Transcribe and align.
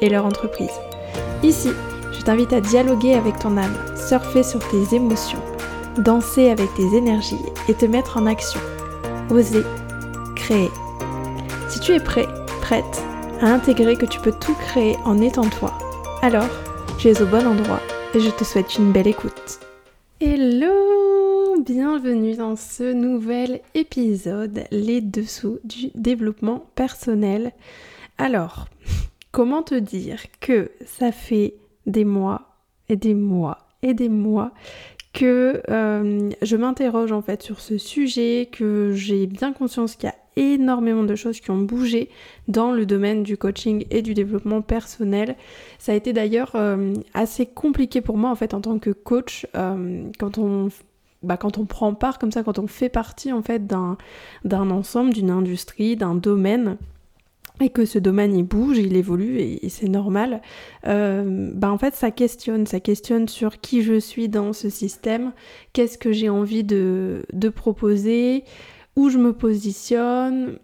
et 0.00 0.08
leur 0.08 0.26
entreprise. 0.26 0.80
Ici, 1.42 1.70
je 2.12 2.22
t'invite 2.22 2.52
à 2.52 2.60
dialoguer 2.60 3.14
avec 3.14 3.38
ton 3.38 3.56
âme, 3.56 3.76
surfer 3.96 4.42
sur 4.42 4.60
tes 4.68 4.94
émotions, 4.94 5.42
danser 5.98 6.50
avec 6.50 6.72
tes 6.74 6.96
énergies 6.96 7.36
et 7.68 7.74
te 7.74 7.86
mettre 7.86 8.18
en 8.18 8.26
action. 8.26 8.60
Oser, 9.30 9.64
créer. 10.36 10.70
Si 11.68 11.80
tu 11.80 11.92
es 11.92 12.00
prêt, 12.00 12.26
prête 12.60 13.02
à 13.40 13.46
intégrer 13.46 13.96
que 13.96 14.06
tu 14.06 14.20
peux 14.20 14.32
tout 14.32 14.54
créer 14.54 14.96
en 15.04 15.20
étant 15.20 15.48
toi, 15.48 15.72
alors 16.22 16.48
tu 16.98 17.08
es 17.08 17.22
au 17.22 17.26
bon 17.26 17.46
endroit 17.46 17.80
et 18.14 18.20
je 18.20 18.30
te 18.30 18.44
souhaite 18.44 18.76
une 18.76 18.92
belle 18.92 19.08
écoute. 19.08 19.60
Hello 20.20 20.90
Bienvenue 21.64 22.36
dans 22.36 22.56
ce 22.56 22.90
nouvel 22.92 23.60
épisode, 23.74 24.64
les 24.70 25.02
dessous 25.02 25.58
du 25.62 25.90
développement 25.94 26.64
personnel. 26.74 27.52
Alors, 28.16 28.66
comment 29.32 29.62
te 29.62 29.74
dire 29.74 30.20
que 30.40 30.70
ça 30.84 31.12
fait 31.12 31.54
des 31.86 32.04
mois 32.04 32.56
et 32.88 32.96
des 32.96 33.14
mois 33.14 33.58
et 33.82 33.94
des 33.94 34.08
mois 34.08 34.52
que 35.12 35.62
euh, 35.68 36.30
je 36.42 36.56
m'interroge 36.56 37.12
en 37.12 37.22
fait 37.22 37.42
sur 37.42 37.60
ce 37.60 37.78
sujet, 37.78 38.48
que 38.50 38.92
j'ai 38.92 39.26
bien 39.26 39.52
conscience 39.52 39.96
qu'il 39.96 40.08
y 40.08 40.12
a 40.12 40.14
énormément 40.36 41.02
de 41.02 41.16
choses 41.16 41.40
qui 41.40 41.50
ont 41.50 41.58
bougé 41.58 42.08
dans 42.46 42.70
le 42.70 42.86
domaine 42.86 43.24
du 43.24 43.36
coaching 43.36 43.84
et 43.90 44.02
du 44.02 44.14
développement 44.14 44.62
personnel. 44.62 45.36
Ça 45.78 45.92
a 45.92 45.94
été 45.96 46.12
d'ailleurs 46.12 46.52
euh, 46.54 46.94
assez 47.14 47.46
compliqué 47.46 48.00
pour 48.00 48.16
moi 48.16 48.30
en 48.30 48.36
fait 48.36 48.54
en 48.54 48.60
tant 48.60 48.78
que 48.78 48.90
coach 48.90 49.46
euh, 49.56 50.04
quand 50.18 50.38
on 50.38 50.68
bah, 51.22 51.36
quand 51.36 51.58
on 51.58 51.66
prend 51.66 51.92
part 51.92 52.18
comme 52.18 52.32
ça, 52.32 52.42
quand 52.42 52.58
on 52.58 52.66
fait 52.66 52.88
partie 52.88 53.32
en 53.32 53.42
fait 53.42 53.66
d'un 53.66 53.96
ensemble, 54.44 55.12
d'une 55.12 55.30
industrie, 55.30 55.96
d'un 55.96 56.14
domaine, 56.14 56.78
et 57.60 57.68
que 57.70 57.84
ce 57.84 57.98
domaine 57.98 58.34
il 58.34 58.44
bouge, 58.44 58.78
il 58.78 58.96
évolue 58.96 59.38
et, 59.38 59.68
c'est 59.68 59.88
normal, 59.88 60.42
euh, 60.86 61.50
bah 61.54 61.70
en 61.70 61.78
fait 61.78 61.94
ça 61.94 62.10
questionne, 62.10 62.66
ça 62.66 62.80
questionne 62.80 63.28
sur 63.28 63.60
qui 63.60 63.82
je 63.82 63.98
suis 63.98 64.28
dans 64.28 64.52
ce 64.52 64.68
système, 64.68 65.32
qu'est-ce 65.72 65.98
que 65.98 66.12
j'ai 66.12 66.28
envie 66.28 66.64
de, 66.64 67.22
proposer, 67.54 68.44
où 68.96 69.08
je 69.08 69.18
me 69.18 69.32
positionne, 69.32 70.58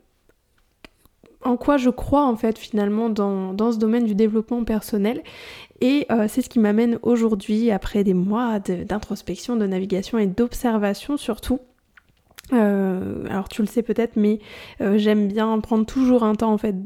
en 1.42 1.56
quoi 1.56 1.76
je 1.76 1.90
crois 1.90 2.24
en 2.24 2.36
fait 2.36 2.58
finalement 2.58 3.08
dans, 3.10 3.72
ce 3.72 3.78
domaine 3.78 4.04
du 4.04 4.14
développement 4.14 4.64
personnel. 4.64 5.22
Et 5.80 6.06
euh, 6.10 6.26
c'est 6.28 6.40
ce 6.40 6.48
qui 6.48 6.58
m'amène 6.58 6.98
aujourd'hui, 7.02 7.70
après 7.70 8.02
des 8.02 8.14
mois 8.14 8.58
d'introspection, 8.58 9.56
de 9.56 9.66
navigation 9.66 10.18
et 10.18 10.26
d'observation 10.26 11.16
surtout, 11.18 11.60
euh, 12.52 13.24
alors 13.28 13.48
tu 13.48 13.62
le 13.62 13.66
sais 13.66 13.82
peut-être, 13.82 14.16
mais 14.16 14.38
euh, 14.80 14.98
j'aime 14.98 15.28
bien 15.28 15.58
prendre 15.60 15.86
toujours 15.86 16.22
un 16.22 16.34
temps 16.34 16.52
en 16.52 16.58
fait 16.58 16.76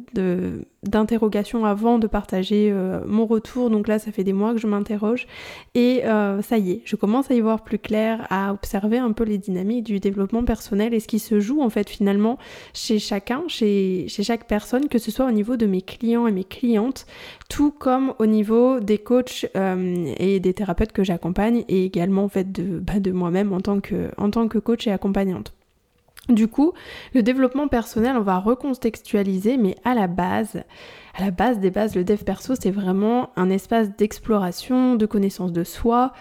d'interrogation 0.82 1.64
avant 1.64 1.98
de 1.98 2.06
partager 2.06 2.70
euh, 2.72 3.00
mon 3.06 3.26
retour. 3.26 3.70
Donc 3.70 3.88
là, 3.88 3.98
ça 3.98 4.12
fait 4.12 4.24
des 4.24 4.32
mois 4.32 4.52
que 4.52 4.58
je 4.58 4.66
m'interroge 4.66 5.26
et 5.74 6.02
ça 6.42 6.58
y 6.58 6.72
est, 6.72 6.82
je 6.84 6.96
commence 6.96 7.30
à 7.30 7.34
y 7.34 7.40
voir 7.40 7.62
plus 7.62 7.78
clair, 7.78 8.26
à 8.30 8.52
observer 8.52 8.98
un 8.98 9.12
peu 9.12 9.24
les 9.24 9.38
dynamiques 9.38 9.84
du 9.84 10.00
développement 10.00 10.44
personnel 10.44 10.94
et 10.94 11.00
ce 11.00 11.06
qui 11.06 11.18
se 11.18 11.40
joue 11.40 11.62
en 11.62 11.70
fait 11.70 11.88
finalement 11.88 12.38
chez 12.74 12.98
chacun, 12.98 13.42
chez, 13.48 14.06
chez 14.08 14.22
chaque 14.22 14.46
personne, 14.46 14.88
que 14.88 14.98
ce 14.98 15.10
soit 15.10 15.26
au 15.26 15.30
niveau 15.30 15.56
de 15.56 15.66
mes 15.66 15.82
clients 15.82 16.26
et 16.26 16.32
mes 16.32 16.44
clientes, 16.44 17.06
tout 17.48 17.70
comme 17.70 18.14
au 18.18 18.26
niveau 18.26 18.80
des 18.80 18.98
coachs 18.98 19.46
et 19.54 20.40
des 20.40 20.54
thérapeutes 20.54 20.92
que 20.92 21.04
j'accompagne 21.04 21.64
et 21.68 21.84
également 21.84 22.24
en 22.24 22.28
fait 22.28 22.50
de, 22.50 22.78
bah, 22.78 23.00
de 23.00 23.12
moi-même 23.12 23.52
en 23.52 23.60
en 23.60 24.30
tant 24.30 24.48
que 24.48 24.58
coach 24.58 24.86
et 24.86 24.92
accompagnante. 24.92 25.54
Du 26.30 26.48
coup, 26.48 26.72
le 27.14 27.22
développement 27.22 27.68
personnel, 27.68 28.16
on 28.16 28.22
va 28.22 28.38
recontextualiser, 28.38 29.56
mais 29.56 29.74
à 29.84 29.94
la 29.94 30.06
base, 30.06 30.62
à 31.14 31.24
la 31.24 31.30
base 31.30 31.58
des 31.58 31.70
bases, 31.70 31.96
le 31.96 32.04
dev 32.04 32.22
perso, 32.22 32.54
c'est 32.60 32.70
vraiment 32.70 33.30
un 33.36 33.50
espace 33.50 33.94
d'exploration, 33.96 34.94
de 34.94 35.06
connaissance 35.06 35.52
de 35.52 35.64
soi, 35.64 36.12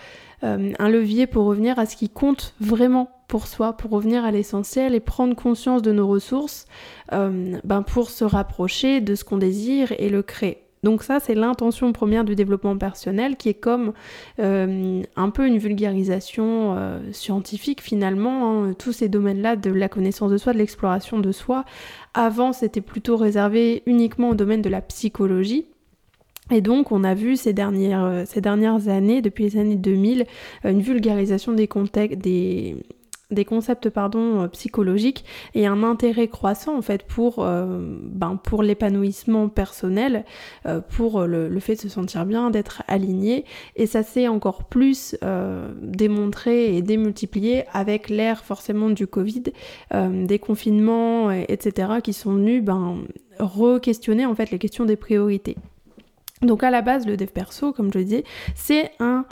euh, 0.44 0.74
un 0.80 0.90
levier 0.90 1.28
pour 1.28 1.46
revenir 1.46 1.78
à 1.80 1.86
ce 1.86 1.96
qui 1.96 2.09
compte 2.09 2.56
vraiment 2.59 3.09
pour 3.28 3.46
soi, 3.46 3.74
pour 3.74 3.92
revenir 3.92 4.25
à 4.25 4.31
l'essentiel 4.31 4.96
et 4.96 5.00
prendre 5.00 5.36
conscience 5.36 5.81
de 5.81 5.92
nos 5.92 6.08
ressources, 6.08 6.66
euh, 7.14 7.59
ben 7.64 7.84
pour 7.84 8.09
se 8.09 8.24
rapprocher 8.24 9.02
de 9.02 9.16
ce 9.16 9.24
qu'on 9.24 9.38
désire 9.38 9.94
et 10.00 10.09
le 10.09 10.24
créer. 10.24 10.69
Donc 10.84 11.04
ça, 11.04 11.20
c'est 11.20 11.36
l'intention 11.36 11.92
première 11.92 12.24
du 12.24 12.36
développement 12.36 12.78
personnel 12.78 13.36
qui 13.36 13.50
est 13.50 13.54
comme 13.54 13.94
euh, 14.40 15.02
un 15.16 15.30
peu 15.30 15.46
une 15.46 15.58
vulgarisation 15.58 16.76
euh, 16.78 17.00
scientifique 17.12 17.82
finalement. 17.82 18.64
Hein. 18.64 18.74
tous 18.78 18.94
ces 18.94 19.10
domaines-là 19.10 19.56
de 19.56 19.72
la 19.72 19.90
connaissance 19.90 20.32
de 20.32 20.38
soi, 20.38 20.54
de 20.54 20.58
l'exploration 20.58 21.20
de 21.20 21.32
soi. 21.32 21.66
Avant, 22.14 22.54
c'était 22.54 22.82
plutôt 22.82 23.18
réservé 23.18 23.84
uniquement 23.86 24.30
au 24.30 24.36
domaine 24.36 24.62
de 24.62 24.70
la 24.70 24.82
psychologie. 24.82 25.66
Et 26.52 26.62
donc, 26.62 26.92
on 26.92 27.04
a 27.04 27.14
vu 27.14 27.36
ces 27.36 27.54
dernières, 27.54 28.04
euh, 28.04 28.24
ces 28.26 28.42
dernières 28.42 28.88
années, 28.88 29.22
depuis 29.22 29.44
les 29.44 29.58
années 29.58 29.76
2000, 29.76 30.26
une 30.64 30.82
vulgarisation 30.82 31.54
des, 31.54 31.68
contextes, 31.68 32.18
des, 32.18 32.78
des 33.32 33.46
concepts 33.46 33.90
pardon, 33.90 34.42
euh, 34.42 34.48
psychologiques 34.48 35.24
et 35.54 35.68
un 35.68 35.84
intérêt 35.84 36.28
croissant 36.28 36.78
en 36.78 36.82
fait 36.82 37.04
pour, 37.04 37.40
euh, 37.40 37.98
ben, 38.04 38.40
pour 38.44 38.64
l'épanouissement 38.64 39.50
personnel, 39.50 40.26
euh, 40.66 40.82
pour 40.82 41.22
le, 41.24 41.60
fait 41.60 41.76
de 41.76 41.82
se 41.82 41.90
sentir 41.90 42.26
bien, 42.26 42.50
d'être 42.50 42.84
aligné 42.88 43.46
et 43.76 43.86
ça 43.86 44.02
s'est 44.02 44.28
encore 44.28 44.64
plus 44.64 45.16
démontré 45.82 46.76
et 46.76 46.82
démultiplié 46.82 47.66
avec 47.74 48.10
l'ère 48.10 48.46
forcément 48.46 48.90
du 48.90 49.08
Covid, 49.08 49.44
des 49.92 50.40
confinements, 50.40 51.30
etc. 51.32 51.96
qui 52.02 52.14
sont 52.14 52.34
venus 52.34 52.64
ben, 52.64 53.04
re-questionner 53.40 54.26
en 54.26 54.36
fait 54.36 54.52
les 54.52 54.58
questions 54.60 54.86
des 54.86 54.96
priorités. 54.96 55.58
Donc 56.42 56.64
à 56.64 56.70
la 56.70 56.82
base 56.82 57.06
le 57.06 57.18
dev 57.18 57.28
perso 57.28 57.74
comme 57.74 57.92
je 57.92 58.00
disais 58.00 58.24
c'est 58.56 58.92
un 59.00 59.26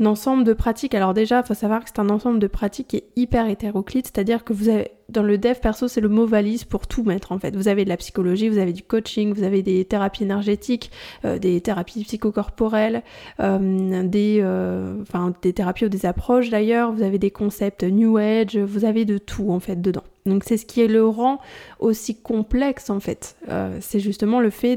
un 0.00 0.06
ensemble 0.06 0.44
de 0.44 0.52
pratiques. 0.52 0.94
Alors 0.94 1.14
déjà, 1.14 1.40
il 1.40 1.46
faut 1.46 1.54
savoir 1.54 1.84
que 1.84 1.90
c'est 1.90 2.00
un 2.00 2.10
ensemble 2.10 2.38
de 2.38 2.46
pratiques 2.46 2.88
qui 2.88 2.96
est 2.96 3.08
hyper 3.16 3.48
hétéroclite, 3.48 4.06
c'est-à-dire 4.06 4.44
que 4.44 4.52
vous 4.52 4.68
avez 4.68 4.92
dans 5.08 5.22
le 5.22 5.38
dev 5.38 5.54
perso, 5.60 5.88
c'est 5.88 6.00
le 6.00 6.08
mot 6.08 6.26
valise 6.26 6.64
pour 6.64 6.86
tout 6.86 7.04
mettre 7.04 7.32
en 7.32 7.38
fait. 7.38 7.54
Vous 7.56 7.68
avez 7.68 7.84
de 7.84 7.88
la 7.88 7.96
psychologie, 7.96 8.48
vous 8.48 8.58
avez 8.58 8.72
du 8.72 8.82
coaching, 8.82 9.32
vous 9.34 9.42
avez 9.42 9.62
des 9.62 9.84
thérapies 9.84 10.24
énergétiques, 10.24 10.90
euh, 11.24 11.38
des 11.38 11.60
thérapies 11.60 12.04
psychocorporelles, 12.04 13.02
euh, 13.40 14.02
des, 14.04 14.40
euh, 14.42 15.02
des 15.42 15.52
thérapies 15.52 15.86
ou 15.86 15.88
des 15.88 16.06
approches 16.06 16.50
d'ailleurs, 16.50 16.92
vous 16.92 17.02
avez 17.02 17.18
des 17.18 17.30
concepts 17.30 17.84
New 17.84 18.16
Age, 18.16 18.56
vous 18.56 18.84
avez 18.84 19.04
de 19.04 19.18
tout 19.18 19.50
en 19.50 19.60
fait 19.60 19.80
dedans. 19.80 20.04
Donc 20.26 20.42
c'est 20.44 20.56
ce 20.56 20.64
qui 20.64 20.80
est 20.80 20.88
le 20.88 21.06
rend 21.06 21.38
aussi 21.80 22.16
complexe 22.16 22.88
en 22.88 22.98
fait. 22.98 23.36
c'est 23.80 24.00
justement 24.00 24.40
le 24.40 24.48
fait 24.48 24.76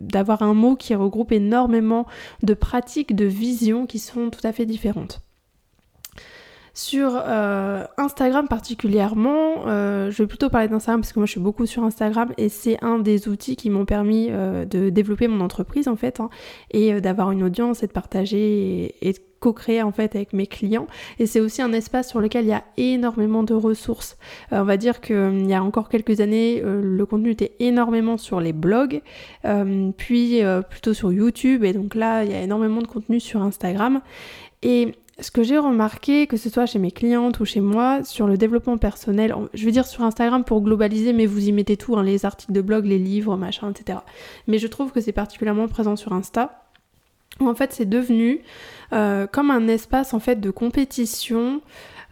d'avoir 0.00 0.40
un 0.42 0.54
mot 0.54 0.76
qui 0.76 0.94
regroupe 0.94 1.30
énormément 1.30 2.06
de 2.42 2.54
pratiques, 2.54 3.14
de 3.14 3.26
visions 3.26 3.86
qui 3.86 3.98
sont 3.98 4.30
tout 4.30 4.46
à 4.46 4.52
fait 4.52 4.64
différentes. 4.64 5.27
Sur 6.78 7.10
euh, 7.16 7.82
Instagram 7.96 8.46
particulièrement, 8.46 9.66
euh, 9.66 10.12
je 10.12 10.22
vais 10.22 10.28
plutôt 10.28 10.48
parler 10.48 10.68
d'Instagram 10.68 11.00
parce 11.00 11.12
que 11.12 11.18
moi 11.18 11.26
je 11.26 11.32
suis 11.32 11.40
beaucoup 11.40 11.66
sur 11.66 11.82
Instagram 11.82 12.32
et 12.38 12.48
c'est 12.48 12.78
un 12.84 13.00
des 13.00 13.26
outils 13.26 13.56
qui 13.56 13.68
m'ont 13.68 13.84
permis 13.84 14.28
euh, 14.30 14.64
de 14.64 14.88
développer 14.88 15.26
mon 15.26 15.40
entreprise 15.40 15.88
en 15.88 15.96
fait 15.96 16.20
hein, 16.20 16.30
et 16.70 17.00
d'avoir 17.00 17.32
une 17.32 17.42
audience 17.42 17.82
et 17.82 17.88
de 17.88 17.92
partager 17.92 18.94
et, 19.02 19.12
de 19.12 19.18
co-créer 19.40 19.82
en 19.82 19.90
fait 19.90 20.14
avec 20.14 20.32
mes 20.32 20.46
clients. 20.46 20.86
Et 21.18 21.26
c'est 21.26 21.40
aussi 21.40 21.62
un 21.62 21.72
espace 21.72 22.10
sur 22.10 22.20
lequel 22.20 22.44
il 22.44 22.50
y 22.50 22.52
a 22.52 22.62
énormément 22.76 23.42
de 23.42 23.54
ressources. 23.54 24.16
on 24.52 24.62
va 24.62 24.76
dire 24.76 25.00
qu'il 25.00 25.46
y 25.48 25.54
a 25.54 25.64
encore 25.64 25.88
quelques 25.88 26.20
années 26.20 26.62
le 26.64 27.06
contenu 27.06 27.30
était 27.30 27.54
énormément 27.58 28.18
sur 28.18 28.40
les 28.40 28.52
blogs 28.52 29.02
puis 29.96 30.42
plutôt 30.70 30.94
sur 30.94 31.12
YouTube. 31.12 31.64
Et 31.64 31.72
donc 31.72 31.96
là 31.96 32.22
il 32.22 32.30
y 32.30 32.34
a 32.34 32.40
énormément 32.40 32.82
de 32.82 32.86
contenu 32.86 33.18
sur 33.18 33.42
Instagram. 33.42 34.00
Et 34.62 34.94
ce 35.20 35.30
que 35.30 35.42
j'ai 35.42 35.58
remarqué, 35.58 36.26
que 36.26 36.36
ce 36.36 36.48
soit 36.48 36.66
chez 36.66 36.78
mes 36.78 36.92
clientes 36.92 37.40
ou 37.40 37.44
chez 37.44 37.60
moi, 37.60 38.04
sur 38.04 38.26
le 38.26 38.36
développement 38.36 38.78
personnel, 38.78 39.34
je 39.54 39.64
veux 39.64 39.72
dire 39.72 39.86
sur 39.86 40.04
Instagram 40.04 40.44
pour 40.44 40.62
globaliser, 40.62 41.12
mais 41.12 41.26
vous 41.26 41.48
y 41.48 41.52
mettez 41.52 41.76
tout, 41.76 41.96
hein, 41.96 42.02
les 42.02 42.24
articles 42.24 42.52
de 42.52 42.60
blog, 42.60 42.86
les 42.86 42.98
livres, 42.98 43.36
machin, 43.36 43.70
etc. 43.70 43.98
Mais 44.46 44.58
je 44.58 44.66
trouve 44.66 44.92
que 44.92 45.00
c'est 45.00 45.12
particulièrement 45.12 45.66
présent 45.66 45.96
sur 45.96 46.12
Insta, 46.12 46.64
en 47.40 47.54
fait 47.54 47.72
c'est 47.72 47.88
devenu 47.88 48.40
euh, 48.92 49.26
comme 49.26 49.50
un 49.50 49.68
espace 49.68 50.14
en 50.14 50.20
fait 50.20 50.40
de 50.40 50.50
compétition 50.50 51.60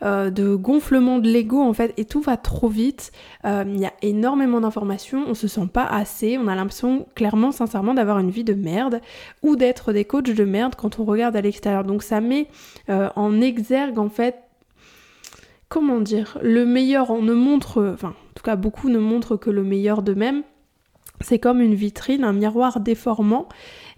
euh, 0.02 0.30
de 0.30 0.54
gonflement 0.54 1.18
de 1.18 1.28
l'ego 1.28 1.60
en 1.60 1.72
fait 1.72 1.94
et 1.96 2.04
tout 2.04 2.20
va 2.20 2.36
trop 2.36 2.68
vite. 2.68 3.12
Euh, 3.44 3.64
il 3.66 3.80
y 3.80 3.86
a 3.86 3.92
énormément 4.02 4.60
d'informations, 4.60 5.24
on 5.26 5.34
se 5.34 5.48
sent 5.48 5.68
pas 5.72 5.84
assez, 5.84 6.38
on 6.38 6.48
a 6.48 6.54
l'impression 6.54 7.06
clairement 7.14 7.52
sincèrement 7.52 7.94
d'avoir 7.94 8.18
une 8.18 8.30
vie 8.30 8.44
de 8.44 8.54
merde 8.54 9.00
ou 9.42 9.56
d'être 9.56 9.92
des 9.92 10.04
coachs 10.04 10.30
de 10.30 10.44
merde 10.44 10.74
quand 10.76 10.98
on 10.98 11.04
regarde 11.04 11.36
à 11.36 11.40
l'extérieur. 11.40 11.84
Donc 11.84 12.02
ça 12.02 12.20
met 12.20 12.48
en 12.88 13.40
exergue 13.40 13.98
en 13.98 14.08
fait 14.08 14.46
comment 15.68 16.00
dire, 16.00 16.38
le 16.42 16.64
meilleur, 16.64 17.10
on 17.10 17.22
ne 17.22 17.34
montre, 17.34 17.92
enfin, 17.92 18.08
en 18.08 18.34
tout 18.34 18.42
cas, 18.42 18.56
beaucoup 18.56 18.88
ne 18.88 18.98
montrent 18.98 19.36
que 19.36 19.50
le 19.50 19.62
meilleur 19.62 20.02
d'eux-mêmes. 20.02 20.42
C'est 21.22 21.38
comme 21.38 21.60
une 21.60 21.74
vitrine, 21.74 22.24
un 22.24 22.34
miroir 22.34 22.80
déformant 22.80 23.48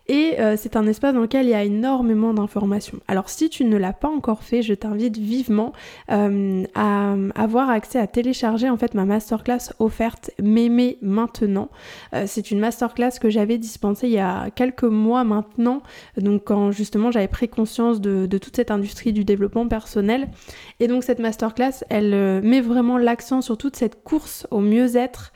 et 0.08 0.40
euh, 0.40 0.56
c'est 0.56 0.74
un 0.74 0.86
espace 0.86 1.12
dans 1.12 1.20
lequel 1.20 1.46
il 1.46 1.50
y 1.50 1.54
a 1.54 1.62
énormément 1.62 2.32
d'informations. 2.32 2.98
Alors 3.08 3.28
si 3.28 3.50
tu 3.50 3.66
ne 3.66 3.76
l'as 3.76 3.92
pas 3.92 4.08
encore 4.08 4.42
fait, 4.42 4.62
je 4.62 4.72
t'invite 4.72 5.18
vivement 5.18 5.74
euh, 6.10 6.64
à 6.74 7.14
avoir 7.34 7.68
accès 7.68 7.98
à 7.98 8.06
télécharger 8.06 8.70
en 8.70 8.78
fait 8.78 8.94
ma 8.94 9.04
masterclass 9.04 9.74
offerte 9.78 10.30
M'aimer 10.42 10.96
maintenant. 11.02 11.68
Euh, 12.14 12.24
c'est 12.26 12.50
une 12.50 12.58
masterclass 12.58 13.18
que 13.20 13.28
j'avais 13.28 13.58
dispensée 13.58 14.06
il 14.06 14.14
y 14.14 14.18
a 14.18 14.48
quelques 14.50 14.84
mois 14.84 15.24
maintenant, 15.24 15.82
donc 16.16 16.44
quand 16.44 16.70
justement 16.70 17.10
j'avais 17.10 17.28
pris 17.28 17.48
conscience 17.48 18.00
de, 18.00 18.24
de, 18.24 18.38
toute 18.38 18.56
cette 18.56 18.70
industrie 18.70 19.12
du 19.12 19.24
développement 19.24 19.68
personnel. 19.68 20.28
Et 20.80 20.88
donc 20.88 21.04
cette 21.04 21.18
masterclass, 21.18 21.84
elle 21.90 22.40
met 22.42 22.62
vraiment 22.62 22.96
l'accent 22.96 23.42
sur 23.42 23.58
toute 23.58 23.76
cette 23.76 24.02
course 24.04 24.46
au 24.50 24.60
mieux-être 24.60 25.32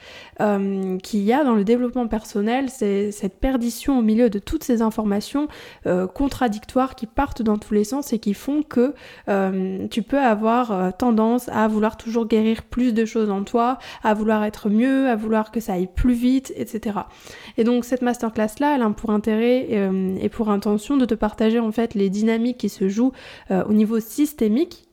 qu'il 1.02 1.20
y 1.20 1.32
a 1.32 1.44
dans 1.44 1.54
le 1.54 1.62
développement 1.62 2.08
personnel, 2.08 2.68
c'est 2.68 3.12
cette 3.12 3.38
perdition 3.38 3.98
au 3.98 4.02
milieu 4.02 4.28
de 4.28 4.40
toute 4.40 4.61
ces 4.64 4.82
informations 4.82 5.48
euh, 5.86 6.06
contradictoires 6.06 6.94
qui 6.94 7.06
partent 7.06 7.42
dans 7.42 7.58
tous 7.58 7.74
les 7.74 7.84
sens 7.84 8.12
et 8.12 8.18
qui 8.18 8.34
font 8.34 8.62
que 8.62 8.94
euh, 9.28 9.86
tu 9.88 10.02
peux 10.02 10.18
avoir 10.18 10.72
euh, 10.72 10.90
tendance 10.96 11.48
à 11.48 11.66
vouloir 11.68 11.96
toujours 11.96 12.26
guérir 12.26 12.62
plus 12.62 12.94
de 12.94 13.04
choses 13.04 13.30
en 13.30 13.44
toi, 13.44 13.78
à 14.02 14.14
vouloir 14.14 14.44
être 14.44 14.68
mieux, 14.68 15.08
à 15.08 15.16
vouloir 15.16 15.50
que 15.50 15.60
ça 15.60 15.74
aille 15.74 15.88
plus 15.92 16.14
vite, 16.14 16.52
etc. 16.56 17.00
Et 17.56 17.64
donc 17.64 17.84
cette 17.84 18.02
masterclass 18.02 18.58
là, 18.60 18.74
elle 18.76 18.82
a 18.82 18.90
pour 18.90 19.10
intérêt 19.10 19.68
et 20.20 20.28
pour 20.28 20.50
intention 20.50 20.96
de 20.96 21.04
te 21.04 21.14
partager 21.14 21.58
en 21.58 21.72
fait 21.72 21.94
les 21.94 22.10
dynamiques 22.10 22.58
qui 22.58 22.68
se 22.68 22.88
jouent 22.88 23.12
au 23.50 23.72
niveau 23.72 24.00
systémique 24.00 24.88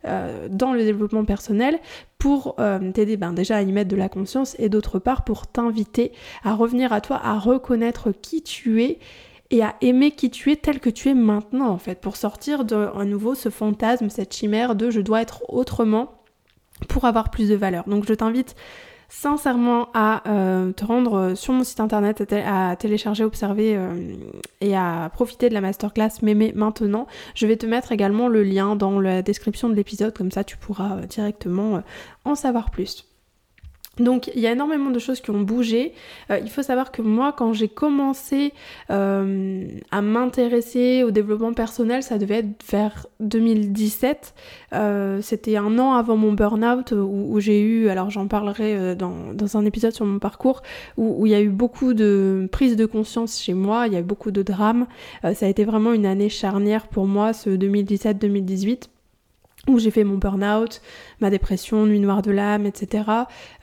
dans 0.49 0.73
le 0.73 0.83
développement 0.83 1.25
personnel 1.25 1.79
pour 2.17 2.55
t'aider 2.93 3.17
ben, 3.17 3.33
déjà 3.33 3.57
à 3.57 3.61
y 3.61 3.71
mettre 3.71 3.89
de 3.89 3.95
la 3.95 4.09
conscience 4.09 4.55
et 4.59 4.69
d'autre 4.69 4.99
part 4.99 5.23
pour 5.23 5.47
t'inviter 5.47 6.11
à 6.43 6.53
revenir 6.53 6.93
à 6.93 7.01
toi, 7.01 7.19
à 7.21 7.37
reconnaître 7.37 8.11
qui 8.11 8.41
tu 8.41 8.83
es 8.83 8.99
et 9.51 9.63
à 9.63 9.75
aimer 9.81 10.11
qui 10.11 10.29
tu 10.29 10.51
es 10.51 10.55
tel 10.55 10.79
que 10.79 10.89
tu 10.89 11.09
es 11.09 11.13
maintenant 11.13 11.69
en 11.69 11.77
fait, 11.77 11.99
pour 11.99 12.15
sortir 12.15 12.65
de 12.65 12.75
à 12.75 13.05
nouveau 13.05 13.35
ce 13.35 13.49
fantasme, 13.49 14.09
cette 14.09 14.33
chimère 14.33 14.75
de 14.75 14.89
je 14.89 15.01
dois 15.01 15.21
être 15.21 15.43
autrement 15.49 16.13
pour 16.87 17.05
avoir 17.05 17.29
plus 17.29 17.49
de 17.49 17.55
valeur. 17.55 17.83
Donc 17.87 18.05
je 18.07 18.13
t'invite 18.13 18.55
sincèrement 19.09 19.89
à 19.95 20.29
euh, 20.29 20.71
te 20.71 20.85
rendre 20.85 21.33
sur 21.35 21.53
mon 21.53 21.63
site 21.63 21.79
internet, 21.79 22.31
à, 22.31 22.75
télécharger, 22.75 23.23
observer 23.23 23.75
euh, 23.75 24.15
et 24.61 24.75
à 24.75 25.09
profiter 25.11 25.49
de 25.49 25.55
la 25.55 25.61
masterclass 25.61 26.21
Mémé 26.21 26.53
maintenant. 26.55 27.07
Je 27.33 27.47
vais 27.47 27.57
te 27.57 27.65
mettre 27.65 27.91
également 27.91 28.27
le 28.27 28.43
lien 28.43 28.75
dans 28.75 28.99
la 28.99 29.23
description 29.23 29.67
de 29.67 29.73
l'épisode, 29.73 30.15
comme 30.15 30.31
ça 30.31 30.43
tu 30.43 30.57
pourras 30.57 30.97
euh, 30.97 31.05
directement 31.07 31.81
en 32.23 32.35
savoir 32.35 32.69
plus. 32.69 33.08
Donc 33.99 34.31
il 34.33 34.41
y 34.41 34.47
a 34.47 34.51
énormément 34.51 34.89
de 34.89 34.99
choses 34.99 35.21
qui 35.21 35.31
ont 35.31 35.41
bougé. 35.41 35.93
Euh, 36.31 36.39
il 36.39 36.49
faut 36.49 36.63
savoir 36.63 36.91
que 36.91 37.01
moi 37.01 37.33
quand 37.35 37.53
j'ai 37.53 37.67
commencé 37.67 38.53
euh, 38.89 39.67
à 39.91 40.01
m'intéresser 40.01 41.03
au 41.03 41.11
développement 41.11 41.53
personnel, 41.53 42.03
ça 42.03 42.17
devait 42.17 42.39
être 42.39 42.63
vers 42.69 43.07
2017. 43.19 44.33
Euh, 44.73 45.21
c'était 45.21 45.57
un 45.57 45.77
an 45.79 45.93
avant 45.93 46.17
mon 46.17 46.33
burn-out 46.33 46.93
où, 46.93 47.39
j'ai 47.39 47.61
eu, 47.61 47.89
alors 47.89 48.09
j'en 48.09 48.27
parlerai 48.27 48.95
dans, 48.95 49.57
un 49.57 49.65
épisode 49.65 49.93
sur 49.93 50.05
mon 50.05 50.19
parcours, 50.19 50.61
où, 50.97 51.21
où, 51.21 51.25
il 51.25 51.31
y 51.31 51.35
a 51.35 51.41
eu 51.41 51.49
beaucoup 51.49 51.93
de 51.93 52.47
prise 52.51 52.75
de 52.75 52.85
conscience 52.85 53.41
chez 53.41 53.53
moi, 53.53 53.87
il 53.87 53.93
y 53.93 53.95
a 53.95 53.99
eu 53.99 54.03
beaucoup 54.03 54.31
de 54.31 54.43
drames. 54.43 54.85
ça 55.23 55.45
a 55.45 55.49
été 55.49 55.65
vraiment 55.65 55.93
une 55.93 56.05
année 56.05 56.29
charnière 56.29 56.87
pour 56.87 57.07
moi, 57.07 57.33
ce 57.33 57.49
2017-2018 57.49 58.89
où 59.69 59.79
j'ai 59.79 59.91
fait 59.91 60.03
mon 60.03 60.17
burn-out, 60.17 60.81
ma 61.19 61.29
dépression, 61.29 61.85
nuit 61.85 61.99
noire 61.99 62.21
de 62.21 62.31
l'âme, 62.31 62.65
etc. 62.65 63.03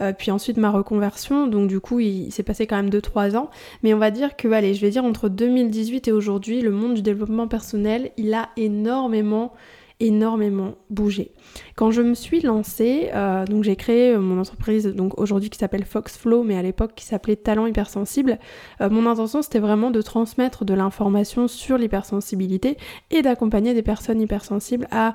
Euh, 0.01 0.13
puis 0.17 0.31
ensuite 0.31 0.57
ma 0.57 0.71
reconversion, 0.71 1.47
donc 1.47 1.69
du 1.69 1.81
coup 1.81 2.01
il, 2.01 2.33
s'est 2.33 2.43
passé 2.43 2.67
quand 2.67 2.77
même 2.77 2.91
2-3 2.91 3.37
ans. 3.37 3.51
Mais 3.83 3.95
on 3.95 3.99
va 3.99 4.11
dire 4.11 4.37
que, 4.37 4.49
allez, 4.49 4.75
je 4.75 4.81
vais 4.81 4.91
dire 4.91 5.05
entre 5.05 5.29
2018 5.29 6.09
et 6.09 6.13
aujourd'hui, 6.13 6.61
le 6.61 6.71
monde 6.71 6.95
du 6.95 7.03
développement 7.03 7.49
personnel, 7.49 8.11
il 8.17 8.33
a 8.35 8.51
énormément 8.57 9.53
énormément 10.01 10.75
bougé. 10.91 11.33
Quand 11.75 11.91
je 11.91 12.03
me 12.03 12.15
suis 12.15 12.41
lancée, 12.41 13.09
euh, 13.15 13.45
donc 13.47 13.65
j'ai 13.65 13.77
créé 13.77 14.11
euh, 14.11 14.21
mon 14.21 14.39
entreprise 14.39 14.87
donc 14.87 15.19
aujourd'hui 15.19 15.49
qui 15.49 15.59
s'appelle 15.59 15.85
Foxflow, 15.85 16.43
mais 16.43 16.57
à 16.57 16.63
l'époque 16.63 16.93
qui 16.95 17.05
s'appelait 17.05 17.37
Talent 17.37 17.67
Hypersensible. 17.67 18.39
Euh, 18.81 18.91
mon 18.91 19.07
intention 19.07 19.41
c'était 19.41 19.59
vraiment 19.59 19.91
de 19.91 20.03
transmettre 20.03 20.65
de 20.65 20.75
l'information 20.75 21.49
sur 21.49 21.79
l'hypersensibilité 21.79 22.77
et 23.11 23.23
d'accompagner 23.23 23.73
des 23.73 23.83
personnes 23.83 24.21
hypersensibles 24.21 24.87
à 24.91 25.15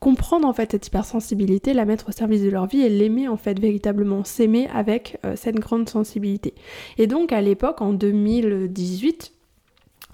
comprendre 0.00 0.48
en 0.48 0.52
fait 0.52 0.72
cette 0.72 0.86
hypersensibilité, 0.86 1.74
la 1.74 1.84
mettre 1.84 2.08
au 2.08 2.12
service 2.12 2.42
de 2.42 2.50
leur 2.50 2.66
vie 2.66 2.82
et 2.82 2.88
l'aimer 2.88 3.28
en 3.28 3.36
fait 3.36 3.58
véritablement, 3.60 4.24
s'aimer 4.24 4.68
avec 4.74 5.18
cette 5.36 5.56
grande 5.56 5.88
sensibilité. 5.88 6.54
Et 6.98 7.06
donc 7.06 7.32
à 7.32 7.40
l'époque, 7.40 7.80
en 7.80 7.92
2018, 7.92 9.32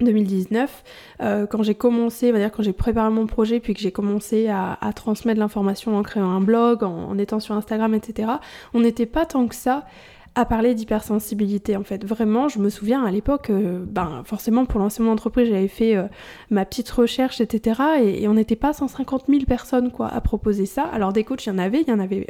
2019, 0.01 0.85
euh, 1.21 1.47
quand 1.47 1.63
j'ai 1.63 1.75
commencé, 1.75 2.33
dire 2.33 2.53
quand 2.53 2.63
j'ai 2.63 2.73
préparé 2.73 3.11
mon 3.11 3.27
projet, 3.27 3.61
puis 3.61 3.75
que 3.75 3.81
j'ai 3.81 3.93
commencé 3.93 4.49
à, 4.49 4.77
transmettre 4.95 5.41
l'information 5.41 5.97
en 5.97 6.03
créant 6.03 6.31
un 6.31 6.41
blog, 6.41 6.85
en, 6.85 7.17
étant 7.19 7.41
sur 7.41 7.55
Instagram, 7.55 7.95
etc., 7.95 8.31
on 8.75 8.81
n'était 8.81 9.07
pas 9.07 9.27
tant 9.27 9.47
que 9.47 9.55
ça 9.55 9.87
à 10.35 10.45
parler 10.45 10.75
d'hypersensibilité 10.75 11.77
en 11.77 11.83
fait. 11.83 12.05
Vraiment, 12.05 12.49
je 12.49 12.61
me 12.61 12.71
souviens 12.71 13.05
à 13.05 13.11
l'époque, 13.11 13.51
euh, 13.51 13.85
ben 13.85 14.23
forcément 14.25 14.67
pour 14.67 14.79
lancer 14.79 15.03
mon 15.03 15.11
entreprise, 15.11 15.49
j'avais 15.49 15.67
fait 15.67 15.97
euh, 15.97 16.05
ma 16.51 16.65
petite 16.65 16.89
recherche, 16.91 17.41
etc. 17.41 17.81
Et, 18.05 18.29
on 18.29 18.35
n'était 18.35 18.55
pas 18.55 18.73
150 18.73 19.25
000 19.29 19.45
personnes 19.47 19.91
quoi 19.91 20.07
à 20.09 20.21
proposer 20.21 20.67
ça. 20.67 20.83
Alors 20.85 21.13
des 21.13 21.25
coachs, 21.25 21.45
il 21.47 21.49
y 21.49 21.53
en 21.53 21.59
avait, 21.59 21.81
il 21.81 21.89
y 21.89 21.93
en 21.93 21.99
avait 21.99 22.27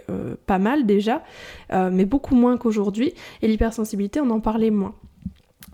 pas 0.47 0.59
mal 0.59 0.87
déjà, 0.87 1.23
mais 1.71 2.07
beaucoup 2.07 2.35
moins 2.35 2.57
qu'aujourd'hui. 2.57 3.13
Et 3.43 3.49
l'hypersensibilité, 3.49 4.21
on 4.21 4.31
en 4.31 4.41
parlait 4.41 4.71
moins. 4.71 4.95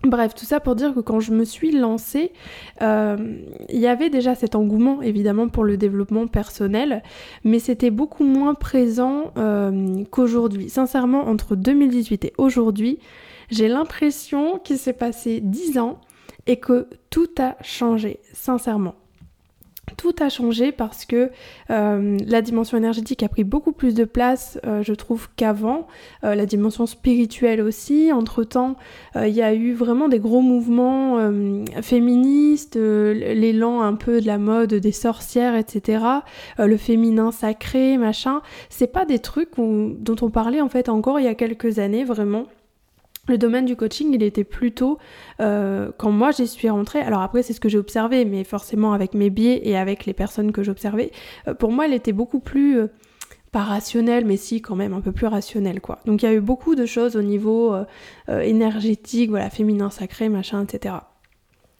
Bref, 0.05 0.35
tout 0.35 0.45
ça 0.45 0.59
pour 0.59 0.75
dire 0.75 0.93
que 0.93 0.99
quand 0.99 1.19
je 1.19 1.31
me 1.31 1.45
suis 1.45 1.71
lancée, 1.71 2.31
euh, 2.81 3.17
il 3.69 3.79
y 3.79 3.87
avait 3.87 4.09
déjà 4.09 4.35
cet 4.35 4.55
engouement 4.55 5.01
évidemment 5.01 5.47
pour 5.47 5.63
le 5.63 5.77
développement 5.77 6.27
personnel, 6.27 7.01
mais 7.43 7.59
c'était 7.59 7.89
beaucoup 7.89 8.23
moins 8.23 8.53
présent 8.53 9.33
euh, 9.37 10.03
qu'aujourd'hui. 10.11 10.69
Sincèrement, 10.69 11.27
entre 11.27 11.55
2018 11.55 12.25
et 12.25 12.33
aujourd'hui, 12.37 12.99
j'ai 13.49 13.67
l'impression 13.67 14.59
qu'il 14.59 14.77
s'est 14.77 14.93
passé 14.93 15.39
10 15.41 15.79
ans 15.79 15.99
et 16.47 16.57
que 16.57 16.87
tout 17.09 17.29
a 17.39 17.55
changé, 17.61 18.19
sincèrement 18.33 18.95
tout 19.97 20.15
a 20.19 20.29
changé 20.29 20.71
parce 20.71 21.05
que 21.05 21.31
euh, 21.69 22.17
la 22.25 22.41
dimension 22.41 22.77
énergétique 22.77 23.23
a 23.23 23.29
pris 23.29 23.43
beaucoup 23.43 23.71
plus 23.71 23.93
de 23.93 24.03
place, 24.03 24.59
euh, 24.65 24.83
je 24.83 24.93
trouve, 24.93 25.29
qu'avant. 25.35 25.87
Euh, 26.23 26.35
la 26.35 26.45
dimension 26.45 26.85
spirituelle 26.85 27.61
aussi. 27.61 28.11
Entre-temps, 28.11 28.75
il 29.15 29.29
y 29.29 29.41
a 29.41 29.53
eu 29.53 29.73
vraiment 29.73 30.09
des 30.09 30.19
gros 30.19 30.41
mouvements 30.41 31.17
féministes, 31.81 32.75
l'élan 32.75 33.81
un 33.81 33.93
peu 33.93 34.21
de 34.21 34.27
la 34.27 34.37
mode 34.37 34.73
des 34.73 34.91
sorcières, 34.91 35.55
etc. 35.55 36.03
le 36.57 36.77
féminin 36.77 37.31
sacré, 37.31 37.97
machin. 37.97 38.41
C'est 38.69 38.87
pas 38.87 39.05
des 39.05 39.19
trucs 39.19 39.51
dont 39.57 40.15
on 40.21 40.29
parlait 40.29 40.61
en 40.61 40.69
fait 40.69 40.89
encore 40.89 41.19
il 41.19 41.25
y 41.25 41.29
a 41.29 41.35
quelques 41.35 41.79
années, 41.79 42.03
vraiment 42.03 42.45
le 43.27 43.37
domaine 43.37 43.65
du 43.65 43.75
coaching, 43.75 44.13
il 44.13 44.23
était 44.23 44.43
plutôt 44.43 44.97
euh, 45.39 45.91
quand 45.97 46.11
moi 46.11 46.31
j'y 46.31 46.47
suis 46.47 46.69
rentrée. 46.69 46.99
Alors 46.99 47.21
après, 47.21 47.43
c'est 47.43 47.53
ce 47.53 47.59
que 47.59 47.69
j'ai 47.69 47.77
observé, 47.77 48.25
mais 48.25 48.43
forcément 48.43 48.93
avec 48.93 49.13
mes 49.13 49.29
biais 49.29 49.61
et 49.63 49.77
avec 49.77 50.05
les 50.05 50.13
personnes 50.13 50.51
que 50.51 50.63
j'observais, 50.63 51.11
euh, 51.47 51.53
pour 51.53 51.71
moi, 51.71 51.85
elle 51.85 51.93
était 51.93 52.13
beaucoup 52.13 52.39
plus 52.39 52.77
euh, 52.77 52.87
pas 53.51 53.63
rationnelle, 53.63 54.25
mais 54.25 54.37
si 54.37 54.61
quand 54.61 54.75
même 54.75 54.93
un 54.93 55.01
peu 55.01 55.11
plus 55.11 55.27
rationnelle 55.27 55.79
quoi. 55.79 55.99
Donc 56.05 56.21
il 56.21 56.25
y 56.25 56.29
a 56.29 56.33
eu 56.33 56.41
beaucoup 56.41 56.75
de 56.75 56.85
choses 56.85 57.15
au 57.15 57.21
niveau 57.21 57.73
énergétique, 58.27 59.29
voilà, 59.29 59.49
féminin 59.49 59.89
sacré, 59.89 60.27
machin, 60.27 60.63
etc. 60.63 60.95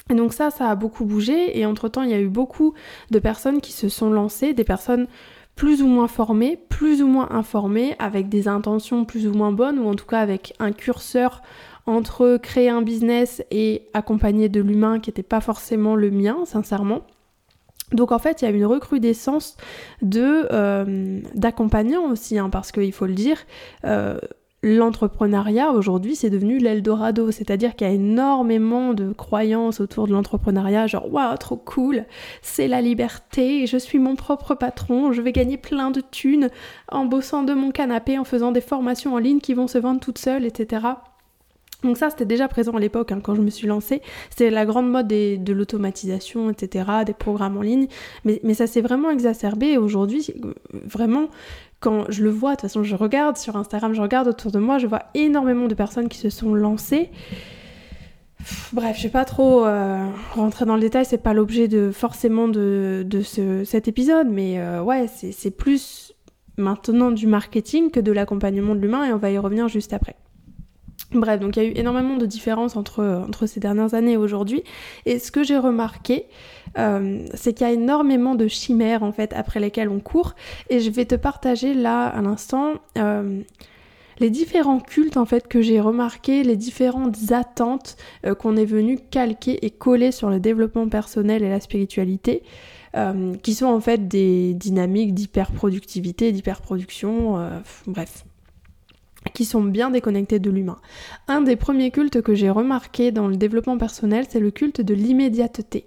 Et 0.10 0.14
donc 0.14 0.34
ça, 0.34 0.52
ça 0.52 0.70
a 0.70 0.76
beaucoup 0.76 1.04
bougé. 1.04 1.60
Et 1.60 1.66
entre 1.66 1.90
temps, 1.90 2.04
il 2.04 2.12
y 2.12 2.14
a 2.14 2.20
eu 2.20 2.30
beaucoup 2.30 2.74
de 3.12 3.20
personnes 3.20 3.60
qui 3.60 3.74
se 3.74 3.90
sont 3.90 4.10
lancées, 4.10 4.54
des 4.54 4.64
personnes 4.64 5.08
plus 5.56 5.82
ou 5.82 5.88
moins 5.88 6.08
formés, 6.08 6.58
plus 6.70 7.02
ou 7.02 7.08
moins 7.08 7.30
informés, 7.32 7.96
avec 8.00 8.30
des 8.30 8.48
intentions 8.48 9.06
plus 9.06 9.28
ou 9.28 9.34
moins 9.34 9.52
bonnes, 9.52 9.80
ou 9.80 9.88
en 9.88 9.96
tout 9.96 10.06
cas 10.06 10.20
avec 10.20 10.54
un 10.60 10.72
curseur 10.72 11.42
entre 11.86 12.38
créer 12.38 12.70
un 12.70 12.82
business 12.82 13.44
et 13.52 13.88
accompagner 13.94 14.50
de 14.50 14.60
l'humain 14.60 15.00
qui 15.00 15.10
n'était 15.10 15.24
pas 15.24 15.42
forcément 15.42 15.96
le 15.96 16.12
mien, 16.12 16.40
sincèrement. 16.46 17.02
Donc 17.92 18.12
en 18.12 18.20
fait, 18.20 18.42
il 18.42 18.46
y 18.46 18.48
a 18.48 18.52
une 18.52 18.66
recrudescence 18.66 19.58
de 20.02 20.48
euh, 20.52 21.22
d'accompagnants 21.36 22.10
aussi, 22.12 22.40
hein, 22.40 22.50
parce 22.50 22.72
qu'il 22.72 22.92
faut 22.92 23.06
le 23.06 23.14
dire, 23.14 23.38
euh, 23.86 24.20
l'entrepreneuriat 24.66 25.72
aujourd'hui 25.72 26.16
c'est 26.16 26.32
devenu 26.32 26.58
l'Eldorado, 26.58 27.32
c'est-à-dire 27.32 27.76
qu'il 27.76 27.88
y 27.88 27.90
a 27.90 27.94
énormément 27.94 28.94
de 28.94 29.14
croyances 29.14 29.80
autour 29.80 30.08
de 30.08 30.14
l'entrepreneuriat, 30.14 30.88
genre 30.88 31.12
waouh 31.14 31.38
trop 31.38 31.56
cool, 31.56 32.06
c'est 32.42 32.68
la 32.68 32.82
liberté, 32.82 33.68
je 33.68 33.78
suis 33.78 34.00
mon 34.00 34.16
propre 34.16 34.56
patron, 34.56 35.12
je 35.12 35.22
vais 35.22 35.32
gagner 35.32 35.58
plein 35.58 35.92
de 35.92 36.02
thunes 36.02 36.50
en 36.92 37.06
bossant 37.06 37.44
de 37.44 37.54
mon 37.54 37.70
canapé, 37.70 38.18
en 38.18 38.24
faisant 38.24 38.52
des 38.52 38.62
formations 38.62 39.14
en 39.14 39.20
ligne 39.20 39.40
qui 39.40 39.54
vont 39.54 39.68
se 39.68 39.78
vendre 39.78 40.00
toutes 40.00 40.18
seules, 40.18 40.46
etc. 40.46 40.88
Donc 41.86 41.98
ça, 41.98 42.10
c'était 42.10 42.26
déjà 42.26 42.48
présent 42.48 42.74
à 42.74 42.80
l'époque, 42.80 43.12
hein, 43.12 43.20
quand 43.22 43.36
je 43.36 43.42
me 43.42 43.50
suis 43.50 43.68
lancée. 43.68 44.02
C'était 44.30 44.50
la 44.50 44.66
grande 44.66 44.90
mode 44.90 45.08
de 45.08 45.54
l'automatisation, 45.54 46.50
etc., 46.50 46.86
des 47.06 47.14
programmes 47.14 47.58
en 47.58 47.62
ligne. 47.62 47.88
Mais, 48.24 48.54
ça 48.54 48.68
s'est 48.68 48.82
vraiment 48.82 49.12
exacerbé. 49.12 49.78
Aujourd'hui, 49.78 50.34
vraiment, 50.72 51.30
quand 51.80 52.06
je 52.10 52.24
le 52.24 52.30
vois, 52.30 52.52
de 52.52 52.56
toute 52.56 52.62
façon, 52.62 52.84
je 52.84 52.96
regarde 52.96 53.38
sur 53.38 53.58
Instagram, 53.58 53.94
je 53.94 54.02
regarde 54.02 54.28
autour 54.28 54.52
de 54.52 54.60
moi, 54.60 54.78
je 54.78 54.88
vois 54.88 55.04
énormément 55.14 55.68
de 55.68 55.76
personnes 55.76 56.10
qui 56.10 56.18
se 56.18 56.30
sont 56.30 56.54
lancées. 56.54 57.12
Bref, 58.74 58.98
je 58.98 59.04
vais 59.04 59.10
pas 59.10 59.26
trop 59.26 59.66
euh, 59.66 60.06
rentrer 60.34 60.66
dans 60.66 60.76
le 60.76 60.82
détail, 60.82 61.06
c'est 61.06 61.18
pas 61.18 61.34
l'objet 61.34 61.68
de 61.68 61.92
forcément 61.92 62.48
de, 62.48 63.06
ce, 63.24 63.64
cet 63.64 63.88
épisode, 63.88 64.28
mais 64.30 64.60
euh, 64.60 64.82
ouais, 64.82 65.08
c'est 65.08 65.52
plus 65.52 66.14
maintenant 66.58 67.12
du 67.12 67.28
marketing 67.28 67.92
que 67.92 68.00
de 68.00 68.12
l'accompagnement 68.12 68.76
de 68.76 68.80
l'humain 68.80 69.06
et 69.06 69.14
on 69.14 69.18
va 69.18 69.32
y 69.32 69.38
revenir 69.38 69.68
juste 69.68 69.94
après. 69.94 70.16
Bref, 71.16 71.40
donc 71.40 71.56
il 71.56 71.64
y 71.64 71.66
a 71.66 71.70
eu 71.70 71.74
énormément 71.76 72.18
de 72.18 72.26
différences 72.26 72.76
entre, 72.76 73.24
entre 73.28 73.46
ces 73.46 73.60
dernières 73.60 73.94
années 73.94 74.14
et 74.14 74.18
aujourd'hui. 74.18 74.64
Et 75.06 75.20
ce 75.20 75.32
que 75.32 75.44
j'ai 75.44 75.58
remarqué, 75.58 76.26
euh, 76.78 77.26
c'est 77.34 77.54
qu'il 77.54 77.66
y 77.66 77.70
a 77.70 77.74
énormément 77.74 78.36
de 78.36 78.48
chimères 78.48 79.04
en 79.04 79.12
fait 79.12 79.34
après 79.34 79.60
lesquelles 79.60 79.90
on 79.90 80.00
court. 80.00 80.36
Et 80.70 80.80
je 80.80 80.90
vais 80.90 81.06
te 81.06 81.16
partager 81.16 81.74
là 81.74 82.08
à 82.08 82.22
l'instant 82.22 82.74
euh, 82.98 83.42
les 84.20 84.30
différents 84.30 84.80
cultes 84.80 85.18
en 85.18 85.26
fait 85.26 85.48
que 85.48 85.62
j'ai 85.62 85.80
remarqué, 85.80 86.44
les 86.44 86.58
différentes 86.58 87.32
attentes 87.32 87.96
euh, 88.26 88.36
qu'on 88.36 88.58
est 88.58 88.66
venu 88.66 88.98
calquer 88.98 89.66
et 89.66 89.70
coller 89.70 90.12
sur 90.12 90.30
le 90.30 90.40
développement 90.40 90.90
personnel 90.90 91.44
et 91.44 91.50
la 91.50 91.60
spiritualité. 91.60 92.44
qui 93.44 93.54
sont 93.54 93.66
en 93.66 93.82
fait 93.82 94.08
des 94.08 94.54
dynamiques 94.54 95.14
d'hyperproductivité, 95.14 96.32
d'hyperproduction, 96.32 97.38
bref, 97.88 98.24
qui 99.34 99.46
sont 99.46 99.64
bien 99.64 99.90
déconnectés 99.90 100.40
de 100.40 100.50
l'humain. 100.50 100.78
Un 101.28 101.42
des 101.42 101.56
premiers 101.56 101.92
cultes 101.92 102.22
que 102.22 102.36
j'ai 102.36 102.50
remarqué 102.50 103.12
dans 103.12 103.28
le 103.28 103.36
développement 103.36 103.78
personnel, 103.78 104.26
c'est 104.30 104.40
le 104.40 104.52
culte 104.52 104.82
de 104.82 104.94
l'immédiateté. 104.94 105.86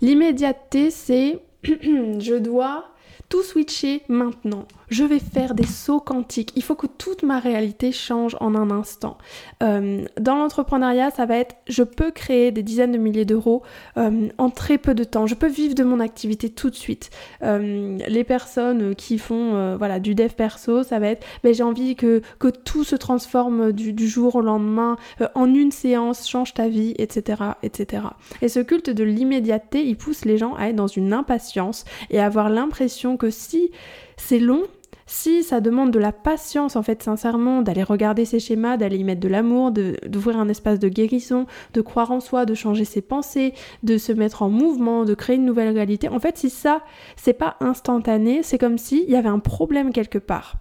L'immédiateté, 0.00 0.90
c'est 0.90 1.40
je 1.64 2.38
dois 2.38 2.86
tout 3.28 3.42
switcher 3.42 4.02
maintenant. 4.08 4.66
Je 4.90 5.04
vais 5.04 5.20
faire 5.20 5.54
des 5.54 5.66
sauts 5.66 6.00
quantiques. 6.00 6.52
Il 6.56 6.64
faut 6.64 6.74
que 6.74 6.88
toute 6.88 7.22
ma 7.22 7.38
réalité 7.38 7.92
change 7.92 8.36
en 8.40 8.56
un 8.56 8.72
instant. 8.72 9.18
Euh, 9.62 10.04
dans 10.20 10.34
l'entrepreneuriat, 10.34 11.10
ça 11.10 11.26
va 11.26 11.36
être 11.36 11.54
je 11.68 11.84
peux 11.84 12.10
créer 12.10 12.50
des 12.50 12.64
dizaines 12.64 12.90
de 12.90 12.98
milliers 12.98 13.24
d'euros 13.24 13.62
euh, 13.96 14.28
en 14.36 14.50
très 14.50 14.78
peu 14.78 14.94
de 14.94 15.04
temps. 15.04 15.28
Je 15.28 15.36
peux 15.36 15.48
vivre 15.48 15.76
de 15.76 15.84
mon 15.84 16.00
activité 16.00 16.50
tout 16.50 16.70
de 16.70 16.74
suite. 16.74 17.10
Euh, 17.42 17.98
les 18.08 18.24
personnes 18.24 18.96
qui 18.96 19.18
font 19.18 19.76
voilà 19.76 20.00
du 20.00 20.14
dev 20.16 20.30
perso, 20.30 20.82
ça 20.82 20.98
va 20.98 21.08
être 21.08 21.24
ben, 21.44 21.54
j'ai 21.54 21.62
envie 21.62 21.94
que, 21.94 22.20
que 22.40 22.48
tout 22.48 22.82
se 22.82 22.96
transforme 22.96 23.72
du, 23.72 24.08
jour 24.08 24.34
au 24.34 24.40
lendemain 24.40 24.96
en 25.34 25.54
une 25.54 25.70
séance, 25.70 26.28
change 26.28 26.54
ta 26.54 26.68
vie, 26.68 26.94
etc., 26.98 27.42
etc. 27.62 28.04
Et 28.42 28.48
ce 28.48 28.60
culte 28.60 28.90
de 28.90 29.04
l'immédiateté, 29.04 29.84
il 29.84 29.96
pousse 29.96 30.24
les 30.24 30.36
gens 30.36 30.54
à 30.54 30.68
être 30.68 30.76
dans 30.76 30.88
une 30.88 31.12
impatience 31.12 31.84
et 32.10 32.18
à 32.18 32.26
avoir 32.26 32.50
l'impression 32.50 33.16
que 33.16 33.30
si 33.30 33.70
c'est 34.16 34.38
long, 34.38 34.64
si 35.10 35.42
ça 35.42 35.60
demande 35.60 35.90
de 35.90 35.98
la 35.98 36.12
patience, 36.12 36.76
en 36.76 36.84
fait, 36.84 37.02
sincèrement, 37.02 37.62
d'aller 37.62 37.82
regarder 37.82 38.24
ses 38.24 38.38
schémas, 38.38 38.76
d'aller 38.76 38.96
y 38.96 39.02
mettre 39.02 39.20
de 39.20 39.26
l'amour, 39.26 39.72
d'ouvrir 39.72 40.38
un 40.38 40.48
espace 40.48 40.78
de 40.78 40.88
guérison, 40.88 41.46
de 41.74 41.80
croire 41.80 42.12
en 42.12 42.20
soi, 42.20 42.46
de 42.46 42.54
changer 42.54 42.84
ses 42.84 43.02
pensées, 43.02 43.52
de 43.82 43.98
se 43.98 44.12
mettre 44.12 44.42
en 44.42 44.50
mouvement, 44.50 45.04
de 45.04 45.14
créer 45.14 45.34
une 45.34 45.44
nouvelle 45.44 45.74
réalité, 45.74 46.08
en 46.08 46.20
fait, 46.20 46.38
si 46.38 46.48
ça, 46.48 46.82
c'est 47.16 47.32
pas 47.32 47.56
instantané, 47.58 48.44
c'est 48.44 48.56
comme 48.56 48.78
s'il 48.78 49.10
y 49.10 49.16
avait 49.16 49.28
un 49.28 49.40
problème 49.40 49.92
quelque 49.92 50.18
part. 50.18 50.54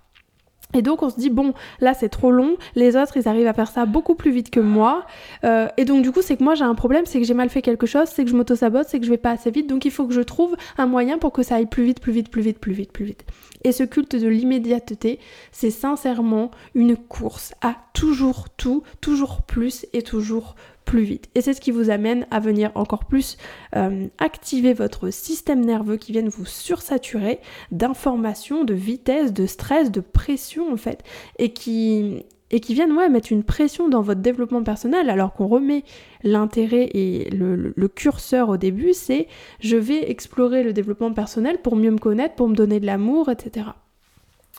Et 0.75 0.83
donc 0.83 1.01
on 1.01 1.09
se 1.09 1.19
dit 1.19 1.31
bon 1.31 1.53
là 1.81 1.95
c'est 1.95 2.09
trop 2.09 2.31
long, 2.31 2.55
les 2.75 2.95
autres 2.95 3.17
ils 3.17 3.27
arrivent 3.27 3.47
à 3.47 3.53
faire 3.53 3.69
ça 3.69 3.85
beaucoup 3.87 4.13
plus 4.13 4.29
vite 4.29 4.51
que 4.51 4.59
moi, 4.59 5.05
euh, 5.43 5.67
et 5.77 5.85
donc 5.85 6.03
du 6.03 6.11
coup 6.11 6.21
c'est 6.21 6.37
que 6.37 6.43
moi 6.43 6.53
j'ai 6.53 6.63
un 6.63 6.75
problème, 6.75 7.05
c'est 7.07 7.19
que 7.19 7.25
j'ai 7.25 7.33
mal 7.33 7.49
fait 7.49 7.63
quelque 7.63 7.87
chose, 7.87 8.07
c'est 8.07 8.23
que 8.23 8.29
je 8.29 8.35
m'auto-sabote, 8.35 8.85
c'est 8.87 8.99
que 8.99 9.05
je 9.05 9.09
vais 9.09 9.17
pas 9.17 9.31
assez 9.31 9.49
vite, 9.49 9.67
donc 9.67 9.85
il 9.85 9.91
faut 9.91 10.05
que 10.05 10.13
je 10.13 10.21
trouve 10.21 10.55
un 10.77 10.85
moyen 10.85 11.17
pour 11.17 11.31
que 11.31 11.41
ça 11.41 11.55
aille 11.55 11.65
plus 11.65 11.83
vite, 11.83 11.99
plus 11.99 12.11
vite, 12.11 12.29
plus 12.29 12.43
vite, 12.43 12.59
plus 12.59 12.73
vite, 12.73 12.91
plus 12.91 13.05
vite. 13.05 13.25
Et 13.63 13.71
ce 13.71 13.83
culte 13.83 14.15
de 14.15 14.27
l'immédiateté, 14.27 15.19
c'est 15.51 15.71
sincèrement 15.71 16.51
une 16.75 16.95
course 16.95 17.53
à 17.61 17.75
toujours 17.93 18.49
tout, 18.49 18.83
toujours 19.01 19.41
plus 19.41 19.87
et 19.93 20.03
toujours 20.03 20.55
plus 20.89 21.03
vite. 21.03 21.29
Et 21.35 21.41
c'est 21.41 21.53
ce 21.53 21.61
qui 21.61 21.69
vous 21.69 21.91
amène 21.91 22.25
à 22.31 22.39
venir 22.39 22.71
encore 22.73 23.05
plus 23.05 23.37
euh, 23.75 24.07
activer 24.17 24.73
votre 24.73 25.11
système 25.11 25.63
nerveux 25.63 25.97
qui 25.97 26.11
vient 26.11 26.27
vous 26.27 26.45
sursaturer 26.45 27.39
d'informations, 27.71 28.63
de 28.63 28.73
vitesse, 28.73 29.31
de 29.31 29.45
stress, 29.45 29.91
de 29.91 29.99
pression 30.01 30.73
en 30.73 30.77
fait, 30.77 31.03
et 31.37 31.53
qui 31.53 32.23
et 32.51 32.59
qui 32.59 32.73
viennent 32.73 32.93
ouais, 32.93 33.07
mettre 33.09 33.31
une 33.31 33.43
pression 33.43 33.89
dans 33.89 34.01
votre 34.01 34.21
développement 34.21 34.63
personnel 34.63 35.11
alors 35.11 35.33
qu'on 35.33 35.45
remet 35.45 35.83
l'intérêt 36.23 36.89
et 36.95 37.29
le, 37.29 37.87
curseur 37.87 38.49
au 38.49 38.57
début, 38.57 38.93
c'est 38.93 39.27
je 39.59 39.77
vais 39.77 40.09
explorer 40.09 40.63
le 40.63 40.73
développement 40.73 41.13
personnel 41.13 41.59
pour 41.61 41.75
mieux 41.75 41.91
me 41.91 41.99
connaître, 41.99 42.33
pour 42.33 42.49
me 42.49 42.55
donner 42.55 42.79
de 42.79 42.87
l'amour, 42.87 43.29
etc. 43.29 43.67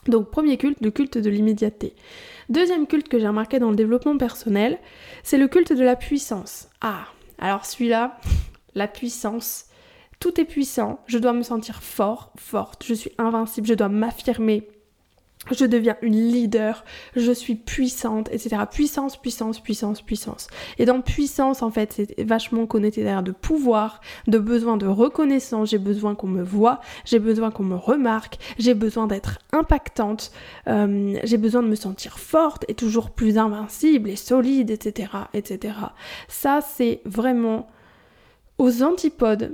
Donc 0.07 0.31
premier 0.31 0.57
culte, 0.57 0.81
le 0.81 0.91
culte 0.91 1.17
de 1.17 1.29
l'immédiateté. 1.29 1.95
Deuxième 2.49 2.87
culte 2.87 3.07
que 3.07 3.19
j'ai 3.19 3.27
remarqué 3.27 3.59
dans 3.59 3.69
le 3.69 3.75
développement 3.75 4.17
personnel, 4.17 4.79
c'est 5.23 5.37
le 5.37 5.47
culte 5.47 5.73
de 5.73 5.83
la 5.83 5.95
puissance. 5.95 6.69
Ah, 6.81 7.05
alors 7.39 7.65
celui-là, 7.65 8.19
la 8.75 8.87
puissance, 8.87 9.65
tout 10.19 10.39
est 10.39 10.45
puissant, 10.45 10.99
je 11.07 11.17
dois 11.17 11.33
me 11.33 11.43
sentir 11.43 11.81
fort, 11.83 12.33
forte, 12.37 12.83
je 12.85 12.93
suis 12.93 13.11
invincible, 13.17 13.67
je 13.67 13.73
dois 13.73 13.89
m'affirmer, 13.89 14.67
je 15.49 15.65
deviens 15.65 15.97
une 16.01 16.31
leader, 16.31 16.85
je 17.15 17.31
suis 17.31 17.55
puissante, 17.55 18.29
etc. 18.31 18.57
Puissance, 18.71 19.17
puissance, 19.17 19.59
puissance, 19.59 20.01
puissance. 20.01 20.47
Et 20.77 20.85
dans 20.85 21.01
puissance, 21.01 21.63
en 21.63 21.71
fait, 21.71 21.93
c'est 21.93 22.21
vachement 22.23 22.67
connecté 22.67 23.01
derrière 23.01 23.23
de 23.23 23.31
pouvoir, 23.31 24.01
de 24.27 24.37
besoin 24.37 24.77
de 24.77 24.85
reconnaissance, 24.85 25.71
j'ai 25.71 25.79
besoin 25.79 26.13
qu'on 26.13 26.27
me 26.27 26.43
voit, 26.43 26.79
j'ai 27.05 27.19
besoin 27.19 27.49
qu'on 27.49 27.63
me 27.63 27.75
remarque, 27.75 28.37
j'ai 28.59 28.75
besoin 28.75 29.07
d'être 29.07 29.39
impactante, 29.51 30.31
euh, 30.67 31.17
j'ai 31.23 31.37
besoin 31.37 31.63
de 31.63 31.67
me 31.67 31.75
sentir 31.75 32.19
forte 32.19 32.63
et 32.67 32.75
toujours 32.75 33.09
plus 33.09 33.39
invincible 33.39 34.09
et 34.09 34.15
solide, 34.15 34.69
etc. 34.69 35.09
etc. 35.33 35.73
Ça, 36.27 36.59
c'est 36.61 37.01
vraiment 37.05 37.67
aux 38.59 38.83
antipodes 38.83 39.53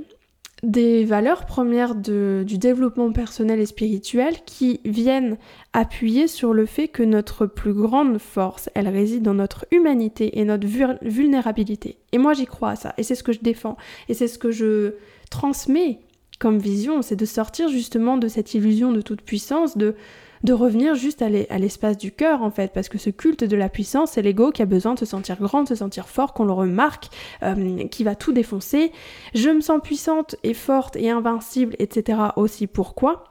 des 0.64 1.06
valeurs 1.06 1.46
premières 1.46 1.94
du 1.94 2.58
développement 2.58 3.12
personnel 3.12 3.60
et 3.60 3.66
spirituel 3.66 4.36
qui 4.46 4.82
viennent 4.86 5.38
appuyer 5.74 6.28
sur 6.28 6.54
le 6.54 6.66
fait 6.66 6.88
que 6.88 7.04
notre 7.04 7.46
plus 7.46 7.74
grande 7.74 8.18
force, 8.18 8.70
elle 8.74 8.88
réside 8.88 9.22
dans 9.22 9.36
notre 9.36 9.68
humanité 9.72 10.40
et 10.40 10.46
notre 10.46 10.68
vulnérabilité. 11.04 11.98
Et 12.12 12.18
moi 12.18 12.34
j'y 12.34 12.46
crois 12.46 12.72
à 12.72 12.76
ça, 12.76 12.94
et 12.98 13.04
c'est 13.04 13.16
ce 13.16 13.24
que 13.24 13.34
je 13.34 13.40
défends, 13.40 13.78
et 14.10 14.14
c'est 14.16 14.28
ce 14.28 14.40
que 14.40 14.52
je 14.52 14.96
transmets 15.30 16.00
comme 16.40 16.60
vision, 16.60 17.02
c'est 17.02 17.16
de 17.16 17.26
sortir 17.26 17.68
justement 17.70 18.18
de 18.18 18.28
cette 18.28 18.54
illusion 18.54 18.92
de 18.92 19.02
toute 19.02 19.22
puissance, 19.22 19.78
de 19.78 19.96
de 20.44 20.54
revenir 20.54 20.96
juste 20.96 21.22
à 21.22 21.30
l'espace 21.30 21.98
du 21.98 22.12
cœur 22.12 22.42
en 22.42 22.52
fait, 22.52 22.74
parce 22.74 22.90
que 22.90 22.98
ce 22.98 23.10
culte 23.10 23.44
de 23.44 23.56
la 23.56 23.70
puissance, 23.70 24.12
c'est 24.12 24.22
l'ego 24.22 24.52
qui 24.52 24.62
a 24.62 24.66
besoin 24.66 24.94
de 24.94 25.00
se 25.00 25.06
sentir 25.06 25.38
grand, 25.38 25.64
de 25.64 25.70
se 25.70 25.76
sentir 25.76 26.08
fort, 26.08 26.34
qu'on 26.34 26.46
le 26.46 26.54
remarque, 26.54 27.10
euh, 27.44 27.86
qui 27.88 28.04
va 28.04 28.16
tout 28.16 28.34
défoncer. 28.34 28.92
Je 29.34 29.50
me 29.50 29.62
sens 29.62 29.80
puissante 29.82 30.36
et 30.44 30.54
forte 30.54 30.96
et 30.96 31.10
invincible, 31.10 31.76
etc. 31.80 32.20
aussi. 32.36 32.68
Pourquoi? 32.68 33.26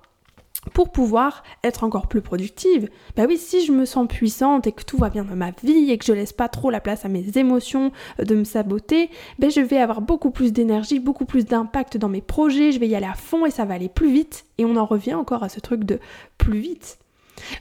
Pour 0.73 0.91
pouvoir 0.91 1.43
être 1.65 1.85
encore 1.85 2.09
plus 2.09 2.21
productive. 2.21 2.89
Bah 3.17 3.25
oui, 3.29 3.37
si 3.39 3.65
je 3.65 3.73
me 3.73 3.85
sens 3.85 4.07
puissante 4.09 4.67
et 4.67 4.73
que 4.73 4.85
tout 4.85 4.99
va 4.99 5.11
bien 5.11 5.25
dans 5.25 5.37
ma 5.37 5.53
vie 5.63 5.91
et 5.91 5.99
que 5.99 6.05
je 6.05 6.13
laisse 6.13 6.33
pas 6.33 6.49
trop 6.49 6.71
la 6.71 6.81
place 6.81 7.05
à 7.05 7.09
mes 7.09 7.37
émotions 7.37 7.93
euh, 8.21 8.25
de 8.25 8.35
me 8.35 8.45
saboter, 8.45 9.11
ben 9.39 9.51
je 9.51 9.61
vais 9.61 9.79
avoir 9.79 10.01
beaucoup 10.01 10.31
plus 10.31 10.53
d'énergie, 10.53 11.01
beaucoup 11.01 11.25
plus 11.25 11.45
d'impact 11.45 11.97
dans 11.97 12.09
mes 12.09 12.21
projets, 12.21 12.73
je 12.73 12.81
vais 12.81 12.89
y 12.89 12.95
aller 12.95 13.07
à 13.07 13.15
fond 13.15 13.47
et 13.47 13.51
ça 13.51 13.65
va 13.65 13.75
aller 13.75 13.89
plus 13.89 14.11
vite. 14.11 14.47
Et 14.59 14.65
on 14.65 14.77
en 14.77 14.87
revient 14.87 15.15
encore 15.15 15.43
à 15.43 15.49
ce 15.49 15.61
truc 15.61 15.85
de 15.85 15.99
plus 16.39 16.59
vite. 16.59 16.99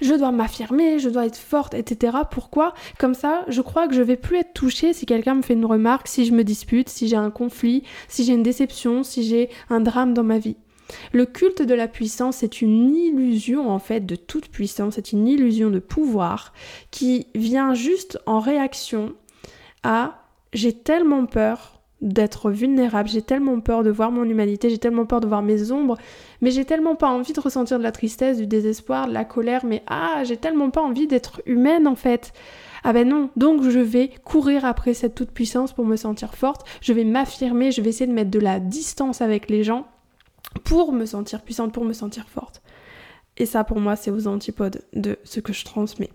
Je 0.01 0.13
dois 0.13 0.31
m'affirmer, 0.31 0.99
je 0.99 1.09
dois 1.09 1.25
être 1.25 1.37
forte, 1.37 1.73
etc. 1.73 2.17
Pourquoi? 2.29 2.73
Comme 2.97 3.13
ça, 3.13 3.43
je 3.47 3.61
crois 3.61 3.87
que 3.87 3.93
je 3.93 4.01
vais 4.01 4.15
plus 4.15 4.37
être 4.37 4.53
touchée 4.53 4.93
si 4.93 5.05
quelqu'un 5.05 5.35
me 5.35 5.41
fait 5.41 5.53
une 5.53 5.65
remarque, 5.65 6.07
si 6.07 6.25
je 6.25 6.33
me 6.33 6.43
dispute, 6.43 6.89
si 6.89 7.07
j'ai 7.07 7.15
un 7.15 7.31
conflit, 7.31 7.83
si 8.07 8.23
j'ai 8.23 8.33
une 8.33 8.43
déception, 8.43 9.03
si 9.03 9.23
j'ai 9.23 9.49
un 9.69 9.81
drame 9.81 10.13
dans 10.13 10.23
ma 10.23 10.39
vie. 10.39 10.55
Le 11.13 11.25
culte 11.25 11.61
de 11.61 11.73
la 11.73 11.87
puissance 11.87 12.43
est 12.43 12.61
une 12.61 12.95
illusion 12.95 13.69
en 13.69 13.79
fait 13.79 14.05
de 14.05 14.15
toute 14.15 14.49
puissance, 14.49 14.95
c'est 14.95 15.11
une 15.11 15.27
illusion 15.27 15.69
de 15.69 15.79
pouvoir 15.79 16.53
qui 16.91 17.27
vient 17.35 17.73
juste 17.73 18.19
en 18.25 18.39
réaction 18.39 19.13
à 19.83 20.21
j'ai 20.53 20.73
tellement 20.73 21.25
peur 21.25 21.75
d'être 22.01 22.51
vulnérable, 22.51 23.09
j'ai 23.09 23.21
tellement 23.21 23.59
peur 23.61 23.83
de 23.83 23.89
voir 23.89 24.11
mon 24.11 24.25
humanité, 24.25 24.69
j'ai 24.69 24.77
tellement 24.77 25.05
peur 25.05 25.21
de 25.21 25.27
voir 25.27 25.41
mes 25.41 25.71
ombres, 25.71 25.97
mais 26.41 26.51
j'ai 26.51 26.65
tellement 26.65 26.95
pas 26.95 27.09
envie 27.09 27.33
de 27.33 27.39
ressentir 27.39 27.77
de 27.77 27.83
la 27.83 27.91
tristesse, 27.91 28.37
du 28.37 28.47
désespoir, 28.47 29.07
de 29.07 29.13
la 29.13 29.25
colère, 29.25 29.65
mais 29.65 29.81
ah, 29.87 30.23
j'ai 30.23 30.37
tellement 30.37 30.69
pas 30.69 30.81
envie 30.81 31.07
d'être 31.07 31.41
humaine 31.45 31.87
en 31.87 31.95
fait. 31.95 32.33
Ah 32.83 32.93
ben 32.93 33.07
non, 33.07 33.31
donc 33.35 33.63
je 33.63 33.79
vais 33.79 34.11
courir 34.23 34.65
après 34.65 34.93
cette 34.93 35.15
toute-puissance 35.15 35.73
pour 35.73 35.85
me 35.85 35.95
sentir 35.95 36.35
forte, 36.35 36.67
je 36.81 36.93
vais 36.93 37.05
m'affirmer, 37.05 37.71
je 37.71 37.81
vais 37.81 37.89
essayer 37.89 38.07
de 38.07 38.13
mettre 38.13 38.29
de 38.29 38.39
la 38.39 38.59
distance 38.59 39.21
avec 39.21 39.49
les 39.49 39.63
gens 39.63 39.87
pour 40.65 40.91
me 40.91 41.05
sentir 41.05 41.41
puissante, 41.41 41.71
pour 41.71 41.85
me 41.85 41.93
sentir 41.93 42.27
forte. 42.27 42.61
Et 43.37 43.45
ça 43.45 43.63
pour 43.63 43.79
moi 43.79 43.95
c'est 43.95 44.11
aux 44.11 44.27
antipodes 44.27 44.81
de 44.93 45.17
ce 45.23 45.39
que 45.39 45.53
je 45.53 45.63
transmets. 45.63 46.11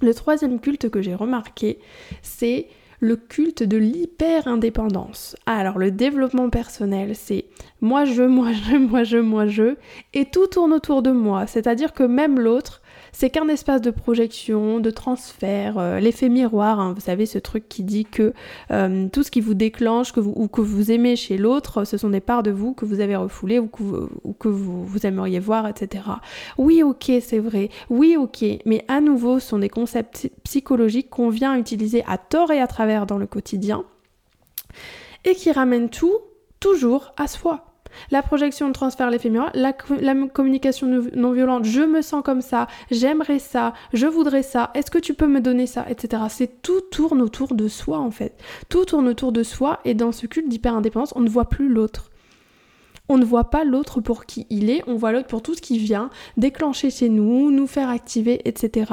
Le 0.00 0.12
troisième 0.12 0.58
culte 0.58 0.90
que 0.90 1.00
j'ai 1.00 1.14
remarqué, 1.14 1.78
c'est 2.22 2.66
le 3.00 3.16
culte 3.16 3.62
de 3.62 3.76
l'hyper-indépendance. 3.76 5.36
Alors 5.46 5.78
le 5.78 5.90
développement 5.90 6.50
personnel, 6.50 7.14
c'est 7.14 7.44
moi 7.80 8.04
je, 8.04 8.22
moi 8.22 8.52
je, 8.52 8.76
moi 8.76 9.04
je, 9.04 9.18
moi 9.18 9.46
je, 9.46 9.76
et 10.14 10.24
tout 10.24 10.46
tourne 10.46 10.72
autour 10.72 11.02
de 11.02 11.10
moi. 11.10 11.46
C'est-à-dire 11.46 11.92
que 11.92 12.02
même 12.02 12.40
l'autre, 12.40 12.82
c'est 13.14 13.30
qu'un 13.30 13.46
espace 13.46 13.80
de 13.80 13.92
projection, 13.92 14.80
de 14.80 14.90
transfert, 14.90 15.78
euh, 15.78 16.00
l'effet 16.00 16.28
miroir, 16.28 16.80
hein, 16.80 16.92
vous 16.94 17.00
savez 17.00 17.26
ce 17.26 17.38
truc 17.38 17.68
qui 17.68 17.84
dit 17.84 18.04
que 18.04 18.34
euh, 18.72 19.08
tout 19.08 19.22
ce 19.22 19.30
qui 19.30 19.40
vous 19.40 19.54
déclenche 19.54 20.12
ou 20.16 20.48
que 20.48 20.60
vous 20.60 20.90
aimez 20.90 21.14
chez 21.14 21.38
l'autre, 21.38 21.84
ce 21.84 21.96
sont 21.96 22.10
des 22.10 22.20
parts 22.20 22.42
de 22.42 22.50
vous 22.50 22.74
que 22.74 22.84
vous 22.84 22.98
avez 22.98 23.14
refoulées 23.14 23.60
ou 23.60 23.68
que, 23.68 24.48
vous, 24.48 24.84
vous, 24.84 25.06
aimeriez 25.06 25.38
voir, 25.38 25.68
etc. 25.68 26.02
Oui, 26.58 26.82
ok, 26.82 27.12
c'est 27.20 27.38
vrai, 27.38 27.70
oui, 27.88 28.16
ok, 28.18 28.44
mais 28.66 28.84
à 28.88 29.00
nouveau, 29.00 29.38
ce 29.38 29.46
sont 29.46 29.58
des 29.60 29.68
concepts 29.68 30.28
psychologiques 30.42 31.08
qu'on 31.08 31.28
vient 31.28 31.56
utiliser 31.56 32.02
à 32.08 32.18
tort 32.18 32.50
et 32.50 32.60
à 32.60 32.66
travers 32.66 33.06
dans 33.06 33.18
le 33.18 33.28
quotidien 33.28 33.84
et 35.24 35.36
qui 35.36 35.52
ramènent 35.52 35.88
tout 35.88 36.18
toujours 36.58 37.12
à 37.16 37.28
soi. 37.28 37.73
La 38.10 38.22
projection, 38.22 38.68
de 38.68 38.72
transfert, 38.72 39.10
l'effet 39.10 39.30
miroir, 39.30 39.50
la, 39.54 39.72
communication 39.72 41.02
non 41.14 41.32
violente, 41.32 41.64
je 41.64 41.80
me 41.80 42.02
sens 42.02 42.22
comme 42.24 42.40
ça, 42.40 42.66
j'aimerais 42.90 43.38
ça, 43.38 43.72
je 43.92 44.06
voudrais 44.06 44.42
ça, 44.42 44.70
est-ce 44.74 44.90
que 44.90 44.98
tu 44.98 45.14
peux 45.14 45.26
me 45.26 45.40
donner 45.40 45.66
ça, 45.66 45.84
etc. 45.88 46.22
C'est 46.28 46.62
tout 46.62 46.80
tourne 46.90 47.22
autour 47.22 47.54
de 47.54 47.68
soi 47.68 47.98
en 47.98 48.10
fait. 48.10 48.40
Tout 48.68 48.84
tourne 48.84 49.08
autour 49.08 49.32
de 49.32 49.42
soi 49.42 49.80
et 49.84 49.94
dans 49.94 50.12
ce 50.12 50.26
culte 50.26 50.48
d'hyper-indépendance, 50.48 51.12
on 51.16 51.20
ne 51.20 51.28
voit 51.28 51.48
plus 51.48 51.68
l'autre. 51.68 52.10
On 53.10 53.18
ne 53.18 53.24
voit 53.24 53.50
pas 53.50 53.64
l'autre 53.64 54.00
pour 54.00 54.24
qui 54.24 54.46
il 54.48 54.70
est, 54.70 54.82
on 54.86 54.96
voit 54.96 55.12
l'autre 55.12 55.26
pour 55.26 55.42
tout 55.42 55.54
ce 55.54 55.60
qui 55.60 55.78
vient 55.78 56.08
déclencher 56.38 56.88
chez 56.88 57.10
nous, 57.10 57.50
nous 57.50 57.66
faire 57.66 57.90
activer, 57.90 58.40
etc. 58.48 58.92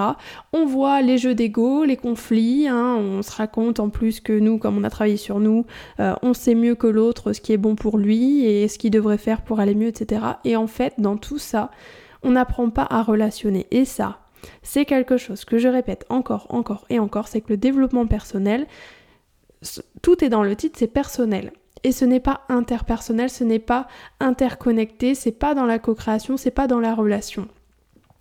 On 0.52 0.66
voit 0.66 1.02
les 1.02 1.18
jeux 1.18 1.34
d'ego, 1.34 1.86
les 1.86 1.96
conflits, 1.96 2.68
hein. 2.68 2.98
on 2.98 3.22
se 3.22 3.32
raconte 3.32 3.80
en 3.80 3.90
plus 3.90 4.20
que 4.20 4.38
nous, 4.38 4.58
comme 4.58 4.78
on 4.78 4.84
a 4.84 4.90
travaillé 4.90 5.16
sur 5.16 5.40
nous, 5.40 5.66
euh, 6.02 6.14
on 6.24 6.34
sait 6.34 6.56
mieux 6.56 6.76
que 6.76 6.88
l'autre 6.88 7.32
ce 7.32 7.40
qui 7.40 7.54
est 7.54 7.58
bon 7.58 7.76
pour 7.76 7.98
lui 7.98 8.46
et 8.46 8.68
ce 8.68 8.78
qu'il 8.78 8.92
devrait 8.92 9.18
faire 9.18 9.44
pour 9.44 9.62
aller 9.62 9.76
mieux, 9.76 9.88
etc. 9.88 10.22
Et 10.44 10.58
en 10.58 10.68
fait, 10.68 10.96
dans 10.98 11.16
tout 11.16 11.38
ça, 11.38 11.72
on 12.22 12.32
n'apprend 12.32 12.70
pas 12.70 12.88
à 12.90 13.04
relationner. 13.04 13.66
Et 13.72 13.86
ça, 13.86 14.20
c'est 14.62 14.86
quelque 14.86 15.18
chose 15.18 15.46
que 15.46 15.58
je 15.58 15.68
répète 15.68 16.06
encore, 16.10 16.48
encore 16.50 16.86
et 16.90 17.00
encore, 17.00 17.30
c'est 17.30 17.42
que 17.42 17.50
le 17.50 17.58
développement 17.58 18.08
personnel, 18.08 18.68
tout 20.02 20.24
est 20.24 20.30
dans 20.30 20.44
le 20.44 20.56
titre, 20.56 20.78
c'est 20.78 20.88
personnel. 20.88 21.54
Et 21.84 21.92
ce 21.92 22.06
n'est 22.06 22.20
pas 22.20 22.42
interpersonnel, 22.50 23.30
ce 23.30 23.44
n'est 23.44 23.60
pas 23.60 23.88
interconnecté, 24.20 25.16
c'est 25.16 25.32
pas 25.32 25.56
dans 25.56 25.66
la 25.66 25.80
co-création, 25.80 26.38
c'est 26.38 26.52
pas 26.52 26.68
dans 26.68 26.80
la 26.80 26.94
relation. 26.94 27.48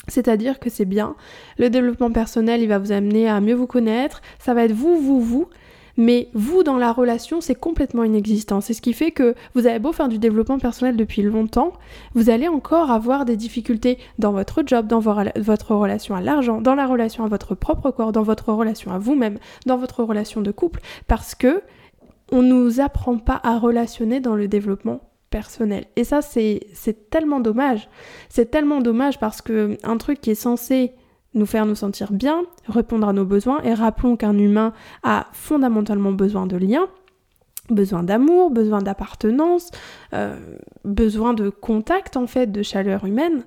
C'est-à-dire 0.09 0.59
que 0.59 0.71
c'est 0.71 0.87
bien, 0.87 1.14
le 1.59 1.69
développement 1.69 2.11
personnel, 2.11 2.62
il 2.62 2.69
va 2.69 2.79
vous 2.79 2.93
amener 2.93 3.29
à 3.29 3.40
mieux 3.40 3.55
vous 3.55 3.67
connaître, 3.67 4.23
ça 4.38 4.55
va 4.55 4.64
être 4.64 4.73
vous, 4.73 4.99
vous, 4.99 5.21
vous, 5.21 5.49
mais 5.97 6.29
vous 6.33 6.62
dans 6.62 6.79
la 6.79 6.93
relation, 6.93 7.43
c'est 7.43 7.55
complètement 7.55 8.05
inexistant. 8.05 8.62
C'est 8.62 8.73
ce 8.73 8.81
qui 8.81 8.95
fait 8.95 9.11
que 9.11 9.35
vous 9.55 9.67
avez 9.67 9.79
beau 9.79 9.93
faire 9.93 10.09
du 10.09 10.19
développement 10.19 10.59
personnel 10.59 10.97
depuis 10.97 11.21
longtemps, 11.21 11.75
vous 12.14 12.31
allez 12.31 12.49
encore 12.49 12.90
avoir 12.90 13.26
des 13.26 13.37
difficultés 13.37 13.99
dans 14.19 14.33
votre 14.33 14.62
job, 14.64 14.87
dans 14.87 15.00
votre 15.00 15.75
relation 15.75 16.14
à 16.14 16.23
l'argent, 16.23 16.62
dans 16.62 16.75
la 16.75 16.87
relation 16.87 17.25
à 17.25 17.29
votre 17.29 17.55
propre 17.55 17.90
corps, 17.90 18.12
dans 18.12 18.23
votre 18.23 18.52
relation 18.52 18.93
à 18.93 18.99
vous-même, 18.99 19.38
dans 19.67 19.76
votre 19.76 20.02
relation 20.02 20.40
de 20.40 20.50
couple, 20.50 20.81
parce 21.07 21.35
que 21.35 21.62
on 22.32 22.42
nous 22.42 22.80
apprend 22.80 23.18
pas 23.18 23.40
à 23.42 23.58
relationner 23.58 24.20
dans 24.20 24.34
le 24.34 24.49
développement 24.49 25.00
personnel. 25.30 25.84
Et 25.96 26.04
ça, 26.04 26.22
c'est 26.22 27.10
tellement 27.10 27.40
dommage. 27.40 27.88
C'est 28.28 28.50
tellement 28.50 28.80
dommage 28.80 29.18
parce 29.18 29.40
que 29.42 29.78
un 29.82 29.96
truc 29.96 30.20
qui 30.20 30.30
est 30.30 30.34
censé 30.34 30.92
nous 31.34 31.46
faire 31.46 31.64
nous 31.64 31.76
sentir 31.76 32.12
bien, 32.12 32.42
répondre 32.66 33.08
à 33.08 33.12
nos 33.12 33.25
besoins, 33.25 33.62
et 33.62 33.72
rappelons 33.72 34.16
qu'un 34.16 34.37
humain 34.37 34.72
a 35.04 35.28
fondamentalement 35.32 36.10
besoin 36.10 36.46
de 36.46 36.56
liens, 36.56 36.88
besoin 37.68 38.02
d'amour, 38.02 38.50
besoin 38.50 38.82
d'appartenance, 38.82 39.70
euh, 40.12 40.37
besoin 40.85 41.33
de 41.33 41.48
contact 41.48 42.16
en 42.16 42.26
fait, 42.26 42.50
de 42.50 42.62
chaleur 42.62 43.05
humaine. 43.05 43.44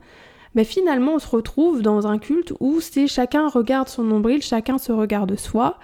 Mais 0.56 0.64
finalement, 0.64 1.16
on 1.16 1.20
se 1.20 1.28
retrouve 1.28 1.82
dans 1.82 2.08
un 2.08 2.20
culte 2.20 2.54
où 2.62 2.80
c'est 2.80 3.08
chacun 3.08 3.50
regarde 3.50 3.90
son 3.90 4.04
nombril, 4.04 4.42
chacun 4.42 4.78
se 4.78 4.94
regarde 4.94 5.36
soi, 5.36 5.78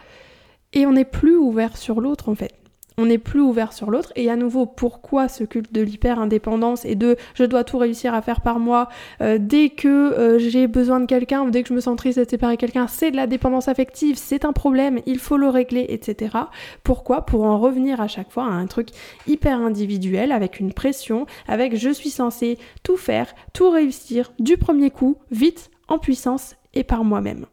et 0.72 0.86
on 0.86 0.94
n'est 0.94 1.04
plus 1.04 1.36
ouvert 1.36 1.76
sur 1.76 2.00
l'autre 2.00 2.30
en 2.30 2.36
fait 2.36 2.59
on 3.00 3.06
n'est 3.06 3.18
plus 3.18 3.40
ouvert 3.40 3.72
sur 3.74 3.90
l'autre. 3.90 4.12
Et 4.16 4.30
à 4.30 4.36
nouveau, 4.36 4.66
pourquoi 4.66 5.28
ce 5.30 5.44
culte 5.44 5.74
de 5.74 5.82
l'hyper-indépendance 5.82 6.86
et 6.86 6.96
de 6.96 7.16
je 7.34 7.46
dois 7.46 7.64
tout 7.64 7.78
réussir 7.78 8.14
à 8.14 8.22
faire 8.22 8.42
par 8.42 8.60
moi 8.60 8.90
euh, 9.22 9.38
dès 9.40 9.70
que 9.70 9.88
euh, 9.88 10.38
j'ai 10.38 10.68
besoin 10.68 11.00
de 11.00 11.06
quelqu'un 11.06 11.42
ou 11.42 11.50
dès 11.50 11.64
que 11.64 11.70
je 11.70 11.74
me 11.74 11.80
sens 11.80 11.96
triste 11.96 12.20
d'être 12.20 12.30
séparé 12.30 12.56
de 12.56 12.60
quelqu'un, 12.60 12.88
c'est 12.88 13.12
de 13.12 13.16
la 13.16 13.28
dépendance 13.28 13.68
affective, 13.68 14.18
c'est 14.18 14.44
un 14.46 14.54
problème, 14.54 15.00
il 15.06 15.20
faut 15.20 15.38
le 15.38 15.48
régler, 15.48 15.86
etc. 15.90 16.36
Pourquoi? 16.84 17.26
Pour 17.26 17.44
en 17.46 17.58
revenir 17.58 18.02
à 18.02 18.08
chaque 18.08 18.32
fois 18.32 18.44
à 18.44 18.50
un 18.50 18.68
truc 18.68 18.90
hyper 19.28 19.60
individuel 19.60 20.32
avec 20.32 20.60
une 20.60 20.74
pression, 20.74 21.26
avec 21.48 21.78
je 21.78 21.90
suis 21.90 22.10
censé 22.10 22.58
tout 22.84 22.98
faire, 22.98 23.34
tout 23.54 23.70
réussir 23.70 24.34
du 24.40 24.58
premier 24.58 24.90
coup, 24.90 25.18
vite, 25.32 25.72
en 25.88 26.00
puissance 26.00 26.56
et 26.74 26.84
par 26.84 27.04
moi-même. 27.04 27.46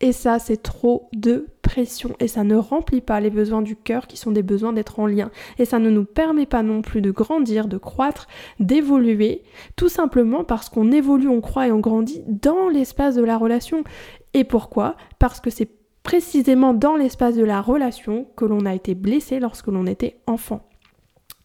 Et 0.00 0.12
ça, 0.12 0.38
c'est 0.38 0.62
trop 0.62 1.08
de 1.12 1.46
pression 1.60 2.16
et 2.20 2.26
ça 2.26 2.42
ne 2.42 2.56
remplit 2.56 3.02
pas 3.02 3.20
les 3.20 3.30
besoins 3.30 3.62
du 3.62 3.76
cœur 3.76 4.06
qui 4.06 4.16
sont 4.16 4.32
des 4.32 4.42
besoins 4.42 4.72
d'être 4.72 4.98
en 4.98 5.06
lien. 5.06 5.30
Et 5.58 5.64
ça 5.64 5.78
ne 5.78 5.90
nous 5.90 6.04
permet 6.04 6.46
pas 6.46 6.62
non 6.62 6.82
plus 6.82 7.02
de 7.02 7.10
grandir, 7.10 7.68
de 7.68 7.76
croître, 7.76 8.26
d'évoluer, 8.58 9.42
tout 9.76 9.90
simplement 9.90 10.42
parce 10.42 10.68
qu'on 10.68 10.90
évolue, 10.90 11.28
on 11.28 11.40
croit 11.40 11.68
et 11.68 11.72
on 11.72 11.80
grandit 11.80 12.22
dans 12.26 12.68
l'espace 12.68 13.14
de 13.14 13.22
la 13.22 13.36
relation. 13.36 13.84
Et 14.32 14.44
pourquoi? 14.44 14.96
Parce 15.18 15.38
que 15.38 15.50
c'est 15.50 15.70
précisément 16.02 16.72
dans 16.72 16.96
l'espace 16.96 17.36
de 17.36 17.44
la 17.44 17.60
relation 17.60 18.26
que 18.36 18.46
l'on 18.46 18.64
a 18.64 18.74
été 18.74 18.94
blessé 18.94 19.38
lorsque 19.38 19.66
l'on 19.66 19.86
était 19.86 20.16
enfant. 20.26 20.66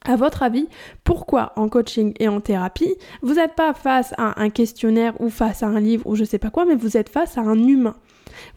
À 0.07 0.15
votre 0.15 0.43
avis, 0.43 0.67
pourquoi 1.03 1.51
en 1.55 1.67
coaching 1.67 2.13
et 2.19 2.27
en 2.27 2.39
thérapie, 2.39 2.95
vous 3.21 3.33
n'êtes 3.35 3.55
pas 3.55 3.73
face 3.73 4.13
à 4.17 4.39
un 4.39 4.49
questionnaire 4.49 5.19
ou 5.19 5.29
face 5.29 5.61
à 5.61 5.67
un 5.67 5.79
livre 5.79 6.05
ou 6.07 6.15
je 6.15 6.23
sais 6.23 6.37
pas 6.37 6.51
quoi, 6.51 6.65
mais 6.65 6.75
vous 6.75 6.95
êtes 6.95 7.09
face 7.09 7.37
à 7.37 7.41
un 7.41 7.67
humain? 7.67 7.95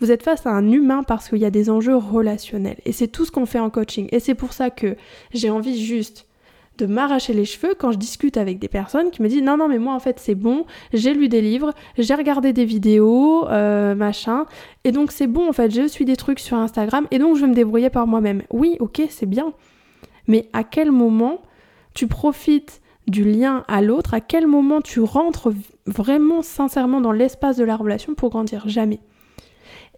Vous 0.00 0.10
êtes 0.10 0.22
face 0.22 0.46
à 0.46 0.50
un 0.50 0.70
humain 0.70 1.02
parce 1.02 1.28
qu'il 1.28 1.38
y 1.38 1.44
a 1.44 1.50
des 1.50 1.70
enjeux 1.70 1.96
relationnels. 1.96 2.78
Et 2.84 2.92
c'est 2.92 3.08
tout 3.08 3.24
ce 3.24 3.30
qu'on 3.30 3.46
fait 3.46 3.58
en 3.58 3.70
coaching. 3.70 4.08
Et 4.12 4.20
c'est 4.20 4.34
pour 4.34 4.52
ça 4.52 4.70
que 4.70 4.96
j'ai 5.32 5.50
envie 5.50 5.82
juste 5.82 6.26
de 6.78 6.86
m'arracher 6.86 7.32
les 7.32 7.44
cheveux 7.44 7.74
quand 7.76 7.90
je 7.92 7.98
discute 7.98 8.36
avec 8.36 8.58
des 8.58 8.68
personnes 8.68 9.10
qui 9.10 9.20
me 9.20 9.28
disent 9.28 9.42
non 9.42 9.56
non 9.56 9.68
mais 9.68 9.78
moi 9.78 9.94
en 9.94 9.98
fait 9.98 10.20
c'est 10.20 10.36
bon, 10.36 10.64
j'ai 10.92 11.12
lu 11.12 11.28
des 11.28 11.40
livres, 11.40 11.74
j'ai 11.98 12.14
regardé 12.14 12.52
des 12.52 12.64
vidéos, 12.64 13.48
euh, 13.48 13.96
machin, 13.96 14.46
et 14.84 14.92
donc 14.92 15.10
c'est 15.10 15.26
bon 15.26 15.48
en 15.48 15.52
fait, 15.52 15.74
je 15.74 15.88
suis 15.88 16.04
des 16.04 16.14
trucs 16.14 16.38
sur 16.38 16.56
Instagram 16.56 17.08
et 17.10 17.18
donc 17.18 17.34
je 17.36 17.40
vais 17.40 17.48
me 17.48 17.54
débrouiller 17.54 17.90
par 17.90 18.06
moi-même. 18.06 18.42
Oui 18.50 18.76
ok 18.78 19.02
c'est 19.10 19.26
bien, 19.26 19.52
mais 20.28 20.48
à 20.52 20.62
quel 20.62 20.92
moment 20.92 21.42
tu 21.94 22.06
profites 22.06 22.80
du 23.08 23.24
lien 23.24 23.64
à 23.66 23.82
l'autre, 23.82 24.14
à 24.14 24.20
quel 24.20 24.46
moment 24.46 24.80
tu 24.80 25.00
rentres 25.00 25.50
vraiment 25.86 26.42
sincèrement 26.42 27.00
dans 27.00 27.12
l'espace 27.12 27.56
de 27.56 27.64
la 27.64 27.74
relation 27.74 28.14
pour 28.14 28.30
grandir? 28.30 28.68
Jamais. 28.68 29.00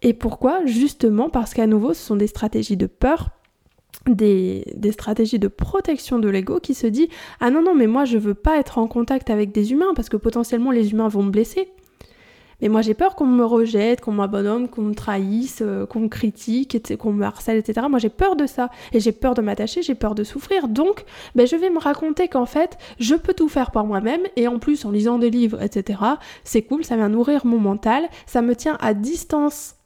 Et 0.02 0.14
pourquoi 0.14 0.64
Justement 0.64 1.28
parce 1.28 1.54
qu'à 1.54 1.66
nouveau, 1.66 1.92
ce 1.92 2.02
sont 2.02 2.16
des 2.16 2.26
stratégies 2.26 2.76
de 2.76 2.86
peur, 2.86 3.30
des, 4.06 4.64
stratégies 4.92 5.38
de 5.38 5.48
protection 5.48 6.18
de 6.18 6.28
l'ego 6.28 6.58
qui 6.60 6.74
se 6.74 6.86
dit 6.86 7.08
Ah 7.40 7.50
non, 7.50 7.62
non, 7.62 7.74
mais 7.74 7.86
moi 7.86 8.04
je 8.04 8.18
veux 8.18 8.34
pas 8.34 8.58
être 8.58 8.78
en 8.78 8.86
contact 8.86 9.30
avec 9.30 9.52
des 9.52 9.72
humains 9.72 9.92
parce 9.94 10.08
que 10.08 10.16
potentiellement 10.16 10.70
les 10.70 10.92
humains 10.92 11.08
vont 11.08 11.22
me 11.22 11.30
blesser. 11.30 11.72
Mais 12.62 12.68
moi 12.68 12.82
j'ai 12.82 12.92
peur 12.92 13.14
qu'on 13.14 13.26
me 13.26 13.44
rejette, 13.44 14.02
qu'on 14.02 14.12
m'abandonne, 14.12 14.68
qu'on 14.68 14.82
me 14.82 14.94
trahisse, 14.94 15.60
euh, 15.62 15.86
qu'on 15.86 16.00
me 16.00 16.08
critique, 16.08 16.76
qu'on 16.98 17.12
me 17.12 17.24
harcèle, 17.24 17.56
etc. 17.56 17.86
Moi 17.88 17.98
j'ai 17.98 18.10
peur 18.10 18.36
de 18.36 18.46
ça. 18.46 18.70
Et 18.92 19.00
j'ai 19.00 19.12
peur 19.12 19.34
de 19.34 19.40
m'attacher, 19.40 19.82
j'ai 19.82 19.94
peur 19.94 20.14
de 20.14 20.24
souffrir. 20.24 20.68
Donc 20.68 21.04
ben, 21.34 21.46
je 21.46 21.56
vais 21.56 21.70
me 21.70 21.78
raconter 21.78 22.28
qu'en 22.28 22.46
fait 22.46 22.76
je 22.98 23.14
peux 23.14 23.34
tout 23.34 23.48
faire 23.48 23.70
par 23.70 23.86
moi-même. 23.86 24.22
Et 24.36 24.46
en 24.46 24.58
plus 24.58 24.84
en 24.84 24.90
lisant 24.90 25.18
des 25.18 25.30
livres, 25.30 25.62
etc. 25.62 26.00
C'est 26.44 26.62
cool, 26.62 26.84
ça 26.84 26.96
vient 26.96 27.08
nourrir 27.08 27.46
mon 27.46 27.58
mental. 27.58 28.08
Ça 28.26 28.42
me 28.42 28.54
tient 28.54 28.76
à 28.80 28.92
distance 28.92 29.76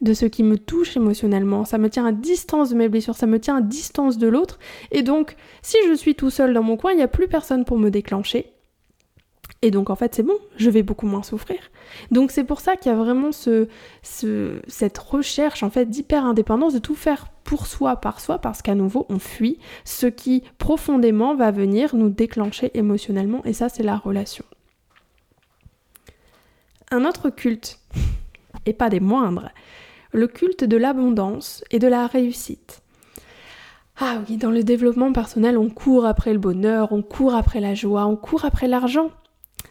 de 0.00 0.14
ce 0.14 0.26
qui 0.26 0.42
me 0.42 0.58
touche 0.58 0.96
émotionnellement, 0.96 1.64
ça 1.64 1.78
me 1.78 1.90
tient 1.90 2.06
à 2.06 2.12
distance 2.12 2.70
de 2.70 2.76
mes 2.76 2.88
blessures, 2.88 3.16
ça 3.16 3.26
me 3.26 3.40
tient 3.40 3.56
à 3.56 3.60
distance 3.60 4.18
de 4.18 4.28
l'autre. 4.28 4.58
Et 4.92 5.02
donc, 5.02 5.36
si 5.62 5.76
je 5.88 5.94
suis 5.94 6.14
tout 6.14 6.30
seul 6.30 6.54
dans 6.54 6.62
mon 6.62 6.76
coin, 6.76 6.92
il 6.92 6.96
n'y 6.96 7.02
a 7.02 7.08
plus 7.08 7.28
personne 7.28 7.64
pour 7.64 7.78
me 7.78 7.90
déclencher. 7.90 8.52
Et 9.60 9.72
donc 9.72 9.90
en 9.90 9.96
fait 9.96 10.14
c'est 10.14 10.22
bon, 10.22 10.36
je 10.56 10.70
vais 10.70 10.84
beaucoup 10.84 11.06
moins 11.06 11.24
souffrir. 11.24 11.58
Donc 12.12 12.30
c'est 12.30 12.44
pour 12.44 12.60
ça 12.60 12.76
qu'il 12.76 12.92
y 12.92 12.94
a 12.94 12.98
vraiment 12.98 13.32
ce, 13.32 13.66
cette 14.02 14.98
recherche 14.98 15.64
en 15.64 15.70
fait 15.70 15.86
d'hyper 15.86 16.24
indépendance, 16.24 16.74
de 16.74 16.78
tout 16.78 16.94
faire 16.94 17.26
pour 17.42 17.66
soi 17.66 17.96
par 17.96 18.20
soi 18.20 18.38
parce 18.38 18.62
qu'à 18.62 18.76
nouveau 18.76 19.06
on 19.08 19.18
fuit 19.18 19.58
ce 19.84 20.06
qui 20.06 20.44
profondément 20.58 21.34
va 21.34 21.50
venir 21.50 21.96
nous 21.96 22.08
déclencher 22.08 22.70
émotionnellement 22.74 23.44
et 23.44 23.52
ça 23.52 23.68
c'est 23.68 23.82
la 23.82 23.96
relation. 23.96 24.44
Un 26.92 27.04
autre 27.04 27.28
culte, 27.28 27.80
et 28.66 28.72
pas 28.72 28.90
des 28.90 29.00
moindres, 29.00 29.50
le 30.18 30.26
culte 30.26 30.64
de 30.64 30.76
l'abondance 30.76 31.64
et 31.70 31.78
de 31.78 31.86
la 31.86 32.06
réussite. 32.06 32.82
Ah 34.00 34.20
oui, 34.28 34.36
dans 34.36 34.50
le 34.50 34.62
développement 34.62 35.12
personnel, 35.12 35.56
on 35.56 35.70
court 35.70 36.06
après 36.06 36.32
le 36.32 36.38
bonheur, 36.38 36.92
on 36.92 37.02
court 37.02 37.34
après 37.34 37.60
la 37.60 37.74
joie, 37.74 38.06
on 38.06 38.16
court 38.16 38.44
après 38.44 38.68
l'argent. 38.68 39.10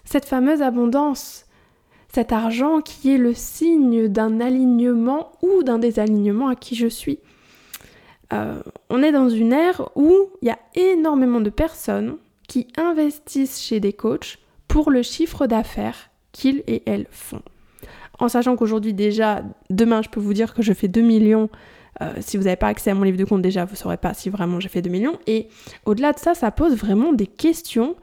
Cette 0.04 0.26
fameuse 0.26 0.62
abondance, 0.62 1.46
cet 2.14 2.32
argent 2.32 2.82
qui 2.82 3.14
est 3.14 3.18
le 3.18 3.34
signe 3.34 4.08
d'un 4.08 4.40
alignement 4.42 5.32
ou 5.42 5.64
d'un 5.64 5.80
désalignement 5.80 6.48
à 6.48 6.56
qui 6.56 6.76
je 6.76 6.88
suis. 6.88 7.20
Euh, 8.34 8.62
on 8.90 9.04
est 9.04 9.12
dans 9.12 9.30
une 9.30 9.54
ère 9.54 9.90
où 9.96 10.14
il 10.42 10.48
y 10.48 10.52
a 10.52 10.60
énormément 10.76 11.40
de 11.40 11.50
personnes 11.50 12.18
qui 12.48 12.68
investissent 12.76 13.62
chez 13.62 13.80
des 13.80 13.94
coachs 13.94 14.40
pour 14.68 14.92
le 14.92 15.04
chiffre 15.04 15.48
d'affaires 15.48 16.10
qu'ils 16.32 16.64
et 16.68 16.84
elles 16.86 17.08
font. 17.12 17.42
En 18.20 18.30
sachant 18.30 18.56
qu'aujourd'hui 18.56 18.94
déjà, 18.94 19.44
demain 19.70 20.02
je 20.02 20.10
peux 20.10 20.20
vous 20.20 20.34
dire 20.34 20.54
que 20.54 20.62
je 20.62 20.74
fais 20.74 20.88
2 20.88 21.02
millions. 21.02 21.50
Euh, 22.02 22.14
si 22.20 22.38
vous 22.38 22.44
n'avez 22.44 22.56
pas 22.56 22.68
accès 22.68 22.92
à 22.92 22.94
mon 22.94 23.04
livre 23.04 23.18
de 23.18 23.26
compte 23.26 23.42
déjà, 23.42 23.66
vous 23.66 23.74
ne 23.74 23.78
saurez 23.78 23.98
pas 23.98 24.14
si 24.14 24.30
vraiment 24.30 24.60
j'ai 24.60 24.70
fait 24.70 24.82
2 24.82 24.90
millions. 24.90 25.18
Et 25.26 25.48
au-delà 25.86 26.14
de 26.14 26.20
ça, 26.20 26.34
ça 26.34 26.52
pose 26.52 26.76
vraiment 26.76 27.14
des 27.14 27.28
questions. 27.28 27.96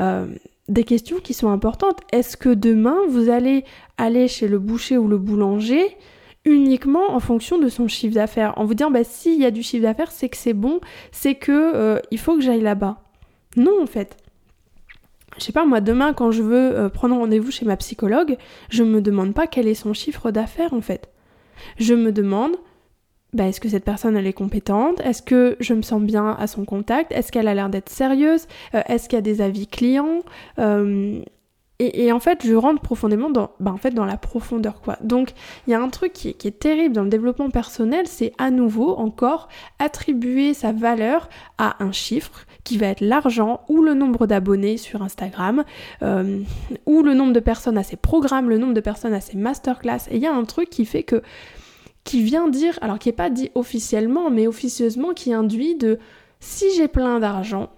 Euh, 0.00 0.26
des 0.68 0.84
questions 0.84 1.18
qui 1.18 1.34
sont 1.34 1.48
importantes. 1.50 2.00
Est-ce 2.12 2.36
que 2.36 2.50
demain, 2.50 2.98
vous 3.08 3.30
allez 3.30 3.64
aller 3.96 4.28
chez 4.28 4.48
le 4.48 4.58
boucher 4.58 4.98
ou 4.98 5.08
le 5.08 5.18
boulanger 5.18 5.96
uniquement 6.44 7.10
en 7.10 7.20
fonction 7.20 7.58
de 7.58 7.68
son 7.68 7.88
chiffre 7.88 8.14
d'affaires? 8.14 8.52
En 8.56 8.66
vous 8.66 8.74
disant, 8.74 8.90
bah, 8.90 9.04
s'il 9.04 9.40
y 9.40 9.46
a 9.46 9.50
du 9.50 9.62
chiffre 9.62 9.82
d'affaires, 9.82 10.12
c'est 10.12 10.28
que 10.28 10.36
c'est 10.36 10.52
bon, 10.52 10.80
c'est 11.10 11.36
que 11.36 11.52
euh, 11.52 11.98
il 12.10 12.18
faut 12.18 12.36
que 12.36 12.42
j'aille 12.42 12.60
là-bas. 12.60 13.02
Non, 13.56 13.82
en 13.82 13.86
fait. 13.86 14.16
Je 15.38 15.44
sais 15.44 15.52
pas, 15.52 15.64
moi, 15.64 15.80
demain, 15.80 16.12
quand 16.12 16.30
je 16.30 16.42
veux 16.42 16.76
euh, 16.78 16.88
prendre 16.88 17.16
rendez-vous 17.16 17.50
chez 17.50 17.64
ma 17.64 17.76
psychologue, 17.76 18.36
je 18.70 18.82
me 18.82 19.00
demande 19.00 19.34
pas 19.34 19.46
quel 19.46 19.68
est 19.68 19.74
son 19.74 19.92
chiffre 19.92 20.30
d'affaires, 20.30 20.74
en 20.74 20.80
fait. 20.80 21.08
Je 21.78 21.94
me 21.94 22.12
demande, 22.12 22.52
bah, 23.32 23.46
est-ce 23.46 23.60
que 23.60 23.68
cette 23.68 23.84
personne 23.84 24.16
elle 24.16 24.26
est 24.26 24.32
compétente? 24.32 25.00
Est-ce 25.00 25.22
que 25.22 25.56
je 25.60 25.74
me 25.74 25.82
sens 25.82 26.02
bien 26.02 26.36
à 26.38 26.46
son 26.46 26.64
contact? 26.64 27.12
Est-ce 27.12 27.30
qu'elle 27.30 27.48
a 27.48 27.54
l'air 27.54 27.68
d'être 27.68 27.88
sérieuse? 27.88 28.46
Euh, 28.74 28.82
Est-ce 28.88 29.08
qu'il 29.08 29.16
y 29.16 29.18
a 29.18 29.22
des 29.22 29.40
avis 29.40 29.66
clients? 29.66 30.22
Euh, 30.58 31.20
et, 31.80 32.10
en 32.10 32.18
fait, 32.18 32.44
je 32.44 32.54
rentre 32.54 32.82
profondément 32.82 33.30
dans, 33.30 33.52
bah, 33.60 33.76
dans 33.92 34.04
la 34.04 34.16
profondeur, 34.16 34.80
quoi. 34.80 34.98
Donc, 35.00 35.30
il 35.66 35.70
y 35.70 35.74
a 35.74 35.80
un 35.80 35.88
truc 35.90 36.12
qui, 36.12 36.34
qui, 36.34 36.48
est 36.48 36.58
terrible 36.58 36.92
dans 36.92 37.04
le 37.04 37.08
développement 37.08 37.50
personnel, 37.50 38.08
c'est 38.08 38.32
à 38.36 38.50
nouveau, 38.50 38.96
encore, 38.96 39.48
attribuer 39.78 40.54
sa 40.54 40.72
valeur 40.72 41.28
à 41.56 41.80
un 41.82 41.92
chiffre 41.92 42.46
qui 42.64 42.78
va 42.78 42.88
être 42.88 43.00
l'argent 43.00 43.60
ou 43.68 43.80
le 43.82 43.94
nombre 43.94 44.26
d'abonnés 44.26 44.76
sur 44.76 45.02
Instagram, 45.02 45.62
euh, 46.02 46.40
ou 46.84 47.02
le 47.02 47.14
nombre 47.14 47.32
de 47.32 47.40
personnes 47.40 47.78
à 47.78 47.84
ses 47.84 47.96
programmes, 47.96 48.50
le 48.50 48.58
nombre 48.58 48.74
de 48.74 48.80
personnes 48.80 49.14
à 49.14 49.20
ses 49.20 49.36
masterclass. 49.36 50.08
Et 50.10 50.16
il 50.16 50.22
y 50.22 50.26
a 50.26 50.34
un 50.34 50.44
truc 50.44 50.70
qui 50.70 50.84
fait 50.84 51.04
que 51.04 51.22
qui 52.02 52.22
vient 52.22 52.48
dire, 52.48 52.78
alors 52.80 52.98
qui 52.98 53.08
n'est 53.08 53.14
pas 53.14 53.30
dit 53.30 53.50
officiellement, 53.54 54.30
mais 54.30 54.46
officieusement, 54.46 55.12
qui 55.12 55.32
induit 55.32 55.76
de 55.76 55.98
si 56.40 56.64
j'ai 56.74 56.88
plein 56.88 57.20
d'argent, 57.20 57.70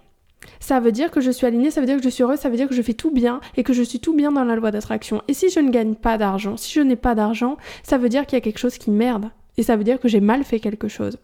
ça 0.61 0.79
veut 0.79 0.93
dire 0.93 1.11
que 1.11 1.19
je 1.19 1.31
suis 1.31 1.45
alignée, 1.45 1.71
ça 1.71 1.81
veut 1.81 1.87
dire 1.87 1.97
que 1.97 2.03
je 2.03 2.09
suis 2.09 2.23
heureuse, 2.23 2.39
ça 2.39 2.49
veut 2.49 2.55
dire 2.55 2.69
que 2.69 2.75
je 2.75 2.81
fais 2.81 2.93
tout 2.93 3.11
bien 3.11 3.41
et 3.57 3.63
que 3.63 3.73
je 3.73 3.83
suis 3.83 3.99
tout 3.99 4.15
bien 4.15 4.31
dans 4.31 4.45
la 4.45 4.55
loi 4.55 4.71
d'attraction. 4.71 5.21
Et 5.27 5.33
si 5.33 5.49
je 5.49 5.59
ne 5.59 5.71
gagne 5.71 5.95
pas 5.95 6.17
d'argent, 6.17 6.55
si 6.55 6.71
je 6.71 6.81
n'ai 6.81 6.95
pas 6.95 7.15
d'argent, 7.15 7.57
ça 7.83 7.97
veut 7.97 8.07
dire 8.07 8.25
qu'il 8.25 8.37
y 8.37 8.41
a 8.41 8.41
quelque 8.41 8.59
chose 8.59 8.77
qui 8.77 8.91
merde. 8.91 9.31
Et 9.57 9.63
ça 9.63 9.75
veut 9.75 9.83
dire 9.83 9.99
que 9.99 10.07
j'ai 10.07 10.21
mal 10.21 10.43
fait 10.43 10.59
quelque 10.59 10.87
chose. 10.87 11.17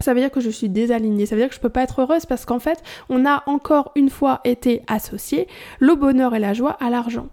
Ça 0.00 0.12
veut 0.12 0.20
dire 0.20 0.30
que 0.30 0.40
je 0.40 0.50
suis 0.50 0.68
désalignée, 0.68 1.24
ça 1.24 1.36
veut 1.36 1.40
dire 1.40 1.48
que 1.48 1.54
je 1.54 1.60
peux 1.60 1.68
pas 1.68 1.84
être 1.84 2.00
heureuse 2.00 2.26
parce 2.26 2.44
qu'en 2.44 2.58
fait, 2.58 2.82
on 3.08 3.24
a 3.24 3.44
encore 3.46 3.92
une 3.94 4.10
fois 4.10 4.40
été 4.44 4.82
associé 4.88 5.46
le 5.78 5.94
bonheur 5.94 6.34
et 6.34 6.40
la 6.40 6.52
joie 6.52 6.76
à 6.80 6.90
l'argent. 6.90 7.28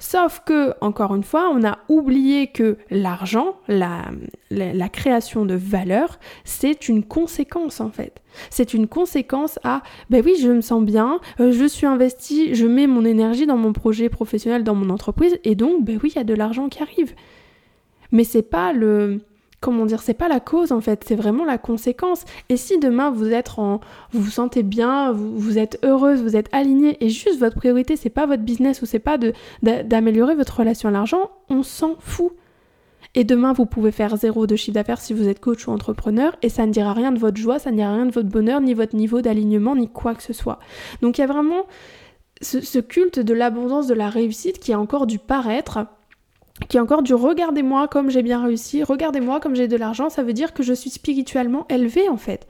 Sauf 0.00 0.40
que, 0.46 0.72
encore 0.80 1.14
une 1.14 1.22
fois, 1.22 1.50
on 1.52 1.62
a 1.62 1.78
oublié 1.90 2.46
que 2.46 2.78
l'argent, 2.90 3.56
la, 3.68 4.06
la, 4.50 4.88
création 4.88 5.44
de 5.44 5.54
valeur, 5.54 6.18
c'est 6.44 6.88
une 6.88 7.04
conséquence 7.04 7.82
en 7.82 7.90
fait. 7.90 8.22
C'est 8.48 8.72
une 8.72 8.88
conséquence 8.88 9.58
à, 9.62 9.82
ben 10.08 10.22
oui, 10.24 10.36
je 10.40 10.48
me 10.48 10.62
sens 10.62 10.82
bien, 10.82 11.20
euh, 11.38 11.52
je 11.52 11.66
suis 11.66 11.86
investi, 11.86 12.54
je 12.54 12.66
mets 12.66 12.86
mon 12.86 13.04
énergie 13.04 13.46
dans 13.46 13.58
mon 13.58 13.74
projet 13.74 14.08
professionnel, 14.08 14.64
dans 14.64 14.74
mon 14.74 14.88
entreprise, 14.88 15.38
et 15.44 15.54
donc, 15.54 15.84
ben 15.84 16.00
oui, 16.02 16.12
il 16.14 16.16
y 16.16 16.20
a 16.20 16.24
de 16.24 16.34
l'argent 16.34 16.70
qui 16.70 16.82
arrive. 16.82 17.14
Mais 18.10 18.24
c'est 18.24 18.42
pas 18.42 18.72
le, 18.72 19.20
comment 19.60 19.84
dire, 19.84 20.00
c'est 20.00 20.14
pas 20.14 20.28
la 20.28 20.40
cause 20.40 20.72
en 20.72 20.80
fait, 20.80 21.04
c'est 21.06 21.14
vraiment 21.14 21.44
la 21.44 21.58
conséquence. 21.58 22.24
Et 22.48 22.56
si 22.56 22.78
demain 22.78 23.10
vous 23.10 23.30
êtes 23.32 23.58
en, 23.58 23.80
vous 24.12 24.22
vous 24.22 24.30
sentez 24.30 24.62
bien, 24.62 25.12
vous, 25.12 25.58
êtes 25.58 25.78
heureuse, 25.84 26.22
vous 26.22 26.36
êtes 26.36 26.48
aligné 26.52 26.96
et 27.04 27.10
juste 27.10 27.38
votre 27.38 27.56
priorité 27.56 27.96
c'est 27.96 28.10
pas 28.10 28.26
votre 28.26 28.42
business 28.42 28.82
ou 28.82 28.86
c'est 28.86 28.98
pas 28.98 29.18
d'améliorer 29.62 30.34
votre 30.34 30.58
relation 30.58 30.88
à 30.88 30.92
l'argent, 30.92 31.30
on 31.48 31.62
s'en 31.62 31.96
fout. 31.98 32.32
Et 33.14 33.24
demain 33.24 33.52
vous 33.52 33.66
pouvez 33.66 33.90
faire 33.90 34.16
zéro 34.16 34.46
de 34.46 34.56
chiffre 34.56 34.74
d'affaires 34.74 35.00
si 35.00 35.12
vous 35.12 35.28
êtes 35.28 35.40
coach 35.40 35.66
ou 35.66 35.72
entrepreneur 35.72 36.36
et 36.42 36.48
ça 36.48 36.64
ne 36.64 36.72
dira 36.72 36.92
rien 36.92 37.12
de 37.12 37.18
votre 37.18 37.36
joie, 37.36 37.58
ça 37.58 37.70
ne 37.70 37.76
dira 37.76 37.92
rien 37.92 38.06
de 38.06 38.12
votre 38.12 38.28
bonheur, 38.28 38.60
ni 38.60 38.72
votre 38.72 38.96
niveau 38.96 39.20
d'alignement, 39.20 39.74
ni 39.74 39.88
quoi 39.88 40.14
que 40.14 40.22
ce 40.22 40.32
soit. 40.32 40.58
Donc 41.02 41.18
il 41.18 41.22
y 41.22 41.24
a 41.24 41.26
vraiment 41.26 41.66
ce 42.42 42.78
culte 42.78 43.18
de 43.18 43.34
l'abondance, 43.34 43.86
de 43.86 43.92
la 43.92 44.08
réussite 44.08 44.60
qui 44.60 44.72
a 44.72 44.80
encore 44.80 45.06
du 45.06 45.18
paraître 45.18 45.80
qui 46.68 46.76
est 46.76 46.80
encore 46.80 47.02
du 47.02 47.14
regardez-moi 47.14 47.88
comme 47.88 48.10
j'ai 48.10 48.22
bien 48.22 48.42
réussi, 48.42 48.82
regardez-moi 48.82 49.40
comme 49.40 49.54
j'ai 49.54 49.68
de 49.68 49.76
l'argent, 49.76 50.10
ça 50.10 50.22
veut 50.22 50.32
dire 50.32 50.52
que 50.52 50.62
je 50.62 50.72
suis 50.72 50.90
spirituellement 50.90 51.66
élevé 51.68 52.08
en 52.08 52.16
fait. 52.16 52.46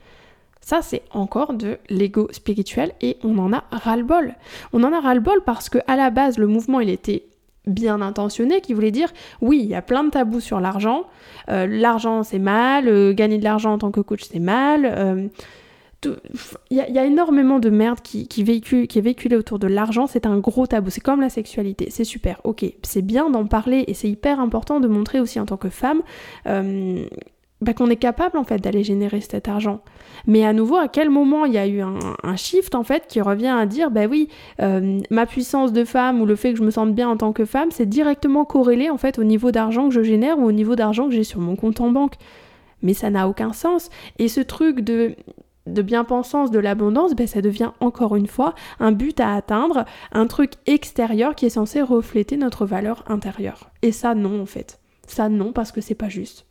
Ça, 0.63 0.81
c'est 0.83 1.01
encore 1.11 1.53
de 1.53 1.79
l'ego 1.89 2.27
spirituel 2.31 2.93
et 3.01 3.17
on 3.23 3.39
en 3.39 3.51
a 3.51 3.63
ras-le-bol. 3.71 4.35
On 4.73 4.83
en 4.83 4.93
a 4.93 4.99
ras-le-bol 4.99 5.41
parce 5.43 5.69
que 5.69 5.79
à 5.87 5.95
la 5.95 6.11
base, 6.11 6.37
le 6.37 6.45
mouvement, 6.45 6.79
il 6.79 6.89
était 6.89 7.23
bien 7.67 8.01
intentionné, 8.01 8.61
qui 8.61 8.73
voulait 8.73 8.91
dire 8.91 9.11
oui, 9.41 9.59
il 9.63 9.69
y 9.69 9.75
a 9.75 9.81
plein 9.81 10.03
de 10.03 10.09
tabous 10.09 10.39
sur 10.39 10.59
l'argent. 10.59 11.05
Euh, 11.49 11.65
l'argent, 11.67 12.23
c'est 12.23 12.39
mal. 12.39 12.87
Euh, 12.87 13.13
gagner 13.13 13.39
de 13.39 13.43
l'argent 13.43 13.73
en 13.73 13.77
tant 13.79 13.91
que 13.91 14.01
coach, 14.01 14.21
c'est 14.23 14.39
mal. 14.39 14.85
Euh, 14.85 15.27
il 16.05 16.77
y, 16.77 16.97
a 16.97 17.05
énormément 17.05 17.59
de 17.59 17.69
merde 17.69 17.99
qui, 18.01 18.27
qui 18.27 18.41
est 18.41 19.01
véhiculée 19.01 19.35
autour 19.35 19.59
de 19.59 19.67
l'argent, 19.67 20.07
c'est 20.07 20.25
un 20.25 20.39
gros 20.39 20.65
tabou, 20.65 20.89
c'est 20.89 21.01
comme 21.01 21.21
la 21.21 21.29
sexualité, 21.29 21.89
c'est 21.89 22.03
super, 22.03 22.41
ok, 22.43 22.65
c'est 22.81 23.01
bien 23.01 23.29
d'en 23.29 23.45
parler 23.45 23.83
et 23.87 23.93
c'est 23.93 24.09
hyper 24.09 24.39
important 24.39 24.79
de 24.79 24.87
montrer 24.87 25.19
aussi 25.19 25.39
en 25.39 25.45
tant 25.45 25.57
que 25.57 25.69
femme 25.69 26.01
euh, 26.47 27.05
bah, 27.61 27.73
qu'on 27.73 27.91
est 27.91 27.95
capable 27.95 28.39
en 28.39 28.43
fait 28.43 28.57
d'aller 28.57 28.83
générer 28.83 29.21
cet 29.21 29.47
argent. 29.47 29.81
Mais 30.25 30.43
à 30.43 30.51
nouveau, 30.51 30.77
à 30.77 30.87
quel 30.87 31.11
moment 31.11 31.45
il 31.45 31.53
y 31.53 31.59
a 31.59 31.67
eu 31.67 31.81
un, 31.81 32.35
shift 32.35 32.73
en 32.73 32.83
fait 32.83 33.05
qui 33.07 33.21
revient 33.21 33.55
à 33.55 33.67
dire, 33.67 33.91
bah 33.91 34.07
oui, 34.09 34.29
euh, 34.61 34.99
ma 35.11 35.27
puissance 35.27 35.71
de 35.71 35.83
femme 35.85 36.21
ou 36.21 36.25
le 36.25 36.35
fait 36.35 36.53
que 36.53 36.57
je 36.57 36.63
me 36.63 36.71
sente 36.71 36.95
bien 36.95 37.07
en 37.07 37.17
tant 37.17 37.33
que 37.33 37.45
femme, 37.45 37.69
c'est 37.69 37.85
directement 37.85 38.45
corrélé 38.45 38.89
en 38.89 38.97
fait 38.97 39.19
au 39.19 39.23
niveau 39.23 39.51
d'argent 39.51 39.89
que 39.89 39.93
je 39.93 40.01
génère 40.01 40.39
ou 40.39 40.45
au 40.45 40.51
niveau 40.51 40.75
d'argent 40.75 41.07
que 41.07 41.13
j'ai 41.13 41.23
sur 41.23 41.39
mon 41.39 41.55
compte 41.55 41.81
en 41.81 41.91
banque. 41.91 42.15
Mais 42.81 42.95
ça 42.95 43.11
n'a 43.11 43.27
aucun 43.27 43.53
sens. 43.53 43.91
Et 44.17 44.27
ce 44.27 44.41
truc 44.41 44.79
de 44.79 45.15
de 45.67 45.81
bien-pensance, 45.81 46.51
de 46.51 46.59
l'abondance, 46.59 47.13
ben 47.13 47.27
ça 47.27 47.41
devient 47.41 47.71
encore 47.79 48.15
une 48.15 48.27
fois 48.27 48.55
un 48.79 48.91
but 48.91 49.19
à 49.19 49.35
atteindre, 49.35 49.85
un 50.11 50.27
truc 50.27 50.53
extérieur 50.65 51.35
qui 51.35 51.45
est 51.45 51.51
censé 51.51 51.81
refléter 51.81 52.37
notre 52.37 52.65
valeur 52.65 53.03
intérieure. 53.07 53.69
Et 53.81 53.91
ça 53.91 54.15
non 54.15 54.41
en 54.41 54.45
fait. 54.45 54.79
Ça 55.07 55.29
non 55.29 55.53
parce 55.53 55.71
que 55.71 55.81
c'est 55.81 55.95
pas 55.95 56.09
juste. 56.09 56.45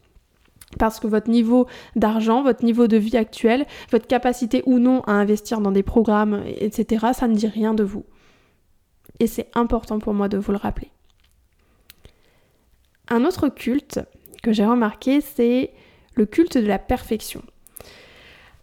Parce 0.79 1.01
que 1.01 1.09
votre 1.09 1.29
niveau 1.29 1.67
d'argent, 1.97 2.43
votre 2.43 2.65
niveau 2.65 2.87
de 2.87 2.97
vie 2.97 3.17
actuel, 3.17 3.67
votre 3.91 4.07
capacité 4.07 4.63
ou 4.67 4.79
non 4.79 5.01
à 5.03 5.13
investir 5.13 5.61
dans 5.61 5.73
des 5.73 5.83
programmes, 5.83 6.45
etc., 6.47 7.07
ça 7.13 7.27
ne 7.27 7.35
dit 7.35 7.49
rien 7.49 7.75
de 7.75 7.83
vous. 7.83 8.05
Et 9.19 9.27
c'est 9.27 9.51
important 9.55 9.99
pour 9.99 10.15
moi 10.15 10.29
de 10.29 10.39
vous 10.39 10.53
le 10.53 10.59
rappeler. 10.59 10.93
Un 13.09 13.25
autre 13.25 13.49
culte 13.49 14.01
que 14.43 14.53
j'ai 14.53 14.65
remarqué, 14.65 15.21
c'est 15.21 15.73
le 16.15 16.27
culte 16.27 16.57
de 16.57 16.67
la 16.67 16.79
perfection. 16.79 17.43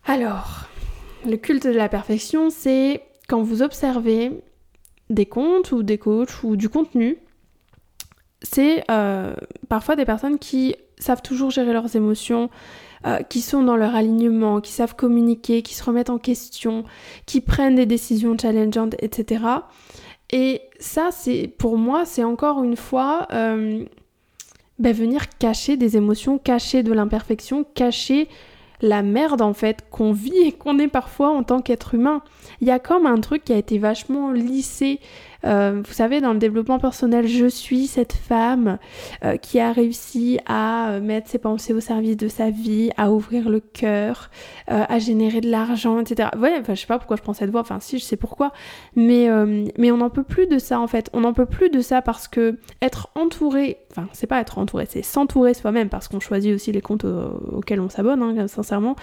Alors, 0.09 0.69
le 1.25 1.35
culte 1.35 1.67
de 1.67 1.71
la 1.71 1.89
perfection, 1.89 2.49
c'est 2.49 3.03
quand 3.27 3.41
vous 3.41 3.61
observez 3.61 4.41
des 5.09 5.25
comptes 5.25 5.73
ou 5.73 5.83
des 5.83 5.97
coachs 5.97 6.43
ou 6.43 6.55
du 6.55 6.69
contenu, 6.69 7.17
c'est 8.41 8.85
euh, 8.89 9.35
parfois 9.67 9.97
des 9.97 10.05
personnes 10.05 10.39
qui 10.39 10.75
savent 10.97 11.21
toujours 11.21 11.51
gérer 11.51 11.73
leurs 11.73 11.93
émotions, 11.97 12.49
euh, 13.05 13.19
qui 13.19 13.41
sont 13.41 13.63
dans 13.63 13.75
leur 13.75 13.95
alignement, 13.95 14.61
qui 14.61 14.71
savent 14.71 14.95
communiquer, 14.95 15.61
qui 15.61 15.73
se 15.75 15.83
remettent 15.83 16.09
en 16.09 16.19
question, 16.19 16.85
qui 17.25 17.41
prennent 17.41 17.75
des 17.75 17.85
décisions 17.85 18.37
challengeantes, 18.37 18.95
etc. 18.99 19.43
Et 20.31 20.61
ça, 20.79 21.09
c'est 21.11 21.53
pour 21.57 21.77
moi, 21.77 22.05
c'est 22.05 22.23
encore 22.23 22.63
une 22.63 22.77
fois 22.77 23.27
euh, 23.33 23.83
ben, 24.79 24.93
venir 24.93 25.27
cacher 25.37 25.75
des 25.75 25.97
émotions, 25.97 26.37
cacher 26.37 26.81
de 26.81 26.93
l'imperfection, 26.93 27.65
cacher 27.75 28.29
la 28.81 29.01
merde 29.01 29.41
en 29.41 29.53
fait 29.53 29.85
qu'on 29.89 30.11
vit 30.11 30.37
et 30.37 30.51
qu'on 30.51 30.79
est 30.79 30.87
parfois 30.87 31.29
en 31.29 31.43
tant 31.43 31.61
qu'être 31.61 31.95
humain. 31.95 32.21
Il 32.61 32.67
y 32.67 32.71
a 32.71 32.79
comme 32.79 33.05
un 33.05 33.19
truc 33.19 33.43
qui 33.43 33.53
a 33.53 33.57
été 33.57 33.77
vachement 33.79 34.31
lissé 34.31 34.99
euh, 35.45 35.81
vous 35.85 35.93
savez, 35.93 36.21
dans 36.21 36.33
le 36.33 36.39
développement 36.39 36.79
personnel, 36.79 37.27
je 37.27 37.45
suis 37.45 37.87
cette 37.87 38.13
femme 38.13 38.77
euh, 39.23 39.37
qui 39.37 39.59
a 39.59 39.71
réussi 39.71 40.39
à 40.45 40.99
mettre 41.01 41.29
ses 41.29 41.39
pensées 41.39 41.73
au 41.73 41.79
service 41.79 42.17
de 42.17 42.27
sa 42.27 42.49
vie, 42.49 42.89
à 42.97 43.11
ouvrir 43.11 43.49
le 43.49 43.59
cœur, 43.59 44.29
à 44.67 44.99
générer 44.99 45.41
de 45.41 45.49
l'argent, 45.49 45.99
etc. 45.99 46.29
Ouais, 46.37 46.55
enfin, 46.59 46.75
je 46.75 46.81
sais 46.81 46.87
pas 46.87 46.97
pourquoi 46.97 47.15
je 47.15 47.21
prends 47.21 47.33
cette 47.33 47.51
voix, 47.51 47.61
enfin 47.61 47.79
si, 47.79 47.99
je 47.99 48.03
sais 48.03 48.17
pourquoi, 48.17 48.51
mais, 48.95 49.29
mais 49.77 49.91
on 49.91 49.97
n'en 49.97 50.09
peut 50.09 50.23
plus 50.23 50.47
de 50.47 50.59
ça 50.59 50.79
en 50.79 50.87
fait. 50.87 51.09
On 51.13 51.21
n'en 51.21 51.33
peut 51.33 51.45
plus 51.45 51.69
de 51.69 51.81
ça 51.81 52.01
parce 52.01 52.27
que 52.27 52.57
être 52.81 53.09
entouré, 53.15 53.77
enfin, 53.91 54.07
c'est 54.13 54.27
pas 54.27 54.41
être 54.41 54.57
entouré, 54.57 54.85
c'est 54.89 55.03
s'entourer 55.03 55.53
soi-même 55.53 55.89
parce 55.89 56.07
qu'on 56.07 56.19
choisit 56.19 56.53
aussi 56.53 56.71
les 56.71 56.81
comptes 56.81 57.05
auxquels 57.05 57.79
on 57.79 57.89
s'abonne, 57.89 58.21
hein, 58.21 58.47
sincèrement. 58.47 58.95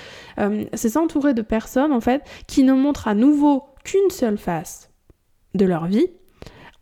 c'est 0.75 0.90
s'entourer 0.90 1.35
de 1.35 1.42
personnes 1.42 1.92
en 1.92 2.01
fait 2.01 2.23
qui 2.47 2.62
ne 2.62 2.75
montrent 2.75 3.09
à 3.09 3.14
nouveau 3.14 3.64
qu'une 3.85 4.11
seule 4.11 4.38
face 4.38 4.90
de 5.55 5.64
leur 5.64 5.87
vie, 5.87 6.09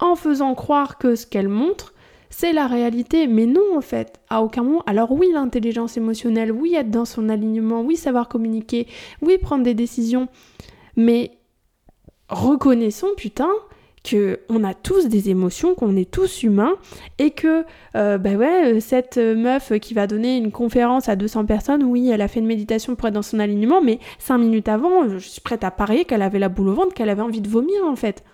en 0.03 0.17
faisant 0.17 0.55
croire 0.55 0.99
que 0.99 1.15
ce 1.15 1.27
qu'elles 1.27 1.49
montrent, 1.49 1.95
c'est 2.29 2.53
la 2.53 2.67
réalité. 2.67 3.27
Mais 3.27 3.47
non, 3.47 3.77
en 3.77 3.81
fait, 3.81 4.21
à 4.29 4.43
aucun 4.43 4.65
moment. 4.65 4.83
Alors 4.87 5.13
oui, 5.13 5.29
l'intelligence 5.33 5.97
émotionnelle, 5.97 6.53
oui, 6.53 6.75
être 6.75 6.91
dans 6.91 7.05
son 7.05 7.29
alignement, 7.29 7.81
oui, 7.81 7.97
savoir 7.97 8.29
communiquer, 8.29 8.87
oui, 9.23 9.39
prendre 9.39 9.63
des 9.63 9.75
décisions. 9.75 10.29
Mais 10.97 11.31
reconnaissons, 12.29 13.11
putain, 13.17 13.51
que 14.03 14.41
on 14.49 14.65
a 14.65 14.75
tous 14.75 15.07
des 15.07 15.31
émotions, 15.31 15.77
qu'on 15.77 15.97
est 15.97 16.11
tous 16.11 16.43
humains 16.43 16.75
et 17.21 17.31
que 17.31 17.65
euh, 17.95 18.19
bah 18.19 18.33
ouais, 18.33 18.81
cette 18.81 19.19
meuf 19.19 19.79
qui 19.79 19.95
va 19.95 20.09
donner 20.09 20.37
une 20.37 20.51
conférence 20.51 21.09
à 21.09 21.15
200 21.15 21.47
personnes, 21.47 21.85
oui, 21.85 22.11
elle 22.11 22.21
a 22.21 22.27
fait 22.27 22.41
une 22.41 22.47
méditation 22.47 22.97
pour 22.97 23.07
être 23.07 23.15
dans 23.15 23.23
son 23.23 23.39
alignement, 23.39 23.81
mais 23.81 24.01
cinq 24.19 24.39
minutes 24.39 24.69
avant, 24.69 25.09
je 25.09 25.19
suis 25.19 25.41
prête 25.41 25.63
à 25.63 25.71
parier 25.71 26.05
qu'elle 26.05 26.23
avait 26.23 26.41
la 26.41 26.49
boule 26.49 26.71
au 26.71 26.75
ventre, 26.75 26.95
qu'elle 26.95 27.11
avait 27.11 27.23
envie 27.23 27.41
de 27.41 27.49
vomir 27.49 27.85
en 27.87 27.95
fait. 27.95 28.25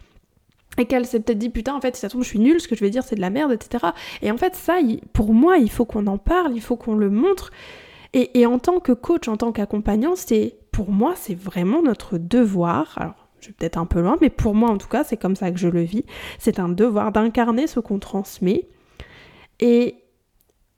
Et 0.78 0.86
qu'elle 0.86 1.06
s'est 1.06 1.20
peut-être 1.20 1.38
dit 1.38 1.50
putain 1.50 1.74
en 1.74 1.80
fait 1.80 1.96
si 1.96 2.00
ça 2.00 2.08
tombe 2.08 2.22
je 2.22 2.28
suis 2.28 2.38
nulle, 2.38 2.60
ce 2.60 2.68
que 2.68 2.76
je 2.76 2.80
vais 2.80 2.90
dire 2.90 3.02
c'est 3.02 3.16
de 3.16 3.20
la 3.20 3.30
merde, 3.30 3.52
etc. 3.52 3.86
Et 4.22 4.30
en 4.30 4.36
fait 4.36 4.54
ça, 4.54 4.78
pour 5.12 5.34
moi, 5.34 5.58
il 5.58 5.70
faut 5.70 5.84
qu'on 5.84 6.06
en 6.06 6.18
parle, 6.18 6.52
il 6.54 6.62
faut 6.62 6.76
qu'on 6.76 6.94
le 6.94 7.10
montre. 7.10 7.50
Et, 8.14 8.40
et 8.40 8.46
en 8.46 8.58
tant 8.58 8.80
que 8.80 8.92
coach, 8.92 9.28
en 9.28 9.36
tant 9.36 9.52
qu'accompagnant, 9.52 10.14
c'est 10.14 10.56
pour 10.72 10.90
moi 10.90 11.14
c'est 11.16 11.34
vraiment 11.34 11.82
notre 11.82 12.16
devoir. 12.16 12.94
Alors 12.96 13.28
je 13.40 13.48
vais 13.48 13.54
peut-être 13.54 13.78
un 13.78 13.86
peu 13.86 14.00
loin, 14.00 14.16
mais 14.20 14.30
pour 14.30 14.54
moi 14.54 14.70
en 14.70 14.78
tout 14.78 14.88
cas, 14.88 15.04
c'est 15.04 15.16
comme 15.16 15.36
ça 15.36 15.50
que 15.50 15.58
je 15.58 15.68
le 15.68 15.82
vis. 15.82 16.04
C'est 16.38 16.58
un 16.58 16.68
devoir 16.68 17.12
d'incarner 17.12 17.66
ce 17.66 17.80
qu'on 17.80 17.98
transmet. 17.98 18.68
Et 19.60 19.96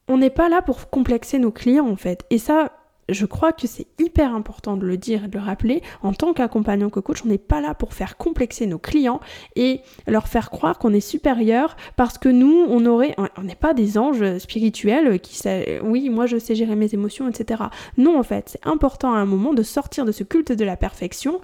on 0.08 0.18
n'est 0.18 0.30
pas 0.30 0.48
là 0.48 0.62
pour 0.62 0.90
complexer 0.90 1.38
nos 1.38 1.52
clients 1.52 1.88
en 1.88 1.96
fait. 1.96 2.24
Et 2.30 2.38
ça, 2.38 2.72
je 3.12 3.26
crois 3.26 3.52
que 3.52 3.66
c'est 3.66 3.86
hyper 3.98 4.34
important 4.34 4.76
de 4.76 4.86
le 4.86 4.96
dire 4.96 5.24
et 5.24 5.28
de 5.28 5.38
le 5.38 5.44
rappeler. 5.44 5.82
En 6.02 6.12
tant 6.12 6.32
qu'accompagnant, 6.32 6.90
que 6.90 7.00
coach, 7.00 7.22
on 7.24 7.28
n'est 7.28 7.38
pas 7.38 7.60
là 7.60 7.74
pour 7.74 7.94
faire 7.94 8.16
complexer 8.16 8.66
nos 8.66 8.78
clients 8.78 9.20
et 9.56 9.80
leur 10.06 10.28
faire 10.28 10.50
croire 10.50 10.78
qu'on 10.78 10.92
est 10.92 11.00
supérieur 11.00 11.76
parce 11.96 12.18
que 12.18 12.28
nous, 12.28 12.64
on 12.68 12.86
aurait, 12.86 13.14
on 13.36 13.42
n'est 13.42 13.54
pas 13.54 13.74
des 13.74 13.98
anges 13.98 14.38
spirituels 14.38 15.20
qui 15.20 15.40
oui, 15.82 16.10
moi 16.10 16.26
je 16.26 16.38
sais 16.38 16.54
gérer 16.54 16.76
mes 16.76 16.92
émotions, 16.92 17.28
etc. 17.28 17.64
Non, 17.96 18.18
en 18.18 18.22
fait, 18.22 18.50
c'est 18.50 18.66
important 18.66 19.12
à 19.14 19.18
un 19.18 19.26
moment 19.26 19.52
de 19.52 19.62
sortir 19.62 20.04
de 20.04 20.12
ce 20.12 20.24
culte 20.24 20.52
de 20.52 20.64
la 20.64 20.76
perfection 20.76 21.40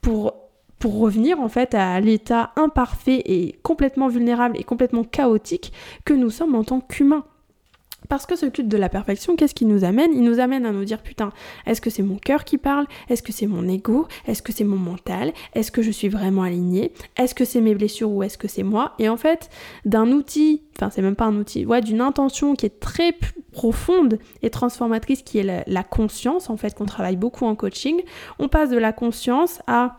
pour 0.00 0.34
pour 0.78 0.98
revenir 0.98 1.40
en 1.40 1.48
fait 1.48 1.74
à 1.74 2.00
l'état 2.00 2.52
imparfait 2.56 3.22
et 3.26 3.58
complètement 3.62 4.08
vulnérable 4.08 4.56
et 4.58 4.64
complètement 4.64 5.04
chaotique 5.04 5.72
que 6.06 6.14
nous 6.14 6.30
sommes 6.30 6.54
en 6.54 6.64
tant 6.64 6.80
qu'humains. 6.80 7.26
Parce 8.08 8.26
que 8.26 8.36
ce 8.36 8.46
culte 8.46 8.68
de 8.68 8.76
la 8.76 8.88
perfection, 8.88 9.36
qu'est-ce 9.36 9.54
qui 9.54 9.66
nous 9.66 9.84
amène? 9.84 10.12
Il 10.12 10.22
nous 10.22 10.40
amène 10.40 10.66
à 10.66 10.72
nous 10.72 10.84
dire 10.84 11.02
putain, 11.02 11.30
est-ce 11.66 11.80
que 11.80 11.90
c'est 11.90 12.02
mon 12.02 12.16
cœur 12.16 12.44
qui 12.44 12.58
parle? 12.58 12.86
Est-ce 13.08 13.22
que 13.22 13.32
c'est 13.32 13.46
mon 13.46 13.68
ego? 13.68 14.08
Est-ce 14.26 14.42
que 14.42 14.52
c'est 14.52 14.64
mon 14.64 14.76
mental? 14.76 15.32
Est-ce 15.54 15.70
que 15.70 15.82
je 15.82 15.90
suis 15.90 16.08
vraiment 16.08 16.42
alignée? 16.42 16.92
Est-ce 17.16 17.34
que 17.34 17.44
c'est 17.44 17.60
mes 17.60 17.74
blessures 17.74 18.10
ou 18.10 18.22
est-ce 18.22 18.38
que 18.38 18.48
c'est 18.48 18.62
moi? 18.62 18.94
Et 18.98 19.08
en 19.08 19.16
fait, 19.16 19.50
d'un 19.84 20.10
outil, 20.10 20.62
enfin 20.76 20.90
c'est 20.90 21.02
même 21.02 21.16
pas 21.16 21.26
un 21.26 21.36
outil, 21.36 21.66
ouais, 21.66 21.80
d'une 21.80 22.00
intention 22.00 22.54
qui 22.54 22.66
est 22.66 22.80
très 22.80 23.14
profonde 23.52 24.18
et 24.42 24.50
transformatrice, 24.50 25.22
qui 25.22 25.38
est 25.38 25.42
la, 25.42 25.62
la 25.66 25.82
conscience, 25.82 26.50
en 26.50 26.56
fait, 26.56 26.74
qu'on 26.74 26.86
travaille 26.86 27.16
beaucoup 27.16 27.44
en 27.44 27.54
coaching, 27.54 28.00
on 28.38 28.48
passe 28.48 28.70
de 28.70 28.78
la 28.78 28.92
conscience 28.92 29.60
à 29.66 29.96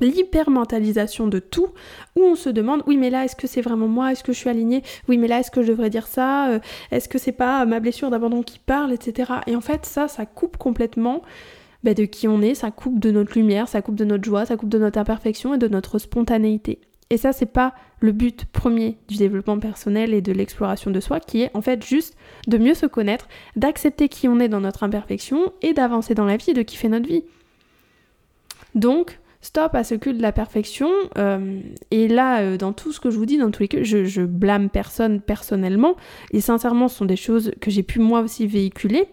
l'hypermentalisation 0.00 1.26
de 1.26 1.38
tout, 1.38 1.68
où 2.16 2.22
on 2.22 2.34
se 2.34 2.48
demande, 2.48 2.82
oui 2.86 2.96
mais 2.96 3.10
là 3.10 3.24
est-ce 3.24 3.36
que 3.36 3.46
c'est 3.46 3.62
vraiment 3.62 3.88
moi, 3.88 4.12
est-ce 4.12 4.24
que 4.24 4.32
je 4.32 4.38
suis 4.38 4.50
alignée, 4.50 4.82
oui 5.08 5.18
mais 5.18 5.28
là 5.28 5.40
est-ce 5.40 5.50
que 5.50 5.62
je 5.62 5.68
devrais 5.68 5.90
dire 5.90 6.06
ça, 6.06 6.50
euh, 6.50 6.58
est-ce 6.90 7.08
que 7.08 7.18
c'est 7.18 7.32
pas 7.32 7.64
ma 7.66 7.80
blessure 7.80 8.10
d'abandon 8.10 8.42
qui 8.42 8.58
parle, 8.58 8.92
etc. 8.92 9.32
Et 9.46 9.56
en 9.56 9.60
fait 9.60 9.86
ça, 9.86 10.08
ça 10.08 10.26
coupe 10.26 10.56
complètement 10.56 11.22
bah, 11.84 11.94
de 11.94 12.04
qui 12.04 12.26
on 12.26 12.42
est, 12.42 12.54
ça 12.54 12.70
coupe 12.70 12.98
de 12.98 13.10
notre 13.10 13.38
lumière, 13.38 13.68
ça 13.68 13.82
coupe 13.82 13.94
de 13.94 14.04
notre 14.04 14.24
joie, 14.24 14.46
ça 14.46 14.56
coupe 14.56 14.68
de 14.68 14.78
notre 14.78 14.98
imperfection 14.98 15.54
et 15.54 15.58
de 15.58 15.68
notre 15.68 15.98
spontanéité. 15.98 16.80
Et 17.10 17.16
ça, 17.16 17.32
c'est 17.32 17.46
pas 17.46 17.74
le 18.00 18.12
but 18.12 18.44
premier 18.44 18.98
du 19.08 19.16
développement 19.16 19.58
personnel 19.58 20.12
et 20.12 20.20
de 20.20 20.32
l'exploration 20.32 20.90
de 20.90 21.00
soi, 21.00 21.20
qui 21.20 21.42
est 21.42 21.50
en 21.54 21.62
fait 21.62 21.84
juste 21.84 22.16
de 22.46 22.58
mieux 22.58 22.74
se 22.74 22.86
connaître, 22.86 23.28
d'accepter 23.56 24.08
qui 24.08 24.28
on 24.28 24.40
est 24.40 24.48
dans 24.48 24.60
notre 24.60 24.82
imperfection 24.82 25.52
et 25.62 25.72
d'avancer 25.72 26.14
dans 26.14 26.26
la 26.26 26.36
vie 26.36 26.52
de 26.52 26.62
kiffer 26.62 26.88
notre 26.88 27.08
vie. 27.08 27.24
Donc, 28.74 29.18
stop 29.40 29.74
à 29.74 29.84
ce 29.84 29.94
culte 29.94 30.18
de 30.18 30.22
la 30.22 30.32
perfection. 30.32 30.88
Euh, 31.16 31.60
et 31.90 32.08
là, 32.08 32.40
euh, 32.40 32.56
dans 32.56 32.72
tout 32.72 32.92
ce 32.92 33.00
que 33.00 33.10
je 33.10 33.16
vous 33.16 33.26
dis, 33.26 33.38
dans 33.38 33.50
tous 33.50 33.62
les 33.62 33.68
cas, 33.68 33.82
je, 33.82 34.22
blâme 34.22 34.68
personne 34.68 35.20
personnellement. 35.20 35.96
Et 36.32 36.40
sincèrement, 36.40 36.88
ce 36.88 36.98
sont 36.98 37.04
des 37.04 37.16
choses 37.16 37.52
que 37.60 37.70
j'ai 37.70 37.82
pu 37.82 38.00
moi 38.00 38.20
aussi 38.20 38.46
véhiculer, 38.46 39.08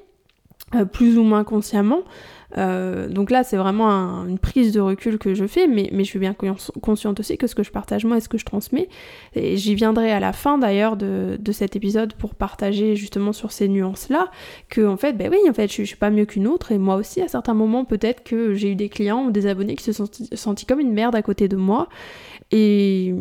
euh, 0.74 0.86
plus 0.86 1.18
ou 1.18 1.24
moins 1.24 1.44
consciemment. 1.44 2.04
Euh, 2.58 3.08
donc 3.10 3.32
là, 3.32 3.44
c'est 3.44 3.58
vraiment 3.58 4.26
une 4.26 4.39
prise 4.39 4.72
de 4.72 4.80
recul 4.80 5.18
que 5.18 5.34
je 5.34 5.46
fais, 5.46 5.68
mais, 5.68 5.89
je 5.91 6.04
suis 6.04 6.20
bien 6.20 6.36
consciente 6.82 7.20
aussi 7.20 7.38
que 7.38 7.48
ce 7.48 7.56
que 7.56 7.63
je 7.63 7.72
partage 7.72 8.06
moi 8.06 8.18
et 8.18 8.22
ce 8.22 8.30
que 8.30 8.38
je 8.38 8.46
transmets, 8.46 8.89
et 9.34 9.58
j'y 9.58 9.76
viendrai 9.76 10.12
à 10.12 10.20
la 10.20 10.34
fin 10.34 10.58
d'ailleurs 10.58 10.98
de, 10.98 11.38
cet 11.52 11.76
épisode 11.76 12.13
pour 12.13 12.36
partager 12.36 12.96
justement 12.96 13.32
sur 13.32 13.52
ces 13.52 13.68
nuances-là, 13.68 14.30
que 14.70 14.86
en 14.86 14.98
fait, 14.98 15.13
ben 15.13 15.32
oui, 15.32 15.39
en 15.50 15.54
fait, 15.54 15.72
je, 15.72 15.84
suis 15.84 15.96
pas 15.96 16.10
mieux 16.10 16.26
qu'une 16.26 16.48
autre, 16.48 16.72
et 16.72 16.78
moi 16.78 16.96
aussi, 16.96 17.22
à 17.22 17.28
certains 17.28 17.54
moments, 17.54 17.86
peut-être 17.86 18.24
que 18.24 18.54
j'ai 18.54 18.72
eu 18.72 18.76
des 18.76 18.89
clients 18.89 19.26
ou 19.26 19.32
des 19.32 19.48
abonnés 19.48 19.76
qui 19.76 19.84
se 19.84 19.94
sont 19.94 20.10
sentis 20.34 20.65
comme 20.65 20.80
une 20.80 20.94
merde 20.94 21.15
à 21.15 21.22
côté 21.22 21.48
de 21.48 21.56
moi, 21.56 21.88
et 22.52 23.15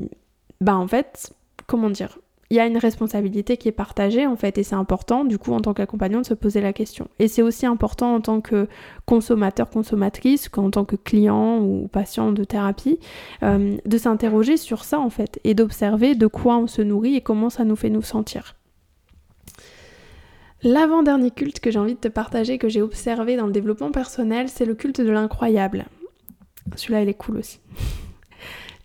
bah 0.60 0.76
en 0.76 0.86
fait, 0.86 1.32
comment 1.66 1.90
dire, 1.90 2.18
il 2.50 2.56
y 2.56 2.60
a 2.60 2.66
une 2.66 2.78
responsabilité 2.78 3.56
qui 3.56 3.68
est 3.68 3.72
partagée 3.72 4.26
en 4.26 4.36
fait 4.36 4.58
et 4.58 4.62
c'est 4.62 4.74
important 4.74 5.24
du 5.24 5.38
coup 5.38 5.52
en 5.52 5.60
tant 5.60 5.74
qu'accompagnant 5.74 6.20
de 6.20 6.26
se 6.26 6.34
poser 6.34 6.60
la 6.60 6.72
question. 6.72 7.08
Et 7.18 7.28
c'est 7.28 7.42
aussi 7.42 7.66
important 7.66 8.14
en 8.14 8.20
tant 8.20 8.40
que 8.40 8.68
consommateur, 9.06 9.70
consommatrice, 9.70 10.48
qu'en 10.48 10.70
tant 10.70 10.84
que 10.84 10.96
client 10.96 11.60
ou 11.60 11.88
patient 11.88 12.32
de 12.32 12.44
thérapie, 12.44 12.98
euh, 13.42 13.76
de 13.84 13.98
s'interroger 13.98 14.56
sur 14.56 14.84
ça 14.84 14.98
en 15.00 15.10
fait 15.10 15.40
et 15.44 15.54
d'observer 15.54 16.14
de 16.14 16.26
quoi 16.26 16.58
on 16.58 16.66
se 16.66 16.82
nourrit 16.82 17.16
et 17.16 17.20
comment 17.20 17.50
ça 17.50 17.64
nous 17.64 17.76
fait 17.76 17.90
nous 17.90 18.02
sentir. 18.02 18.54
L'avant-dernier 20.62 21.30
culte 21.30 21.60
que 21.60 21.70
j'ai 21.70 21.78
envie 21.78 21.94
de 21.94 22.00
te 22.00 22.08
partager, 22.08 22.56
que 22.56 22.70
j'ai 22.70 22.80
observé 22.80 23.36
dans 23.36 23.46
le 23.46 23.52
développement 23.52 23.90
personnel, 23.90 24.48
c'est 24.48 24.64
le 24.64 24.74
culte 24.74 25.00
de 25.00 25.10
l'incroyable. 25.10 25.84
Celui-là, 26.76 27.02
il 27.02 27.08
est 27.10 27.14
cool 27.14 27.36
aussi. 27.36 27.60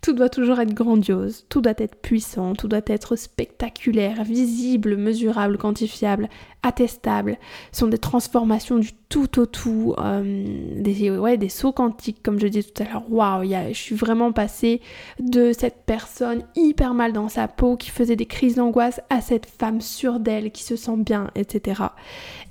Tout 0.02 0.14
doit 0.14 0.30
toujours 0.30 0.62
être 0.62 0.74
grandiose, 0.74 1.46
tout 1.50 1.60
doit 1.60 1.74
être 1.78 1.98
puissant, 1.98 2.54
tout 2.54 2.70
doit 2.70 2.80
être 2.88 3.18
spectaculaire, 3.18 4.24
visible, 4.24 4.96
mesurable, 4.96 5.58
quantifiable, 5.58 6.30
attestable. 6.64 7.38
Ce 7.74 7.80
sont 7.82 7.88
des 7.88 7.98
transformations 7.98 8.78
du 8.78 8.94
tout 9.10 9.40
au 9.40 9.46
tout, 9.46 9.96
euh, 9.98 10.82
des, 10.82 11.50
sauts 11.50 11.74
quantiques, 11.74 12.24
comme 12.24 12.40
je 12.40 12.48
disais 12.48 12.70
tout 12.72 12.82
à 12.82 12.86
l'heure. 12.86 13.12
Waouh, 13.12 13.44
je 13.44 13.78
suis 13.78 13.96
vraiment 13.96 14.32
passée 14.32 14.80
de 15.20 15.52
cette 15.52 15.84
personne 15.86 16.44
hyper 16.56 16.94
mal 16.94 17.12
dans 17.12 17.28
sa 17.28 17.50
peau 17.50 17.76
qui 17.76 17.90
faisait 17.90 18.16
des 18.16 18.26
crises 18.26 18.56
d'angoisse 18.56 19.02
à 19.10 19.20
cette 19.20 19.48
femme 19.48 19.82
sûre 19.82 20.22
d'elle 20.22 20.52
qui 20.52 20.64
se 20.64 20.78
sent 20.78 20.98
bien, 20.98 21.30
etc. 21.36 21.82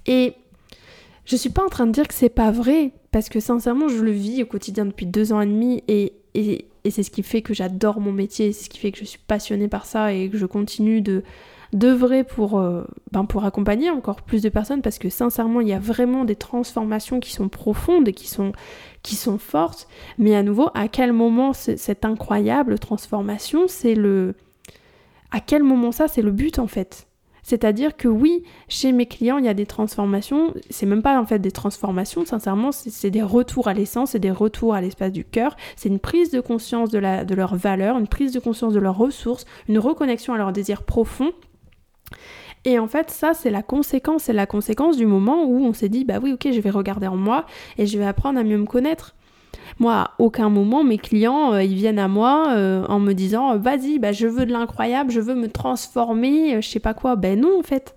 Et 0.04 0.34
je 1.24 1.36
suis 1.36 1.50
pas 1.50 1.64
en 1.64 1.68
train 1.68 1.86
de 1.86 1.92
dire 1.92 2.06
que 2.08 2.14
c'est 2.14 2.28
pas 2.28 2.50
vrai, 2.50 2.92
parce 3.10 3.30
que 3.30 3.40
sincèrement, 3.40 3.88
je 3.88 4.02
le 4.02 4.10
vis 4.10 4.42
au 4.42 4.46
quotidien 4.46 4.84
depuis 4.84 5.06
deux 5.06 5.32
ans 5.32 5.40
et 5.40 5.46
demi 5.46 5.82
et 5.88 6.12
et 6.88 6.90
c'est 6.90 7.02
ce 7.02 7.10
qui 7.10 7.22
fait 7.22 7.42
que 7.42 7.54
j'adore 7.54 8.00
mon 8.00 8.12
métier, 8.12 8.52
c'est 8.52 8.64
ce 8.64 8.70
qui 8.70 8.78
fait 8.78 8.92
que 8.92 8.98
je 8.98 9.04
suis 9.04 9.18
passionnée 9.18 9.68
par 9.68 9.86
ça 9.86 10.12
et 10.12 10.28
que 10.28 10.38
je 10.38 10.46
continue 10.46 11.00
de 11.02 11.22
d'œuvrer 11.74 12.24
pour, 12.24 12.58
euh, 12.58 12.84
ben 13.12 13.26
pour 13.26 13.44
accompagner 13.44 13.90
encore 13.90 14.22
plus 14.22 14.40
de 14.42 14.48
personnes 14.48 14.80
parce 14.80 14.98
que 14.98 15.10
sincèrement 15.10 15.60
il 15.60 15.68
y 15.68 15.74
a 15.74 15.78
vraiment 15.78 16.24
des 16.24 16.34
transformations 16.34 17.20
qui 17.20 17.30
sont 17.30 17.50
profondes 17.50 18.08
et 18.08 18.14
qui 18.14 18.26
sont, 18.26 18.52
qui 19.02 19.16
sont 19.16 19.36
fortes. 19.36 19.86
Mais 20.16 20.34
à 20.34 20.42
nouveau 20.42 20.70
à 20.74 20.88
quel 20.88 21.12
moment 21.12 21.52
cette 21.52 22.06
incroyable 22.06 22.78
transformation 22.78 23.68
c'est 23.68 23.94
le 23.94 24.34
à 25.30 25.40
quel 25.40 25.62
moment 25.62 25.92
ça 25.92 26.08
c'est 26.08 26.22
le 26.22 26.32
but 26.32 26.58
en 26.58 26.68
fait? 26.68 27.07
C'est-à-dire 27.48 27.96
que 27.96 28.08
oui, 28.08 28.42
chez 28.68 28.92
mes 28.92 29.06
clients, 29.06 29.38
il 29.38 29.46
y 29.46 29.48
a 29.48 29.54
des 29.54 29.64
transformations. 29.64 30.52
C'est 30.68 30.84
même 30.84 31.00
pas 31.00 31.18
en 31.18 31.24
fait 31.24 31.38
des 31.38 31.50
transformations, 31.50 32.26
sincèrement, 32.26 32.72
c'est 32.72 33.10
des 33.10 33.22
retours 33.22 33.68
à 33.68 33.72
l'essence, 33.72 34.10
c'est 34.10 34.18
des 34.18 34.30
retours 34.30 34.74
à 34.74 34.82
l'espace 34.82 35.12
du 35.12 35.24
cœur. 35.24 35.56
C'est 35.74 35.88
une 35.88 35.98
prise 35.98 36.30
de 36.30 36.42
conscience 36.42 36.90
de, 36.90 36.98
leurs 36.98 37.56
valeurs, 37.56 37.96
une 37.96 38.06
prise 38.06 38.32
de 38.32 38.38
conscience 38.38 38.74
de 38.74 38.80
leurs 38.80 38.98
ressources, 38.98 39.46
une 39.66 39.78
reconnexion 39.78 40.34
à 40.34 40.36
leurs 40.36 40.52
désirs 40.52 40.82
profonds. 40.82 41.32
Et 42.66 42.78
en 42.78 42.86
fait, 42.86 43.10
ça, 43.10 43.32
c'est 43.32 43.50
la 43.50 43.62
conséquence, 43.62 44.24
c'est 44.24 44.34
la 44.34 44.44
conséquence 44.44 44.98
du 44.98 45.06
moment 45.06 45.46
où 45.46 45.64
on 45.64 45.72
s'est 45.72 45.88
dit, 45.88 46.04
bah 46.04 46.18
oui, 46.22 46.34
ok, 46.34 46.48
je 46.52 46.60
vais 46.60 46.68
regarder 46.68 47.06
en 47.06 47.16
moi 47.16 47.46
et 47.78 47.86
je 47.86 47.98
vais 47.98 48.04
apprendre 48.04 48.38
à 48.38 48.42
mieux 48.42 48.58
me 48.58 48.66
connaître. 48.66 49.14
Moi, 49.78 49.94
à 49.94 50.10
aucun 50.18 50.48
moment, 50.48 50.82
mes 50.82 50.98
clients, 50.98 51.54
euh, 51.54 51.62
ils 51.62 51.74
viennent 51.74 51.98
à 51.98 52.08
moi 52.08 52.48
euh, 52.50 52.84
en 52.88 52.98
me 52.98 53.12
disant 53.12 53.56
Vas-y, 53.58 53.98
bah, 53.98 54.12
je 54.12 54.26
veux 54.26 54.44
de 54.44 54.52
l'incroyable, 54.52 55.10
je 55.10 55.20
veux 55.20 55.34
me 55.34 55.48
transformer, 55.48 56.60
je 56.60 56.68
sais 56.68 56.80
pas 56.80 56.94
quoi. 56.94 57.16
Ben 57.16 57.40
non, 57.40 57.58
en 57.58 57.62
fait. 57.62 57.94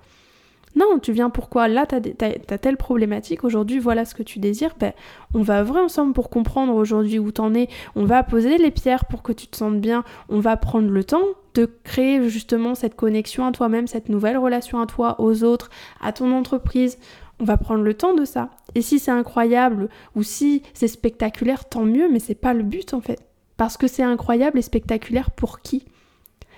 Non, 0.75 0.99
tu 1.01 1.11
viens 1.11 1.29
pourquoi 1.29 1.67
Là, 1.67 1.85
tu 1.85 1.95
as, 1.95 2.57
telle 2.57 2.77
problématique, 2.77 3.43
aujourd'hui, 3.43 3.79
voilà 3.79 4.05
ce 4.05 4.15
que 4.15 4.23
tu 4.23 4.39
désires. 4.39 4.75
Ben, 4.79 4.93
on 5.33 5.41
va 5.41 5.59
œuvrer 5.59 5.81
ensemble 5.81 6.13
pour 6.13 6.29
comprendre 6.29 6.73
aujourd'hui 6.75 7.19
où 7.19 7.31
t'en 7.31 7.53
es. 7.53 7.67
On 7.95 8.05
va 8.05 8.23
poser 8.23 8.57
les 8.57 8.71
pierres 8.71 9.05
pour 9.05 9.21
que 9.21 9.33
tu 9.33 9.47
te 9.47 9.57
sentes 9.57 9.81
bien. 9.81 10.03
On 10.29 10.39
va 10.39 10.55
prendre 10.55 10.89
le 10.89 11.03
temps 11.03 11.25
de 11.55 11.69
créer 11.83 12.29
justement 12.29 12.75
cette 12.75 12.95
connexion 12.95 13.45
à 13.45 13.51
toi-même, 13.51 13.87
cette 13.87 14.07
nouvelle 14.07 14.37
relation 14.37 14.79
à 14.79 14.85
toi, 14.85 15.19
aux 15.19 15.43
autres, 15.43 15.69
à 15.99 16.13
ton 16.13 16.31
entreprise. 16.31 16.97
On 17.41 17.45
va 17.45 17.57
prendre 17.57 17.83
le 17.83 17.95
temps 17.95 18.13
de 18.13 18.23
ça. 18.23 18.51
Et 18.75 18.83
si 18.83 18.99
c'est 18.99 19.09
incroyable 19.09 19.89
ou 20.15 20.21
si 20.21 20.61
c'est 20.75 20.87
spectaculaire, 20.87 21.67
tant 21.67 21.85
mieux, 21.85 22.07
mais 22.07 22.19
c'est 22.19 22.35
pas 22.35 22.53
le 22.53 22.61
but 22.61 22.93
en 22.93 23.01
fait. 23.01 23.19
Parce 23.57 23.77
que 23.77 23.87
c'est 23.87 24.03
incroyable 24.03 24.59
et 24.59 24.61
spectaculaire 24.61 25.31
pour 25.31 25.61
qui? 25.61 25.83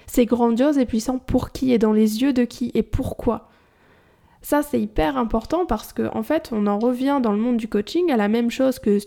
C'est 0.08 0.26
grandiose 0.26 0.78
et 0.78 0.86
puissant 0.86 1.20
pour 1.20 1.52
qui? 1.52 1.72
Et 1.72 1.78
dans 1.78 1.94
les 1.94 2.22
yeux 2.22 2.34
de 2.34 2.44
qui? 2.44 2.70
Et 2.74 2.84
pourquoi? 2.84 3.50
Ça, 4.42 4.62
c'est 4.62 4.82
hyper 4.82 5.18
important 5.18 5.66
parce 5.66 5.94
qu'en 5.94 6.18
en 6.18 6.22
fait, 6.22 6.50
on 6.52 6.68
en 6.68 6.80
revient 6.80 7.22
dans 7.24 7.32
le 7.32 7.40
monde 7.40 7.56
du 7.56 7.70
coaching 7.70 8.12
à 8.12 8.18
la 8.18 8.28
même 8.28 8.52
chose 8.52 8.78
que 8.78 9.00
ce 9.00 9.06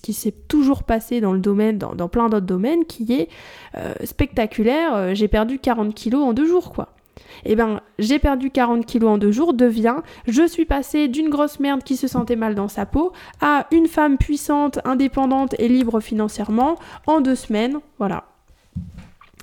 qui, 0.00 0.12
s'est 0.12 0.34
toujours 0.48 0.82
passé 0.82 1.20
dans 1.20 1.32
le 1.32 1.38
domaine, 1.38 1.78
dans, 1.78 2.08
plein 2.08 2.28
d'autres 2.28 2.46
domaines, 2.46 2.84
qui 2.84 3.12
est 3.12 3.28
euh, 3.76 3.94
spectaculaire. 4.02 4.92
Euh, 4.96 5.14
j'ai 5.14 5.28
perdu 5.28 5.60
40 5.60 5.94
kilos 5.94 6.24
en 6.24 6.32
deux 6.32 6.48
jours, 6.48 6.72
quoi. 6.72 6.96
Eh 7.44 7.56
ben, 7.56 7.80
j'ai 7.98 8.18
perdu 8.18 8.50
40 8.50 8.86
kilos 8.86 9.10
en 9.10 9.18
deux 9.18 9.32
jours 9.32 9.54
devient 9.54 9.96
je 10.26 10.46
suis 10.46 10.64
passée 10.64 11.08
d'une 11.08 11.28
grosse 11.28 11.60
merde 11.60 11.82
qui 11.82 11.96
se 11.96 12.06
sentait 12.06 12.36
mal 12.36 12.54
dans 12.54 12.68
sa 12.68 12.86
peau 12.86 13.12
à 13.40 13.66
une 13.72 13.86
femme 13.86 14.18
puissante, 14.18 14.78
indépendante 14.84 15.54
et 15.58 15.68
libre 15.68 16.00
financièrement 16.00 16.76
en 17.06 17.20
deux 17.20 17.34
semaines. 17.34 17.78
Voilà. 17.98 18.24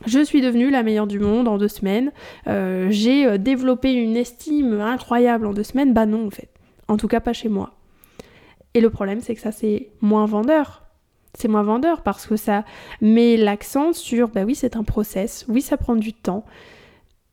Je 0.06 0.24
suis 0.24 0.42
devenue 0.42 0.70
la 0.70 0.84
meilleure 0.84 1.08
du 1.08 1.20
monde 1.20 1.48
en 1.48 1.58
deux 1.58 1.68
semaines. 1.68 2.12
Euh, 2.48 2.88
j'ai 2.90 3.26
euh, 3.26 3.38
développé 3.38 3.92
une 3.92 4.16
estime 4.16 4.80
incroyable 4.80 5.46
en 5.46 5.54
deux 5.54 5.64
semaines. 5.64 5.94
Bah 5.94 6.06
non, 6.06 6.28
en 6.28 6.30
fait. 6.30 6.50
En 6.88 6.98
tout 6.98 7.08
cas, 7.08 7.20
pas 7.20 7.34
chez 7.34 7.50
moi. 7.50 7.74
Et 8.74 8.82
le 8.82 8.90
problème, 8.90 9.20
c'est 9.20 9.36
que 9.36 9.42
ça, 9.42 9.52
c'est 9.52 9.90
moins 10.02 10.26
vendeur. 10.26 10.84
C'est 11.34 11.48
moins 11.48 11.64
vendeur 11.64 12.02
parce 12.02 12.26
que 12.26 12.38
ça 12.38 12.64
met 13.02 13.38
l'accent 13.38 13.94
sur, 13.94 14.30
bah 14.30 14.44
oui, 14.46 14.56
c'est 14.56 14.76
un 14.76 14.84
process. 14.84 15.46
Oui, 15.48 15.62
ça 15.62 15.78
prend 15.78 15.96
du 15.96 16.14
temps. 16.14 16.46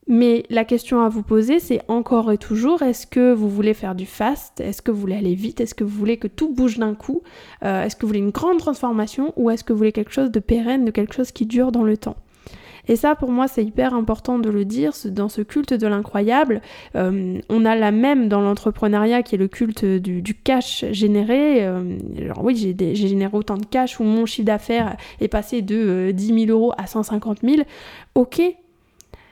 Mais 0.07 0.43
la 0.49 0.63
question 0.63 1.01
à 1.01 1.09
vous 1.09 1.23
poser, 1.23 1.59
c'est 1.59 1.81
encore 1.87 2.31
et 2.31 2.37
toujours, 2.37 2.81
est-ce 2.81 3.05
que 3.05 3.33
vous 3.33 3.49
voulez 3.49 3.73
faire 3.73 3.93
du 3.93 4.05
fast? 4.05 4.61
Est-ce 4.61 4.81
que 4.81 4.91
vous 4.91 5.01
voulez 5.01 5.15
aller 5.15 5.35
vite? 5.35 5.59
Est-ce 5.59 5.75
que 5.75 5.83
vous 5.83 5.97
voulez 5.97 6.17
que 6.17 6.27
tout 6.27 6.53
bouge 6.53 6.77
d'un 6.77 6.95
coup? 6.95 7.21
Euh, 7.63 7.83
Est-ce 7.83 7.95
que 7.95 8.01
vous 8.01 8.07
voulez 8.07 8.19
une 8.19 8.31
grande 8.31 8.59
transformation 8.59 9.33
Ou 9.35 9.49
est-ce 9.49 9.63
que 9.63 9.73
vous 9.73 9.77
voulez 9.77 9.91
quelque 9.91 10.13
chose 10.13 10.31
de 10.31 10.39
pérenne, 10.39 10.85
de 10.85 10.91
quelque 10.91 11.13
chose 11.13 11.31
qui 11.31 11.45
dure 11.45 11.71
dans 11.71 11.83
le 11.83 11.97
temps? 11.97 12.15
Et 12.87 12.95
ça, 12.95 13.15
pour 13.15 13.31
moi, 13.31 13.47
c'est 13.47 13.63
hyper 13.63 13.93
important 13.93 14.39
de 14.39 14.49
le 14.49 14.65
dire, 14.65 14.93
dans 15.05 15.29
ce 15.29 15.41
culte 15.41 15.73
de 15.73 15.87
l'incroyable. 15.87 16.61
Euh, 16.95 17.39
on 17.49 17.65
a 17.65 17.75
la 17.75 17.91
même 17.91 18.29
dans 18.29 18.41
l'entrepreneuriat 18.41 19.23
qui 19.23 19.35
est 19.35 19.37
le 19.37 19.47
culte 19.47 19.83
du, 19.83 20.33
cash 20.35 20.85
généré. 20.91 21.65
Euh, 21.65 21.97
alors 22.17 22.43
oui, 22.43 22.55
j'ai 22.55 22.95
généré 22.95 23.35
autant 23.35 23.57
de 23.57 23.65
cash 23.65 23.99
où 23.99 24.03
mon 24.03 24.25
chiffre 24.25 24.45
d'affaires 24.45 24.95
est 25.19 25.27
passé 25.27 25.61
de 25.61 26.11
10 26.11 26.31
euh, 26.31 26.45
000 26.45 26.51
euros 26.51 26.73
à 26.77 26.87
150 26.87 27.39
000. 27.43 27.63
Ok, 28.15 28.41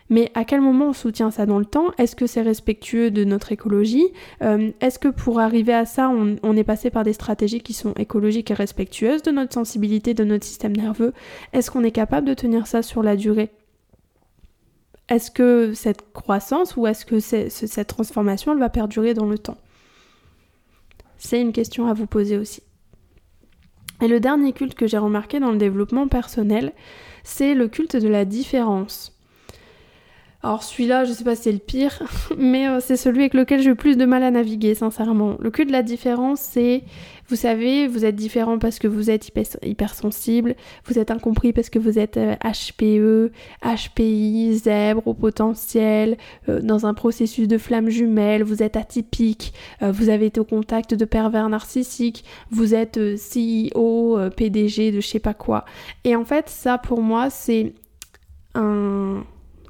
mais 0.10 0.32
à 0.36 0.46
quel 0.46 0.62
moment 0.62 0.90
on 0.90 0.94
soutient 0.94 1.32
ça 1.32 1.46
dans 1.46 1.58
le 1.58 1.66
temps? 1.66 1.88
Est-ce 1.98 2.16
que 2.16 2.28
c'est 2.28 2.44
respectueux 2.44 3.10
de 3.10 3.24
notre 3.24 3.52
écologie? 3.52 4.06
Euh, 4.44 4.72
Est-ce 4.80 5.00
que 5.00 5.08
pour 5.08 5.40
arriver 5.40 5.74
à 5.74 5.86
ça, 5.86 6.10
on, 6.10 6.56
est 6.56 6.64
passé 6.64 6.92
par 6.92 7.04
des 7.04 7.14
stratégies 7.14 7.62
qui 7.62 7.74
sont 7.74 7.94
écologiques 7.94 8.52
et 8.52 8.54
respectueuses 8.54 9.24
de 9.24 9.32
notre 9.32 9.54
sensibilité, 9.54 10.14
de 10.14 10.24
notre 10.24 10.46
système 10.46 10.76
nerveux? 10.76 11.14
Est-ce 11.54 11.72
qu'on 11.72 11.84
est 11.84 11.92
capable 11.92 12.28
de 12.28 12.36
tenir 12.36 12.68
ça 12.68 12.84
sur 12.84 13.02
la 13.02 13.16
durée? 13.16 13.50
Est-ce 15.10 15.32
que 15.32 15.74
cette 15.74 16.12
croissance 16.14 16.76
ou 16.76 16.86
est-ce 16.86 17.06
que 17.06 17.20
cette 17.20 17.88
transformation, 17.88 18.56
va 18.56 18.70
perdurer 18.70 19.16
dans 19.16 19.28
le 19.28 19.40
temps? 19.40 19.58
C'est 21.18 21.42
une 21.42 21.54
question 21.54 21.88
à 21.88 21.94
vous 21.94 22.08
poser 22.08 22.38
aussi. 22.38 22.62
Et 24.02 24.08
le 24.08 24.20
dernier 24.20 24.54
culte 24.54 24.76
que 24.76 24.88
j'ai 24.88 24.98
remarqué 24.98 25.40
dans 25.40 25.52
le 25.52 25.58
développement 25.58 26.08
personnel, 26.08 26.74
c'est 27.24 27.56
le 27.56 27.68
culte 27.68 27.96
de 27.96 28.08
la 28.08 28.26
différence. 28.26 29.15
Alors 30.46 30.62
celui-là, 30.62 31.06
je 31.06 31.12
sais 31.12 31.24
pas 31.24 31.36
si 31.36 31.42
c'est 31.42 31.52
le 31.52 31.58
pire, 31.58 32.04
mais 32.38 32.70
euh, 32.70 32.80
c'est 32.80 32.98
celui 32.98 33.22
avec 33.22 33.34
lequel 33.34 33.64
j'ai 33.64 33.70
le 33.70 33.76
plus 33.76 33.98
de 33.98 34.06
mal 34.06 34.22
à 34.22 34.30
naviguer, 34.30 34.76
sincèrement. 34.76 35.38
Le 35.40 35.50
cul 35.50 35.66
de 35.66 35.72
la 35.72 35.82
différence, 35.82 36.40
c'est, 36.40 36.84
vous 37.30 37.36
savez, 37.36 37.88
vous 37.88 38.06
êtes 38.06 38.16
différent 38.16 38.60
parce 38.60 38.78
que 38.78 38.88
vous 38.88 39.10
êtes 39.10 39.32
hypersensible, 39.64 40.56
vous 40.86 41.00
êtes 41.00 41.10
incompris 41.10 41.52
parce 41.52 41.72
que 41.72 41.80
vous 41.80 41.98
êtes 41.98 42.20
HPE, 42.44 43.32
HPI, 43.64 44.54
zèbre 44.54 45.02
au 45.08 45.16
potentiel, 45.16 46.16
euh, 46.48 46.62
dans 46.62 46.86
un 46.86 46.94
processus 46.94 47.48
de 47.48 47.58
flamme 47.58 47.90
jumelle, 47.90 48.44
vous 48.44 48.62
êtes 48.62 48.78
atypique, 48.78 49.52
euh, 49.82 49.92
vous 49.92 50.10
avez 50.10 50.28
été 50.28 50.40
au 50.40 50.46
contact 50.46 50.94
de 50.94 51.06
pervers 51.06 51.50
narcissiques, 51.50 52.24
vous 52.52 52.76
êtes 52.76 53.00
CEO, 53.00 54.20
PDG 54.38 54.92
de 54.92 55.00
je 55.00 55.08
sais 55.08 55.18
pas 55.18 55.34
quoi. 55.34 55.66
Et 56.04 56.16
en 56.16 56.24
fait, 56.24 56.50
ça 56.50 56.78
pour 56.78 57.02
moi, 57.02 57.32
c'est 57.32 57.74
un 58.54 59.24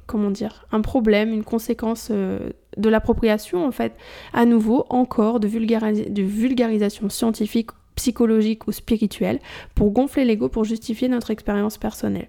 comment 0.06 0.30
dire, 0.30 0.66
un 0.72 0.80
problème, 0.80 1.32
une 1.32 1.44
conséquence 1.44 2.08
euh, 2.10 2.50
de 2.76 2.88
l'appropriation 2.88 3.66
en 3.66 3.72
fait, 3.72 3.92
à 4.32 4.44
nouveau 4.44 4.86
encore 4.88 5.40
de, 5.40 5.48
vulgarisation 5.48 7.08
scientifique, 7.08 7.70
psychologique 7.96 8.66
ou 8.66 8.72
spirituelle 8.72 9.40
pour 9.74 9.90
gonfler 9.90 10.24
l'ego, 10.24 10.48
pour 10.48 10.64
justifier 10.64 11.08
notre 11.08 11.30
expérience 11.30 11.78
personnelle. 11.78 12.28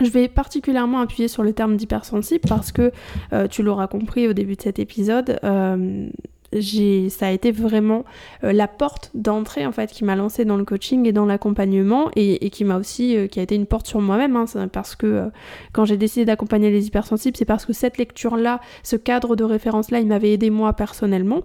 Je 0.00 0.08
vais 0.08 0.28
particulièrement 0.28 1.00
appuyer 1.00 1.28
sur 1.28 1.42
le 1.42 1.52
terme 1.52 1.76
d'hypersensible 1.76 2.44
parce 2.48 2.72
que 2.72 2.90
euh, 3.32 3.46
tu 3.48 3.62
l'auras 3.62 3.86
compris 3.86 4.26
au 4.28 4.32
début 4.32 4.56
de 4.56 4.62
cet 4.62 4.78
épisode, 4.78 5.38
euh, 5.44 6.08
ça 6.52 7.28
a 7.28 7.30
été 7.30 7.52
vraiment 7.52 8.04
euh, 8.42 8.52
la 8.52 8.66
porte 8.66 9.10
d'entrée 9.14 9.66
en 9.66 9.72
fait 9.72 9.90
qui 9.92 10.04
m'a 10.04 10.16
lancé 10.16 10.44
dans 10.44 10.56
le 10.56 10.64
coaching 10.64 11.06
et 11.06 11.12
dans 11.12 11.26
l'accompagnement 11.26 12.10
et, 12.16 12.50
qui 12.50 12.64
m'a 12.64 12.76
aussi 12.76 13.16
euh, 13.16 13.28
qui 13.28 13.38
a 13.38 13.42
été 13.42 13.54
une 13.54 13.66
porte 13.66 13.86
sur 13.86 14.00
moi-même 14.00 14.34
hein, 14.36 14.46
parce 14.72 14.96
que 14.96 15.06
euh, 15.06 15.26
quand 15.72 15.84
j'ai 15.84 15.96
décidé 15.96 16.24
d'accompagner 16.24 16.70
les 16.70 16.88
hypersensibles 16.88 17.36
c'est 17.36 17.44
parce 17.44 17.66
que 17.66 17.72
cette 17.72 17.98
lecture 17.98 18.36
là 18.36 18.60
ce 18.82 18.96
cadre 18.96 19.36
de 19.36 19.44
référence 19.44 19.92
là 19.92 20.00
il 20.00 20.06
m'avait 20.08 20.32
aidé 20.32 20.50
moi 20.50 20.72
personnellement 20.72 21.42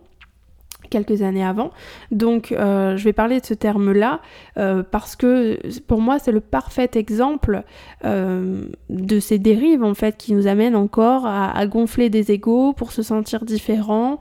quelques 0.89 1.21
années 1.21 1.43
avant. 1.43 1.71
Donc 2.11 2.51
euh, 2.51 2.97
je 2.97 3.03
vais 3.03 3.13
parler 3.13 3.39
de 3.39 3.45
ce 3.45 3.53
terme-là 3.53 4.21
euh, 4.57 4.83
parce 4.89 5.15
que 5.15 5.59
pour 5.87 6.01
moi 6.01 6.19
c'est 6.19 6.31
le 6.31 6.39
parfait 6.39 6.89
exemple 6.95 7.63
euh, 8.03 8.65
de 8.89 9.19
ces 9.19 9.39
dérives 9.39 9.83
en 9.83 9.93
fait 9.93 10.17
qui 10.17 10.33
nous 10.33 10.47
amènent 10.47 10.75
encore 10.75 11.25
à, 11.25 11.65
gonfler 11.67 12.09
des 12.09 12.31
égaux 12.31 12.73
pour 12.73 12.91
se 12.91 13.01
sentir 13.01 13.43
différents, 13.43 14.17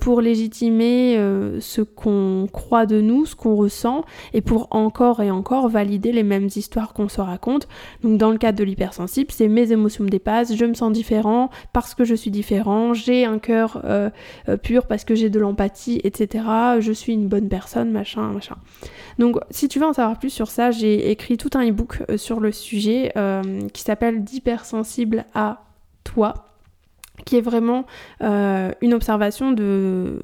pour 0.00 0.20
légitimer 0.20 1.16
ce 1.60 1.82
qu'on 1.82 2.48
croit 2.50 2.86
de 2.86 3.00
nous, 3.00 3.26
ce 3.26 3.36
qu'on 3.36 3.54
ressent 3.54 4.04
et 4.32 4.40
pour 4.40 4.68
encore 4.70 5.20
et 5.22 5.30
encore 5.30 5.68
valider 5.68 6.12
les 6.12 6.22
mêmes 6.22 6.48
histoires 6.54 6.94
qu'on 6.94 7.08
se 7.08 7.20
raconte. 7.20 7.68
Donc 8.02 8.18
dans 8.18 8.30
le 8.30 8.38
cadre 8.38 8.58
de 8.58 8.64
l'hypersensible, 8.64 9.30
c'est 9.30 9.48
mes 9.48 9.72
émotions 9.72 10.04
me 10.04 10.08
dépassent, 10.08 10.54
je 10.54 10.64
me 10.64 10.74
sens 10.74 10.90
différent 10.92 11.50
parce 11.72 11.94
que 11.94 12.04
je 12.04 12.14
suis 12.14 12.30
différent, 12.30 12.94
j'ai 12.94 13.24
un 13.26 13.38
cœur 13.38 13.82
pur 14.62 14.86
parce 14.86 15.04
que 15.04 15.14
j'ai 15.14 15.28
de 15.28 15.38
l'empathie, 15.38 16.00
etc. 16.06 16.44
Je 16.80 16.92
suis 16.92 17.12
une 17.12 17.28
bonne 17.28 17.48
personne, 17.48 17.90
machin, 17.90 18.32
machin. 18.32 18.56
Donc, 19.18 19.38
si 19.50 19.68
tu 19.68 19.78
veux 19.78 19.86
en 19.86 19.92
savoir 19.92 20.18
plus 20.18 20.30
sur 20.30 20.48
ça, 20.48 20.70
j'ai 20.70 21.10
écrit 21.10 21.36
tout 21.36 21.50
un 21.54 21.68
e-book 21.68 22.02
euh, 22.10 22.16
sur 22.16 22.40
le 22.40 22.52
sujet 22.52 23.12
euh, 23.16 23.60
qui 23.72 23.82
s'appelle 23.82 24.24
D'hypersensible 24.24 25.24
à 25.34 25.64
toi, 26.04 26.46
qui 27.24 27.36
est 27.36 27.40
vraiment 27.40 27.86
euh, 28.22 28.72
une 28.80 28.94
observation 28.94 29.52
de 29.52 30.22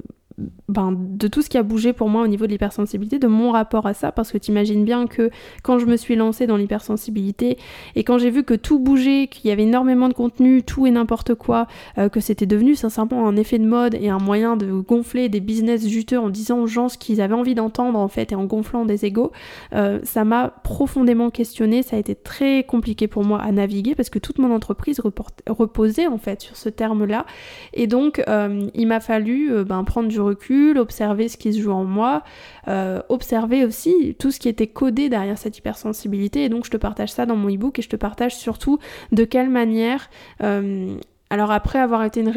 ben, 0.67 0.95
de 0.97 1.27
tout 1.27 1.41
ce 1.41 1.49
qui 1.49 1.57
a 1.57 1.63
bougé 1.63 1.93
pour 1.93 2.09
moi 2.09 2.23
au 2.23 2.27
niveau 2.27 2.47
de 2.47 2.51
l'hypersensibilité, 2.51 3.19
de 3.19 3.27
mon 3.27 3.51
rapport 3.51 3.85
à 3.85 3.93
ça, 3.93 4.11
parce 4.11 4.31
que 4.31 4.37
t'imagines 4.37 4.83
bien 4.83 5.07
que 5.07 5.29
quand 5.61 5.77
je 5.77 5.85
me 5.85 5.97
suis 5.97 6.15
lancée 6.15 6.47
dans 6.47 6.57
l'hypersensibilité 6.57 7.57
et 7.95 8.03
quand 8.03 8.17
j'ai 8.17 8.29
vu 8.29 8.43
que 8.43 8.53
tout 8.53 8.79
bougeait, 8.79 9.27
qu'il 9.27 9.49
y 9.49 9.51
avait 9.51 9.63
énormément 9.63 10.09
de 10.09 10.13
contenu, 10.13 10.63
tout 10.63 10.87
et 10.87 10.91
n'importe 10.91 11.35
quoi, 11.35 11.67
euh, 11.97 12.09
que 12.09 12.19
c'était 12.19 12.45
devenu 12.45 12.75
sincèrement 12.75 13.27
un 13.27 13.35
effet 13.35 13.59
de 13.59 13.65
mode 13.65 13.95
et 13.95 14.09
un 14.09 14.17
moyen 14.17 14.57
de 14.57 14.71
gonfler 14.71 15.29
des 15.29 15.39
business 15.39 15.87
juteux 15.87 16.19
en 16.19 16.29
disant 16.29 16.59
aux 16.59 16.67
gens 16.67 16.89
ce 16.89 16.97
qu'ils 16.97 17.21
avaient 17.21 17.35
envie 17.35 17.55
d'entendre 17.55 17.99
en 17.99 18.07
fait 18.07 18.31
et 18.31 18.35
en 18.35 18.45
gonflant 18.45 18.85
des 18.85 19.05
égaux, 19.05 19.31
euh, 19.73 19.99
ça 20.03 20.23
m'a 20.23 20.49
profondément 20.63 21.29
questionné, 21.29 21.83
ça 21.83 21.95
a 21.95 21.99
été 21.99 22.15
très 22.15 22.63
compliqué 22.63 23.07
pour 23.07 23.23
moi 23.23 23.39
à 23.41 23.51
naviguer 23.51 23.95
parce 23.95 24.09
que 24.09 24.19
toute 24.19 24.39
mon 24.39 24.53
entreprise 24.53 25.01
reposait 25.47 26.07
en 26.07 26.17
fait 26.17 26.41
sur 26.41 26.55
ce 26.55 26.69
terme-là. 26.69 27.25
Et 27.73 27.87
donc 27.87 28.23
euh, 28.27 28.67
il 28.73 28.87
m'a 28.87 28.99
fallu 28.99 29.51
ben, 29.65 29.83
prendre 29.83 30.07
du 30.07 30.19
recul, 30.23 30.77
observer 30.77 31.27
ce 31.27 31.37
qui 31.37 31.53
se 31.53 31.59
joue 31.59 31.71
en 31.71 31.83
moi, 31.83 32.23
euh, 32.67 33.01
observer 33.09 33.65
aussi 33.65 34.15
tout 34.19 34.31
ce 34.31 34.39
qui 34.39 34.49
était 34.49 34.67
codé 34.67 35.09
derrière 35.09 35.37
cette 35.37 35.57
hypersensibilité. 35.57 36.43
Et 36.45 36.49
donc 36.49 36.65
je 36.65 36.71
te 36.71 36.77
partage 36.77 37.11
ça 37.11 37.25
dans 37.25 37.35
mon 37.35 37.49
ebook 37.49 37.79
et 37.79 37.81
je 37.81 37.89
te 37.89 37.95
partage 37.95 38.35
surtout 38.35 38.79
de 39.11 39.23
quelle 39.25 39.49
manière... 39.49 40.09
Euh, 40.41 40.95
alors 41.29 41.49
après 41.49 41.79
avoir 41.79 42.03
été 42.03 42.19
une, 42.19 42.31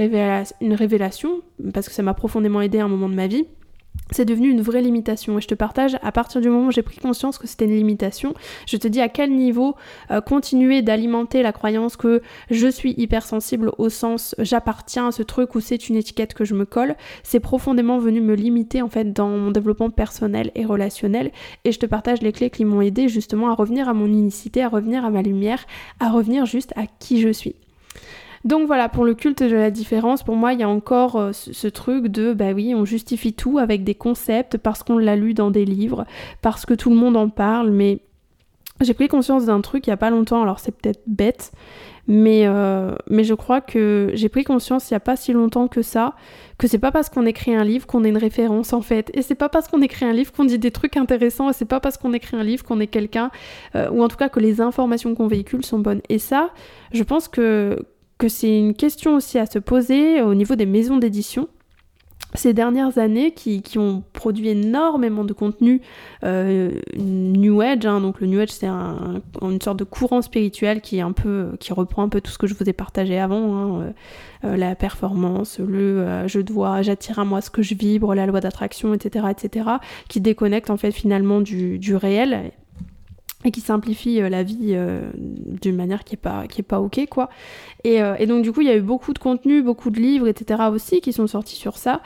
une 0.63 0.73
révélation, 0.73 1.43
parce 1.75 1.87
que 1.87 1.95
ça 1.95 2.03
m'a 2.03 2.15
profondément 2.15 2.63
aidé 2.63 2.79
à 2.79 2.85
un 2.87 2.89
moment 2.89 3.11
de 3.11 3.15
ma 3.15 3.27
vie, 3.27 3.45
c'est 4.11 4.25
devenu 4.25 4.51
une 4.51 4.63
vraie 4.63 4.83
limitation. 4.83 5.39
Et 5.39 5.41
je 5.41 5.49
te 5.49 5.55
partage, 5.55 5.97
à 6.03 6.13
partir 6.13 6.41
du 6.41 6.49
moment 6.49 6.69
où 6.69 6.71
j'ai 6.71 6.83
pris 6.83 6.99
conscience 6.99 7.39
que 7.39 7.47
c'était 7.47 7.65
une 7.65 7.77
limitation, 7.77 8.35
je 8.67 8.77
te 8.77 8.89
dis 8.89 9.01
à 9.01 9.09
quel 9.09 9.35
niveau 9.35 9.75
euh, 10.11 10.21
continuer 10.21 10.83
d'alimenter 10.83 11.43
la 11.43 11.53
croyance 11.53 11.97
que 11.97 12.23
je 12.51 12.69
suis 12.69 12.95
hypersensible 12.97 13.73
au 13.79 13.89
sens 13.89 14.35
j'appartiens 14.39 15.09
à 15.09 15.13
ce 15.13 15.23
truc 15.23 15.55
ou 15.55 15.61
c'est 15.61 15.89
une 15.89 15.97
étiquette 15.97 16.35
que 16.35 16.45
je 16.45 16.55
me 16.55 16.65
colle, 16.65 16.95
c'est 17.23 17.41
profondément 17.41 17.99
venu 17.99 18.21
me 18.21 18.35
limiter 18.35 18.83
en 18.83 18.89
fait 18.89 19.13
dans 19.13 19.29
mon 19.29 19.51
développement 19.51 19.91
personnel 19.91 20.51
et 20.55 20.65
relationnel. 20.65 21.33
Et 21.65 21.73
je 21.73 21.79
te 21.79 21.87
partage 21.87 22.23
les 22.23 22.33
clés 22.33 22.51
qui 22.51 22.65
m'ont 22.65 22.81
aidé 22.81 23.09
justement 23.09 23.51
à 23.51 23.55
revenir 23.55 23.89
à 23.89 23.95
mon 23.95 24.07
unicité, 24.07 24.63
à 24.63 24.69
revenir 24.69 25.05
à 25.05 25.11
ma 25.11 25.23
lumière, 25.23 25.67
à 26.01 26.11
revenir 26.11 26.47
juste 26.47 26.73
à 26.77 26.87
qui 26.87 27.21
je 27.21 27.31
suis. 27.31 27.57
Donc 28.47 28.69
voilà, 28.69 28.89
pour 28.89 29.05
le 29.05 29.15
culte 29.15 29.43
de 29.43 29.57
la 29.57 29.73
différence, 29.73 30.23
pour 30.23 30.37
moi, 30.37 30.53
il 30.53 30.61
y 30.61 30.63
a 30.63 30.69
encore 30.69 31.17
euh, 31.17 31.33
ce, 31.33 31.67
truc 31.67 32.07
de, 32.07 32.33
bah 32.33 32.53
oui, 32.55 32.77
on 32.77 32.85
justifie 32.85 33.33
tout 33.33 33.59
avec 33.59 33.83
des 33.83 33.97
concepts 33.97 34.57
parce 34.57 34.85
qu'on 34.85 34.99
l'a 34.99 35.17
lu 35.17 35.35
dans 35.35 35.51
des 35.51 35.65
livres, 35.65 36.07
parce 36.43 36.65
que 36.65 36.73
tout 36.73 36.89
le 36.89 36.95
monde 36.95 37.17
en 37.17 37.29
parle, 37.29 37.71
mais 37.71 37.99
j'ai 38.81 38.95
pris 38.95 39.09
conscience 39.09 39.47
d'un 39.47 39.61
truc 39.63 39.89
il 39.89 39.91
y 39.91 39.93
a 39.93 39.97
pas 39.97 40.11
longtemps, 40.11 40.43
alors 40.43 40.61
c'est 40.61 40.71
peut-être 40.71 41.03
bête, 41.09 41.51
mais, 42.07 42.47
euh, 42.47 42.95
je 43.11 43.35
crois 43.35 43.61
que 43.61 44.13
j'ai 44.15 44.29
pris 44.29 44.45
conscience 44.45 44.93
il 44.93 44.95
y 44.95 44.97
a 44.97 45.01
pas 45.01 45.17
si 45.17 45.33
longtemps 45.33 45.67
que 45.67 45.83
ça, 45.83 46.15
que 46.57 46.69
c'est 46.69 46.79
pas 46.79 46.93
parce 46.93 47.09
qu'on 47.09 47.27
écrit 47.27 47.53
un 47.53 47.65
livre 47.65 47.89
qu'on 47.89 48.05
est 48.05 48.11
une 48.11 48.17
référence 48.17 48.73
en 48.73 48.81
fait, 48.81 49.11
et 49.15 49.23
c'est 49.23 49.35
pas 49.35 49.49
parce 49.49 49.67
qu'on 49.67 49.83
écrit 49.83 50.05
un 50.07 50.13
livre 50.13 50.31
qu'on 50.31 50.45
dit 50.45 50.61
des 50.61 50.71
trucs 50.71 50.97
intéressants, 50.97 51.51
et 51.51 51.53
c'est 51.53 51.65
pas 51.65 51.81
parce 51.81 51.97
qu'on 51.97 52.13
écrit 52.13 52.37
un 52.37 52.45
livre 52.45 52.63
qu'on 52.63 52.79
est 52.79 52.87
quelqu'un, 52.87 53.33
euh, 53.75 53.91
ou 53.91 54.05
en 54.05 54.09
tout 54.09 54.17
cas 54.17 54.29
que 54.29 54.39
les 54.39 54.61
informations 54.61 55.17
qu'on 55.17 55.27
véhicule 55.27 55.65
sont 55.65 55.81
bonnes. 55.81 56.03
Et 56.09 56.21
ça, 56.21 56.51
je 56.93 57.03
pense 57.03 57.27
que 57.27 57.85
que 58.19 58.29
c'est 58.29 58.59
une 58.59 58.75
question 58.75 59.15
aussi 59.17 59.39
à 59.39 59.47
se 59.47 59.59
poser 59.59 60.23
au 60.23 60.35
niveau 60.35 60.57
des 60.57 60.67
maisons 60.67 60.97
d'édition 60.97 61.49
ces 62.35 62.53
dernières 62.53 62.99
années 62.99 63.33
qui, 63.33 63.63
ont 63.79 64.03
produit 64.13 64.49
énormément 64.49 65.25
de 65.25 65.33
contenu 65.33 65.81
euh, 66.25 66.71
New 66.97 67.61
Age. 67.61 67.87
Hein. 67.87 68.01
donc 68.01 68.21
le 68.21 68.27
New 68.27 68.41
Age 68.41 68.51
c'est 68.51 68.67
une 68.67 69.61
sorte 69.61 69.79
de 69.79 69.85
courant 69.85 70.23
spirituel 70.23 70.81
qui 70.81 71.01
un 71.01 71.13
peu 71.13 71.53
qui 71.61 71.73
reprend 71.73 72.03
un 72.03 72.09
peu 72.09 72.21
tout 72.21 72.31
ce 72.31 72.39
que 72.39 72.47
je 72.47 72.55
vous 72.55 72.69
ai 72.69 72.73
partagé 72.73 73.19
avant, 73.19 73.57
hein. 73.57 73.81
euh, 73.81 73.93
euh, 74.45 74.57
la 74.57 74.75
performance, 74.75 75.59
le 75.59 76.27
je 76.27 76.41
dois, 76.41 76.83
j'attire 76.83 77.19
à 77.19 77.25
moi 77.25 77.41
ce 77.41 77.51
que 77.51 77.63
je 77.63 77.75
vibre, 77.75 78.15
la 78.15 78.27
loi 78.27 78.41
d'attraction, 78.41 78.95
etc., 78.95 79.27
etc., 79.31 79.69
qui 80.09 80.21
déconnecte 80.21 80.71
en 80.71 80.77
fait 80.77 80.93
finalement 80.93 81.41
du, 81.41 81.79
du 81.79 81.97
réel 81.97 82.53
et 83.47 83.53
qui 83.53 83.61
simplifie 83.61 84.21
euh, 84.21 84.29
la 84.29 84.43
vie 84.43 84.73
euh, 84.73 85.09
d'une 85.17 85.77
manière 85.77 86.05
qui 86.05 86.15
est 86.17 86.19
pas 86.19 86.47
qui 86.49 86.61
est 86.61 86.65
pas 86.65 86.81
ok 86.81 87.07
quoi. 87.09 87.31
Euh, 87.87 88.17
et, 88.19 88.27
donc 88.27 88.43
du 88.43 88.53
coup 88.53 88.61
il 88.61 88.67
y 88.67 88.71
a 88.71 88.77
eu 88.77 88.81
beaucoup 88.81 89.13
de 89.13 89.19
contenu 89.21 89.63
beaucoup 89.63 89.91
de 89.91 90.01
livres 90.01 90.27
etc 90.27 90.65
aussi 90.73 91.01
qui 91.01 91.13
sont 91.13 91.29
sortis 91.29 91.55
sur 91.55 91.79
ça. 91.79 92.03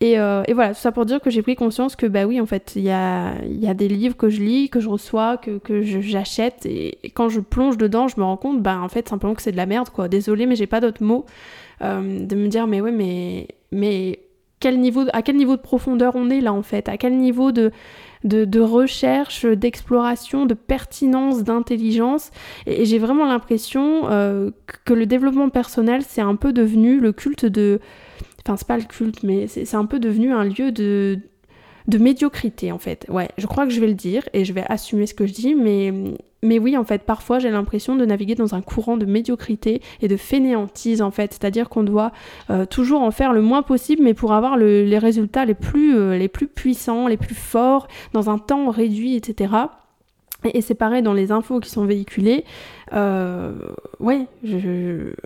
Et, 0.00 0.16
voilà 0.16 0.74
tout 0.74 0.80
ça 0.80 0.92
pour 0.92 1.04
dire 1.04 1.20
que 1.20 1.30
j'ai 1.30 1.42
pris 1.42 1.56
conscience 1.56 1.96
que 1.96 2.06
bah 2.06 2.26
oui 2.26 2.40
en 2.40 2.46
fait 2.46 2.72
il 2.76 2.82
y 2.82 2.90
a, 2.90 3.34
y 3.44 3.66
a 3.66 3.74
des 3.74 3.88
livres 3.88 4.16
que 4.16 4.28
je 4.28 4.40
lis 4.40 4.70
que 4.70 4.78
je 4.78 4.88
reçois 4.88 5.36
que, 5.36 5.58
que 5.58 5.82
j'achète 5.82 6.64
et, 6.66 6.98
quand 7.14 7.28
je 7.28 7.40
plonge 7.40 7.76
dedans 7.76 8.06
je 8.06 8.14
me 8.18 8.24
rends 8.24 8.36
compte 8.36 8.62
bah 8.62 8.78
en 8.80 8.88
fait 8.88 9.08
simplement 9.08 9.34
que 9.34 9.42
c'est 9.42 9.52
de 9.52 9.56
la 9.56 9.66
merde 9.66 9.90
quoi. 9.90 10.08
Désolé 10.08 10.46
mais 10.46 10.54
j'ai 10.54 10.68
pas 10.68 10.80
d'autres 10.80 11.02
mots 11.02 11.26
de 11.80 12.36
me 12.36 12.46
dire 12.46 12.66
mais 12.66 12.80
ouais 12.80 12.92
mais 12.92 13.48
mais 13.72 14.20
quel 14.64 14.80
niveau, 14.80 15.04
à 15.12 15.20
quel 15.20 15.36
niveau 15.36 15.56
de 15.56 15.60
profondeur 15.60 16.16
on 16.16 16.30
est 16.30 16.40
là 16.40 16.54
en 16.54 16.62
fait, 16.62 16.88
à 16.88 16.96
quel 16.96 17.18
niveau 17.18 17.52
de, 17.52 17.70
de, 18.24 18.60
recherche, 18.60 19.46
d'exploration, 19.46 20.46
de 20.46 20.54
pertinence, 20.54 21.44
d'intelligence. 21.44 22.30
Et, 22.66 22.84
j'ai 22.84 22.98
vraiment 22.98 23.26
l'impression 23.26 24.08
euh, 24.10 24.50
que 24.84 24.94
le 24.94 25.06
développement 25.06 25.50
personnel, 25.50 26.02
c'est 26.06 26.22
un 26.22 26.36
peu 26.36 26.52
devenu 26.52 27.00
le 27.00 27.12
culte 27.12 27.46
de... 27.46 27.80
Enfin, 28.46 28.56
c'est 28.56 28.68
pas 28.68 28.76
le 28.76 28.84
culte, 28.84 29.22
mais 29.22 29.46
c'est 29.46 29.74
un 29.74 29.86
peu 29.86 29.98
devenu 29.98 30.32
un 30.32 30.44
lieu 30.44 30.70
de, 30.70 31.18
de 31.88 31.98
médiocrité 31.98 32.72
en 32.72 32.78
fait. 32.78 33.06
Ouais, 33.08 33.28
je 33.38 33.46
crois 33.46 33.66
que 33.66 33.72
je 33.72 33.80
vais 33.80 33.86
le 33.86 33.94
dire 33.94 34.22
et 34.32 34.44
je 34.44 34.52
vais 34.52 34.64
assumer 34.68 35.06
ce 35.06 35.14
que 35.14 35.26
je 35.26 35.32
dis, 35.32 35.54
mais, 35.54 35.92
mais 36.42 36.58
oui, 36.58 36.76
en 36.76 36.84
fait, 36.84 37.02
parfois 37.02 37.38
j'ai 37.38 37.50
l'impression 37.50 37.96
de 37.96 38.04
naviguer 38.04 38.34
dans 38.34 38.54
un 38.54 38.62
courant 38.62 38.96
de 38.96 39.04
médiocrité 39.04 39.82
et 40.00 40.08
de 40.08 40.16
fainéantise 40.16 41.02
en 41.02 41.10
fait, 41.10 41.32
c'est-à-dire 41.32 41.68
qu'on 41.68 41.82
doit 41.82 42.12
euh, 42.50 42.64
toujours 42.64 43.02
en 43.02 43.10
faire 43.10 43.32
le 43.32 43.42
moins 43.42 43.62
possible, 43.62 44.02
mais 44.02 44.14
pour 44.14 44.32
avoir 44.32 44.56
les 44.56 44.98
résultats 44.98 45.44
les 45.44 45.54
plus, 45.54 45.96
euh, 45.96 46.16
les 46.16 46.28
plus 46.28 46.46
puissants, 46.46 47.06
les 47.06 47.16
plus 47.16 47.34
forts, 47.34 47.88
dans 48.12 48.30
un 48.30 48.38
temps 48.38 48.70
réduit, 48.70 49.16
etc. 49.16 49.52
Et 50.52 50.60
c'est 50.60 50.74
pareil 50.74 51.02
dans 51.02 51.14
les 51.14 51.32
infos 51.32 51.60
qui 51.60 51.70
sont 51.70 51.84
véhiculées. 51.86 52.44
Euh, 52.92 53.52
ouais, 53.98 54.26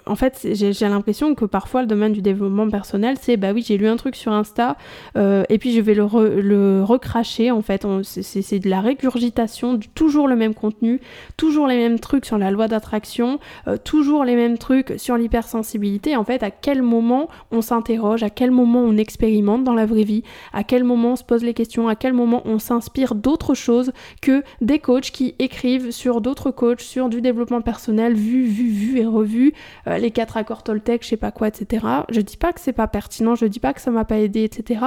en 0.07 0.15
fait, 0.15 0.47
j'ai 0.53 0.89
l'impression 0.89 1.35
que 1.35 1.45
parfois 1.45 1.83
le 1.83 1.89
domaine 1.89 2.13
du 2.13 2.23
développement 2.23 2.69
personnel, 2.69 3.17
c'est 3.21 3.37
bah 3.37 3.53
oui, 3.53 3.65
j'ai 3.67 3.77
lu 3.77 3.89
un 3.89 3.97
truc 3.97 4.15
sur 4.15 4.33
Insta 4.33 4.77
euh, 5.17 5.43
et 5.49 5.59
puis 5.59 5.73
je 5.73 5.81
vais 5.81 5.95
le, 5.95 6.07
le 6.41 6.83
recracher. 6.85 7.51
En 7.51 7.63
fait, 7.63 7.87
c'est 8.03 8.59
de 8.59 8.71
la 8.71 8.81
régurgitation, 8.81 9.81
toujours 9.95 10.29
le 10.29 10.37
même 10.37 10.55
contenu, 10.55 11.01
toujours 11.37 11.67
les 11.67 11.77
mêmes 11.77 11.99
trucs 11.99 12.25
sur 12.25 12.39
la 12.39 12.51
loi 12.51 12.69
d'attraction, 12.69 13.41
euh, 13.67 13.77
toujours 13.77 14.25
les 14.25 14.37
mêmes 14.37 14.57
trucs 14.59 14.95
sur 14.97 15.17
l'hypersensibilité. 15.17 16.17
En 16.17 16.25
fait, 16.25 16.43
à 16.43 16.51
quel 16.51 16.83
moment 16.83 17.29
on 17.51 17.61
s'interroge, 17.61 18.23
à 18.23 18.31
quel 18.31 18.51
moment 18.51 18.81
on 18.81 18.97
expérimente 18.97 19.65
dans 19.65 19.75
la 19.75 19.87
vraie 19.87 20.05
vie, 20.05 20.23
à 20.53 20.65
quel 20.65 20.85
moment 20.85 21.13
on 21.13 21.17
se 21.17 21.25
pose 21.25 21.43
les 21.43 21.55
questions, 21.55 21.89
à 21.89 21.97
quel 21.97 22.13
moment 22.13 22.43
on 22.45 22.59
s'inspire 22.59 23.15
d'autres 23.15 23.55
choses 23.55 23.93
que 24.23 24.43
des 24.61 24.79
coachs 24.79 25.08
qui 25.11 25.35
écrivent 25.39 25.91
sur 25.91 26.21
d'autres 26.21 26.51
coachs, 26.51 26.81
sur 26.81 27.09
du 27.09 27.21
développement 27.21 27.61
personnel, 27.61 28.15
vu, 28.15 28.45
vu, 28.45 28.69
vu 28.69 28.99
et 28.99 29.07
revu, 29.07 29.55
euh, 29.87 29.99
les 29.99 30.11
quatre 30.11 30.37
accords 30.37 30.63
Toltec, 30.63 31.03
je 31.03 31.09
sais 31.09 31.17
pas 31.17 31.31
quoi, 31.31 31.49
etc. 31.49 31.87
Je 32.11 32.21
dis 32.21 32.37
pas 32.37 32.53
que 32.53 32.61
c'est 32.61 32.73
pas 32.73 32.89
pertinent, 32.89 33.35
je 33.35 33.47
dis 33.47 33.61
pas 33.61 33.73
que 33.73 33.81
ça 33.81 33.91
m'a 33.91 34.05
pas 34.05 34.19
aidé, 34.19 34.45
etc. 34.45 34.81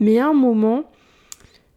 Mais 0.00 0.18
à 0.18 0.28
un 0.28 0.32
moment, 0.32 0.84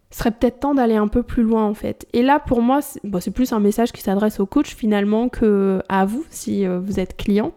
serait 0.10 0.32
peut-être 0.32 0.60
temps 0.60 0.74
d'aller 0.74 0.95
un 0.95 1.08
peu 1.08 1.24
plus 1.24 1.43
loin 1.43 1.66
en 1.66 1.74
fait. 1.74 2.08
Et 2.14 2.22
là, 2.22 2.39
pour 2.39 2.62
moi, 2.62 2.80
c'est 2.82 3.32
plus 3.32 3.54
un 3.54 3.60
message 3.60 3.91
qui 3.91 4.02
s'adresse 4.02 4.39
au 4.39 4.45
coach 4.45 4.76
finalement 4.76 5.30
que 5.30 5.82
à 5.89 6.06
vous 6.06 6.26
si 6.30 6.66
euh, 6.66 6.80
vous 6.80 7.00
êtes 7.00 7.18
client. 7.18 7.54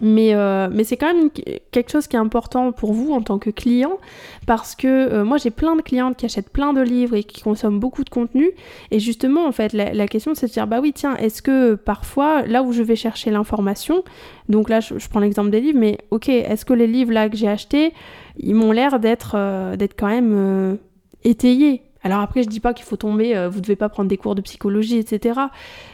Mais, 0.00 0.34
euh, 0.34 0.68
mais 0.72 0.84
c'est 0.84 0.96
quand 0.96 1.12
même 1.12 1.30
quelque 1.70 1.90
chose 1.90 2.06
qui 2.06 2.16
est 2.16 2.18
important 2.18 2.72
pour 2.72 2.92
vous 2.94 3.12
en 3.12 3.20
tant 3.20 3.38
que 3.38 3.50
client 3.50 3.98
parce 4.46 4.74
que 4.74 4.88
euh, 4.88 5.24
moi 5.24 5.36
j'ai 5.36 5.50
plein 5.50 5.76
de 5.76 5.82
clientes 5.82 6.16
qui 6.16 6.24
achètent 6.24 6.48
plein 6.48 6.72
de 6.72 6.80
livres 6.80 7.14
et 7.14 7.22
qui 7.22 7.42
consomment 7.42 7.78
beaucoup 7.78 8.02
de 8.02 8.08
contenu 8.08 8.50
et 8.90 8.98
justement 8.98 9.46
en 9.46 9.52
fait 9.52 9.74
la, 9.74 10.08
question 10.08 10.34
c'est 10.34 10.46
de 10.46 10.52
dire 10.52 10.66
bah 10.66 10.80
oui 10.80 10.92
tiens 10.94 11.14
est-ce 11.16 11.42
que 11.42 11.74
parfois 11.74 12.42
là 12.46 12.62
où 12.62 12.72
je 12.72 12.82
vais 12.82 12.96
chercher 12.96 13.30
l'information 13.30 14.02
donc 14.48 14.70
là 14.70 14.80
je, 14.80 14.94
prends 15.08 15.20
l'exemple 15.20 15.50
des 15.50 15.60
livres 15.60 15.78
mais 15.78 15.98
ok 16.10 16.30
est-ce 16.30 16.64
que 16.64 16.72
les 16.72 16.86
livres 16.86 17.12
là 17.12 17.28
que 17.28 17.36
j'ai 17.36 17.48
achetés 17.48 17.92
ils 18.38 18.54
m'ont 18.54 18.72
l'air 18.72 18.98
d'être 18.98 19.34
euh, 19.36 19.76
quand 19.98 20.08
même 20.08 20.78
étayés? 21.22 21.82
Alors 22.02 22.18
après, 22.18 22.42
je 22.42 22.48
dis 22.48 22.58
pas 22.58 22.74
qu'il 22.74 22.84
faut 22.86 22.96
tomber, 22.96 23.48
vous 23.48 23.60
devez 23.60 23.76
pas 23.76 23.88
prendre 23.88 24.08
des 24.08 24.16
cours 24.16 24.34
de 24.34 24.40
psychologie, 24.40 24.96
etc. 24.96 25.38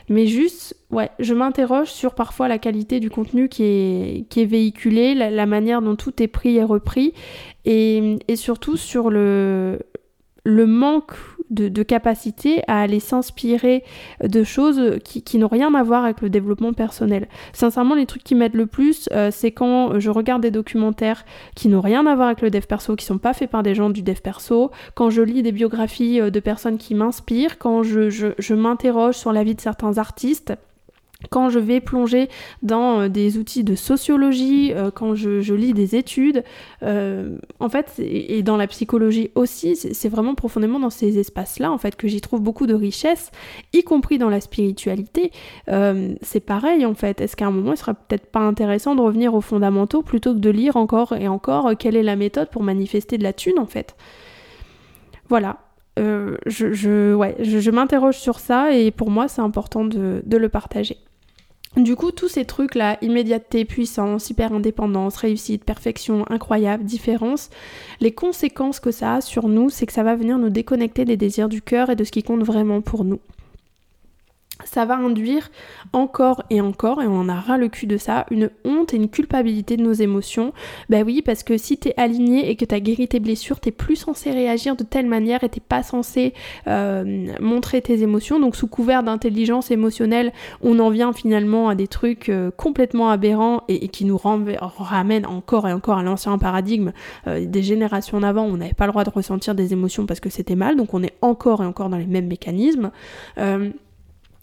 Mais 0.08 0.26
juste, 0.26 0.77
ouais, 0.90 1.10
je 1.18 1.34
m'interroge 1.34 1.88
sur 1.88 2.14
parfois 2.14 2.48
la 2.48 2.58
qualité 2.58 3.00
du 3.00 3.10
contenu 3.10 3.48
qui 3.48 3.62
est, 3.64 4.26
qui 4.28 4.42
est 4.42 4.46
véhiculé, 4.46 5.14
la, 5.14 5.46
manière 5.46 5.82
dont 5.82 5.96
tout 5.96 6.22
est 6.22 6.28
pris 6.28 6.56
et 6.56 6.64
repris, 6.64 7.14
et, 7.64 8.16
et 8.28 8.36
surtout 8.36 8.76
sur 8.76 9.10
le, 9.10 9.78
le 10.44 10.66
manque 10.66 11.12
de, 11.50 11.82
capacité 11.82 12.62
à 12.68 12.80
aller 12.80 13.00
s'inspirer 13.00 13.84
de 14.22 14.44
choses 14.44 14.98
qui, 15.04 15.38
n'ont 15.38 15.48
rien 15.48 15.74
à 15.74 15.82
voir 15.82 16.04
avec 16.04 16.20
le 16.20 16.30
développement 16.30 16.72
personnel. 16.72 17.28
Sincèrement, 17.52 17.94
les 17.94 18.06
trucs 18.06 18.24
qui 18.24 18.34
m'aident 18.34 18.54
le 18.54 18.66
plus, 18.66 19.08
euh, 19.12 19.30
c'est 19.30 19.50
quand 19.50 19.98
je 19.98 20.10
regarde 20.10 20.42
des 20.42 20.50
documentaires 20.50 21.24
qui 21.54 21.68
n'ont 21.68 21.80
rien 21.80 22.06
à 22.06 22.14
voir 22.14 22.28
avec 22.28 22.42
le 22.42 22.50
dev 22.50 22.62
perso, 22.66 22.96
qui 22.96 23.04
sont 23.04 23.18
pas 23.18 23.32
faits 23.32 23.50
par 23.50 23.62
des 23.62 23.74
gens 23.74 23.90
du 23.90 24.02
dev 24.02 24.20
perso, 24.20 24.70
quand 24.94 25.10
je 25.10 25.22
lis 25.22 25.42
des 25.42 25.52
biographies 25.52 26.20
euh, 26.20 26.30
de 26.30 26.40
personnes 26.40 26.78
qui 26.78 26.94
m'inspirent, 26.94 27.58
quand 27.58 27.82
je 27.82 28.54
m'interroge 28.54 29.16
sur 29.16 29.32
la 29.32 29.44
vie 29.44 29.54
de 29.54 29.60
certains 29.60 29.98
artistes 29.98 30.54
quand 31.30 31.50
je 31.50 31.58
vais 31.58 31.80
plonger 31.80 32.28
dans 32.62 33.00
euh, 33.00 33.08
des 33.08 33.38
outils 33.38 33.64
de 33.64 33.74
sociologie, 33.74 34.72
euh, 34.72 34.92
quand 34.92 35.16
je, 35.16 35.52
lis 35.52 35.72
des 35.72 35.96
études, 35.96 36.44
euh, 36.84 37.36
en 37.58 37.68
fait, 37.68 37.94
et 37.98 38.42
dans 38.44 38.56
la 38.56 38.68
psychologie 38.68 39.30
aussi, 39.34 39.74
c'est 39.74 40.08
vraiment 40.08 40.36
profondément 40.36 40.78
dans 40.78 40.90
ces 40.90 41.18
espaces-là, 41.18 41.72
en 41.72 41.78
fait, 41.78 41.96
que 41.96 42.06
j'y 42.06 42.20
trouve 42.20 42.40
beaucoup 42.40 42.68
de 42.68 42.74
richesse, 42.74 43.32
y 43.72 43.82
compris 43.82 44.18
dans 44.18 44.30
la 44.30 44.40
spiritualité. 44.40 45.32
c'est 46.22 46.40
pareil, 46.40 46.86
en 46.86 46.94
fait. 46.94 47.20
Est-ce 47.20 47.36
qu'à 47.36 47.46
un 47.46 47.50
moment, 47.50 47.72
il 47.72 47.76
serait 47.76 47.94
peut-être 47.94 48.26
pas 48.26 48.40
intéressant 48.40 48.94
de 48.94 49.00
revenir 49.00 49.34
aux 49.34 49.40
fondamentaux 49.40 50.02
plutôt 50.02 50.34
que 50.34 50.38
de 50.38 50.50
lire 50.50 50.76
encore 50.76 51.14
et 51.14 51.28
encore 51.28 51.76
quelle 51.78 51.96
est 51.96 52.02
la 52.02 52.16
méthode 52.16 52.50
pour 52.50 52.62
manifester 52.62 53.18
de 53.18 53.24
la 53.24 53.32
thune, 53.32 53.58
en 53.58 53.66
fait? 53.66 53.96
Voilà, 55.28 55.58
je, 55.96 57.14
ouais, 57.14 57.36
je, 57.40 57.70
m'interroge 57.70 58.18
sur 58.18 58.38
ça 58.38 58.72
et 58.72 58.90
pour 58.90 59.10
moi 59.10 59.28
c'est 59.28 59.42
important 59.42 59.84
de 59.84 60.22
le 60.24 60.48
partager. 60.48 60.96
Du 61.78 61.94
coup, 61.94 62.10
tous 62.10 62.26
ces 62.26 62.44
trucs-là, 62.44 62.98
immédiateté, 63.02 63.64
puissance, 63.64 64.30
hyper 64.30 64.52
indépendance, 64.52 65.16
réussite, 65.16 65.64
perfection, 65.64 66.24
incroyable, 66.28 66.82
différence, 66.82 67.50
les 68.00 68.10
conséquences 68.10 68.80
que 68.80 68.90
ça 68.90 69.14
a 69.14 69.20
sur 69.20 69.46
nous, 69.46 69.70
c'est 69.70 69.86
que 69.86 69.92
ça 69.92 70.02
va 70.02 70.16
venir 70.16 70.38
nous 70.38 70.50
déconnecter 70.50 71.04
des 71.04 71.16
désirs 71.16 71.48
du 71.48 71.62
cœur 71.62 71.88
et 71.88 71.94
de 71.94 72.02
ce 72.02 72.10
qui 72.10 72.24
compte 72.24 72.42
vraiment 72.42 72.80
pour 72.80 73.04
nous. 73.04 73.20
Ça 74.64 74.84
va 74.84 74.96
induire 74.96 75.50
encore 75.92 76.42
et 76.50 76.60
encore, 76.60 77.00
et 77.02 77.06
on 77.06 77.20
en 77.20 77.28
a 77.28 77.34
ras 77.34 77.58
le 77.58 77.68
cul 77.68 77.86
de 77.86 77.96
ça, 77.96 78.26
une 78.30 78.50
honte 78.64 78.92
et 78.92 78.96
une 78.96 79.08
culpabilité 79.08 79.76
de 79.76 79.82
nos 79.82 79.92
émotions. 79.92 80.52
Bah 80.88 81.02
oui, 81.04 81.22
parce 81.22 81.42
que 81.42 81.56
si 81.56 81.76
t'es 81.76 81.94
aligné 81.96 82.50
et 82.50 82.56
que 82.56 82.64
t'as 82.64 82.80
guéri 82.80 83.08
tes 83.08 83.20
blessures, 83.20 83.60
t'es 83.60 83.70
plus 83.70 83.96
censé 83.96 84.30
réagir 84.30 84.76
de 84.76 84.84
telle 84.84 85.06
manière 85.06 85.44
et 85.44 85.48
t'es 85.48 85.60
pas 85.60 85.82
censé 85.82 86.34
euh, 86.66 87.26
montrer 87.40 87.82
tes 87.82 88.02
émotions. 88.02 88.40
Donc 88.40 88.56
sous 88.56 88.66
couvert 88.66 89.02
d'intelligence 89.02 89.70
émotionnelle, 89.70 90.32
on 90.60 90.78
en 90.78 90.90
vient 90.90 91.12
finalement 91.12 91.68
à 91.68 91.74
des 91.74 91.88
trucs 91.88 92.28
euh, 92.28 92.50
complètement 92.56 93.10
aberrants 93.10 93.62
et, 93.68 93.88
qui 93.88 94.04
nous 94.04 94.18
ramènent 94.18 95.26
encore 95.26 95.68
et 95.68 95.72
encore 95.72 95.98
à 95.98 96.02
l'ancien 96.02 96.36
paradigme 96.38 96.92
euh, 97.26 97.46
des 97.46 97.62
générations 97.62 98.20
d'avant. 98.20 98.42
On 98.42 98.56
n'avait 98.56 98.74
pas 98.74 98.86
le 98.86 98.92
droit 98.92 99.04
de 99.04 99.10
ressentir 99.10 99.54
des 99.54 99.72
émotions 99.72 100.06
parce 100.06 100.20
que 100.20 100.30
c'était 100.30 100.56
mal, 100.56 100.76
donc 100.76 100.94
on 100.94 101.02
est 101.02 101.14
encore 101.22 101.62
et 101.62 101.66
encore 101.66 101.88
dans 101.88 101.96
les 101.96 102.06
mêmes 102.06 102.26
mécanismes 102.26 102.90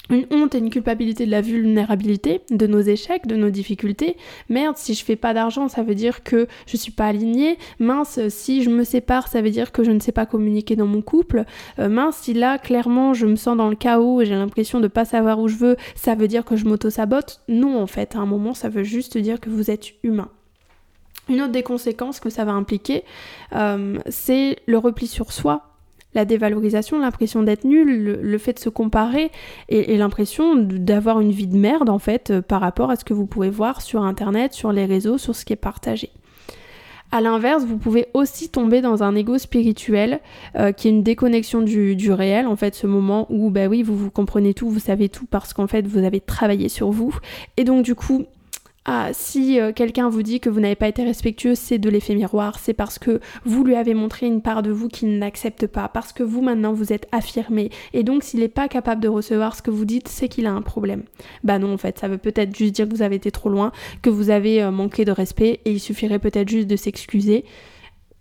une 0.10 0.26
honte 0.32 0.56
et 0.56 0.60
une 0.60 0.70
culpabilité 0.70 1.26
de 1.26 1.32
la 1.32 1.42
vulnérabilité, 1.42 2.42
de 2.52 2.68
nos 2.68 2.82
échecs, 2.82 3.28
de 3.28 3.36
nos 3.36 3.50
difficultés. 3.50 4.18
Merde, 4.50 4.78
si 4.78 4.94
je 4.94 5.04
fais 5.04 5.16
pas 5.16 5.34
d'argent, 5.34 5.68
ça 5.68 5.84
veut 5.84 5.96
dire 5.96 6.24
que 6.24 6.48
je 6.68 6.78
suis 6.78 6.92
pas 6.92 7.08
alignée. 7.08 7.58
Mince, 7.80 8.20
si 8.30 8.64
je 8.64 8.70
me 8.70 8.84
sépare, 8.84 9.28
ça 9.28 9.42
veut 9.42 9.50
dire 9.50 9.72
que 9.72 9.84
je 9.84 9.92
ne 9.92 10.00
sais 10.00 10.12
pas 10.12 10.26
communiquer 10.26 10.76
dans 10.76 10.88
mon 10.88 11.02
couple. 11.02 11.46
Euh, 11.80 11.90
mince, 11.90 12.18
si 12.18 12.34
là, 12.34 12.58
clairement, 12.58 13.14
je 13.14 13.26
me 13.26 13.36
sens 13.36 13.58
dans 13.58 13.70
le 13.70 13.76
chaos 13.76 14.22
et 14.22 14.26
j'ai 14.26 14.36
l'impression 14.36 14.80
de 14.80 14.88
pas 14.88 15.06
savoir 15.06 15.40
où 15.40 15.48
je 15.48 15.56
veux, 15.56 15.76
ça 15.96 16.16
veut 16.16 16.28
dire 16.28 16.46
que 16.46 16.56
je 16.56 16.66
m'auto-sabote. 16.66 17.42
Non, 17.48 17.82
en 17.82 17.88
fait, 17.88 18.16
à 18.16 18.20
un 18.20 18.26
moment, 18.26 18.54
ça 18.54 18.70
veut 18.70 18.84
juste 18.84 19.18
dire 19.18 19.40
que 19.40 19.50
vous 19.50 19.72
êtes 19.72 19.94
humain. 20.04 20.30
Une 21.28 21.42
autre 21.42 21.52
des 21.52 21.64
conséquences 21.64 22.20
que 22.20 22.30
ça 22.30 22.46
va 22.46 22.52
impliquer, 22.52 23.04
euh, 23.54 23.98
c'est 24.08 24.58
le 24.68 24.78
repli 24.78 25.08
sur 25.08 25.32
soi, 25.32 25.75
la 26.16 26.26
dévalorisation, 26.26 27.00
l'impression 27.00 27.44
d'être 27.44 27.66
nul, 27.66 28.20
le, 28.22 28.38
fait 28.38 28.54
de 28.54 28.60
se 28.60 28.70
comparer 28.70 29.32
et, 29.70 29.98
l'impression 29.98 30.56
d'avoir 30.56 31.20
une 31.20 31.32
vie 31.32 31.48
de 31.48 31.58
merde 31.58 31.90
en 31.90 32.00
fait 32.00 32.32
euh, 32.32 32.42
par 32.42 32.62
rapport 32.62 32.90
à 32.90 32.96
ce 32.96 33.06
que 33.06 33.14
vous 33.14 33.26
pouvez 33.26 33.50
voir 33.50 33.82
sur 33.82 34.04
internet, 34.04 34.54
sur 34.54 34.72
les 34.72 34.86
réseaux, 34.86 35.18
sur 35.18 35.36
ce 35.36 35.46
qui 35.46 35.54
est 35.54 35.58
partagé. 35.58 36.10
A 37.12 37.22
l'inverse, 37.22 37.64
vous 37.64 37.78
pouvez 37.78 38.08
aussi 38.14 38.50
tomber 38.50 38.82
dans 38.82 39.04
un 39.04 39.16
ego 39.16 39.38
spirituel 39.38 40.20
euh, 40.56 40.72
qui 40.72 40.88
est 40.88 40.92
une 40.92 41.04
déconnexion 41.04 41.62
du, 41.62 41.96
du, 41.96 42.12
réel, 42.12 42.48
en 42.48 42.56
fait, 42.56 42.76
ce 42.76 42.88
moment 42.88 43.28
où, 43.30 43.52
bah 43.52 43.68
oui, 43.68 43.84
vous 43.84 43.96
vous 43.96 44.10
comprenez 44.10 44.54
tout, 44.54 44.70
vous 44.70 44.80
savez 44.80 45.08
tout 45.08 45.26
parce 45.26 45.54
qu'en 45.54 45.68
fait, 45.68 45.86
vous 45.88 46.00
avez 46.00 46.20
travaillé 46.20 46.68
sur 46.68 46.90
vous. 46.90 47.16
Et 47.58 47.64
donc, 47.64 47.86
du 47.86 47.94
coup, 47.94 48.26
ah, 48.88 49.10
si 49.14 49.60
euh, 49.60 49.74
quelqu'un 49.74 50.10
vous 50.10 50.22
dit 50.22 50.40
que 50.40 50.50
vous 50.50 50.60
n'avez 50.60 50.76
pas 50.76 50.88
été 50.88 51.04
respectueux, 51.04 51.56
c'est 51.56 51.80
de 51.80 51.90
l'effet 51.90 52.14
miroir, 52.14 52.60
c'est 52.60 52.76
parce 52.76 53.00
que 53.00 53.20
vous 53.44 53.64
lui 53.64 53.76
avez 53.76 53.96
montré 53.96 54.28
une 54.28 54.44
part 54.44 54.62
de 54.62 54.70
vous 54.70 54.90
qu'il 54.90 55.18
n'accepte 55.18 55.66
pas, 55.66 55.88
parce 55.90 56.14
que 56.14 56.22
vous 56.22 56.44
maintenant 56.44 56.72
vous 56.72 56.94
êtes 56.94 57.08
affirmé, 57.12 57.72
et 57.94 58.04
donc 58.04 58.24
s'il 58.24 58.42
n'est 58.42 58.48
pas 58.48 58.68
capable 58.68 59.02
de 59.02 59.08
recevoir 59.08 59.56
ce 59.56 59.64
que 59.64 59.72
vous 59.72 59.86
dites, 59.86 60.08
c'est 60.08 60.28
qu'il 60.30 60.46
a 60.46 60.52
un 60.52 60.62
problème. 60.62 61.02
Bah 61.44 61.58
non, 61.58 61.74
en 61.74 61.78
fait, 61.78 61.98
ça 61.98 62.08
veut 62.08 62.20
peut-être 62.20 62.56
juste 62.56 62.76
dire 62.76 62.88
que 62.88 62.94
vous 62.94 63.02
avez 63.02 63.16
été 63.16 63.32
trop 63.32 63.50
loin, 63.50 63.72
que 64.04 64.12
vous 64.12 64.30
avez 64.30 64.62
euh, 64.62 64.70
manqué 64.70 65.04
de 65.04 65.12
respect, 65.12 65.62
et 65.66 65.72
il 65.72 65.80
suffirait 65.80 66.20
peut-être 66.20 66.50
juste 66.50 66.68
de 66.68 66.76
s'excuser. 66.76 67.44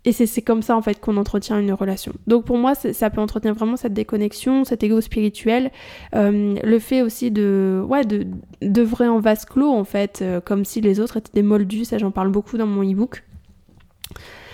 Et 0.05 0.11
c'est 0.11 0.41
comme 0.43 0.61
ça 0.61 0.77
en 0.77 0.81
fait 0.83 0.99
qu'on 0.99 1.17
entretient 1.17 1.59
une 1.59 1.73
relation. 1.73 2.13
Donc 2.27 2.45
pour 2.45 2.57
moi, 2.57 2.75
ça 2.75 3.09
peut 3.09 3.19
entretenir 3.19 3.55
vraiment 3.55 3.75
cette 3.75 3.93
déconnexion, 3.93 4.63
cet 4.63 4.83
ego 4.83 5.01
spirituel, 5.01 5.71
euh, 6.15 6.55
le 6.63 6.79
fait 6.79 7.01
aussi 7.01 7.31
de 7.31 7.83
ouais 7.87 8.05
de 8.05 8.27
d'œuvrer 8.61 9.07
en 9.07 9.19
vase 9.19 9.45
clos 9.45 9.71
en 9.71 9.83
fait, 9.83 10.19
euh, 10.21 10.39
comme 10.41 10.63
si 10.63 10.79
les 10.79 10.99
autres 10.99 11.17
étaient 11.17 11.33
des 11.33 11.43
moldus. 11.43 11.85
Ça 11.85 11.97
j'en 11.97 12.11
parle 12.11 12.29
beaucoup 12.29 12.57
dans 12.57 12.67
mon 12.67 12.83
e-book. 12.83 13.23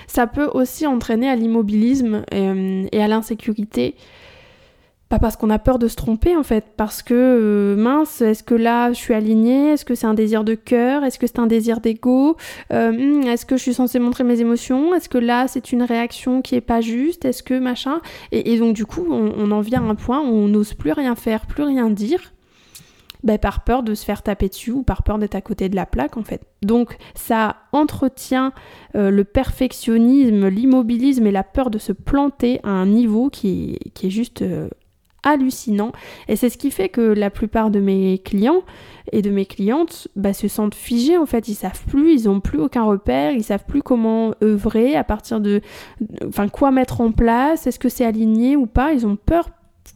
Ça 0.08 0.26
peut 0.26 0.50
aussi 0.54 0.88
entraîner 0.88 1.30
à 1.30 1.36
l'immobilisme 1.36 2.24
euh, 2.34 2.88
et 2.92 3.04
à 3.04 3.08
l'insécurité. 3.08 3.96
Pas 5.12 5.20
parce 5.20 5.36
qu'on 5.36 5.50
a 5.50 5.60
peur 5.60 5.78
de 5.78 5.90
se 5.90 5.98
tromper 5.98 6.38
en 6.38 6.44
fait, 6.44 6.64
parce 6.78 7.02
que 7.02 7.14
euh, 7.14 7.76
mince, 7.76 8.22
est-ce 8.22 8.44
que 8.44 8.56
là 8.56 8.94
je 8.94 8.98
suis 8.98 9.14
alignée? 9.14 9.72
Est-ce 9.72 9.84
que 9.84 9.94
c'est 9.94 10.08
un 10.08 10.14
désir 10.14 10.46
de 10.46 10.56
cœur? 10.56 11.04
Est-ce 11.04 11.20
que 11.20 11.28
c'est 11.28 11.40
un 11.40 11.48
désir 11.48 11.82
d'ego? 11.82 12.38
Euh, 12.72 12.94
hmm, 12.94 13.24
Est-ce 13.24 13.46
que 13.46 13.58
je 13.58 13.62
suis 13.62 13.74
censée 13.74 14.00
montrer 14.00 14.24
mes 14.24 14.40
émotions? 14.40 14.96
Est-ce 14.96 15.10
que 15.10 15.18
là 15.18 15.50
c'est 15.50 15.74
une 15.74 15.84
réaction 15.84 16.42
qui 16.42 16.56
est 16.56 16.62
pas 16.62 16.80
juste? 16.80 17.26
Est-ce 17.26 17.44
que 17.44 17.60
machin? 17.60 18.00
Et, 18.32 18.58
donc 18.58 18.74
du 18.74 18.86
coup 18.86 19.06
on, 19.12 19.52
en 19.52 19.60
vient 19.60 19.84
à 19.86 19.90
un 19.90 19.96
point 19.96 20.22
où 20.22 20.32
on 20.32 20.48
n'ose 20.48 20.74
plus 20.76 20.94
rien 20.94 21.16
faire, 21.16 21.46
plus 21.46 21.64
rien 21.64 21.90
dire. 21.90 22.32
Ben, 23.26 23.38
par 23.38 23.66
peur 23.66 23.84
de 23.84 23.94
se 23.96 24.06
faire 24.06 24.24
taper 24.24 24.48
dessus 24.48 24.72
ou 24.72 24.82
par 24.82 25.04
peur 25.04 25.20
d'être 25.20 25.36
à 25.36 25.42
côté 25.42 25.68
de 25.68 25.76
la 25.76 25.86
plaque 25.86 26.16
en 26.16 26.24
fait. 26.24 26.42
Donc 26.62 26.96
ça 27.16 27.58
entretient 27.74 28.54
euh, 28.96 29.12
le 29.12 29.26
perfectionnisme, 29.26 30.48
l'immobilisme 30.48 31.28
et 31.28 31.32
la 31.32 31.44
peur 31.44 31.70
de 31.70 31.80
se 31.80 31.92
planter 31.92 32.62
à 32.64 32.70
un 32.70 32.86
niveau 32.86 33.30
qui, 33.30 33.78
qui 33.94 34.08
est 34.08 34.10
juste 34.10 34.42
hallucinant. 35.24 35.92
Et 36.28 36.36
c'est 36.36 36.50
ce 36.50 36.58
qui 36.58 36.72
fait 36.72 36.90
que 36.90 37.02
la 37.02 37.30
plupart 37.30 37.72
de 37.72 37.80
mes 37.80 38.20
clients 38.20 38.64
et 39.12 39.22
de 39.22 39.30
mes 39.30 39.46
clientes 39.46 40.08
bah, 40.16 40.34
se 40.34 40.48
sentent 40.48 40.76
figés 40.76 41.18
en 41.18 41.26
fait. 41.26 41.48
Ils 41.48 41.56
savent 41.56 41.84
plus, 41.88 42.14
ils 42.14 42.30
ont 42.30 42.40
plus 42.40 42.60
aucun 42.60 42.84
repère, 42.84 43.32
ils 43.32 43.44
savent 43.44 43.66
plus 43.66 43.82
comment 43.82 44.34
œuvrer, 44.44 44.96
à 44.96 45.04
partir 45.04 45.42
de. 45.42 45.62
Enfin, 46.28 46.48
quoi 46.48 46.72
mettre 46.72 47.02
en 47.02 47.12
place, 47.12 47.68
est-ce 47.68 47.80
que 47.80 47.90
c'est 47.90 48.06
aligné 48.06 48.56
ou 48.56 48.66
pas. 48.66 48.94
Ils 48.94 49.06
ont 49.06 49.16
peur 49.16 49.50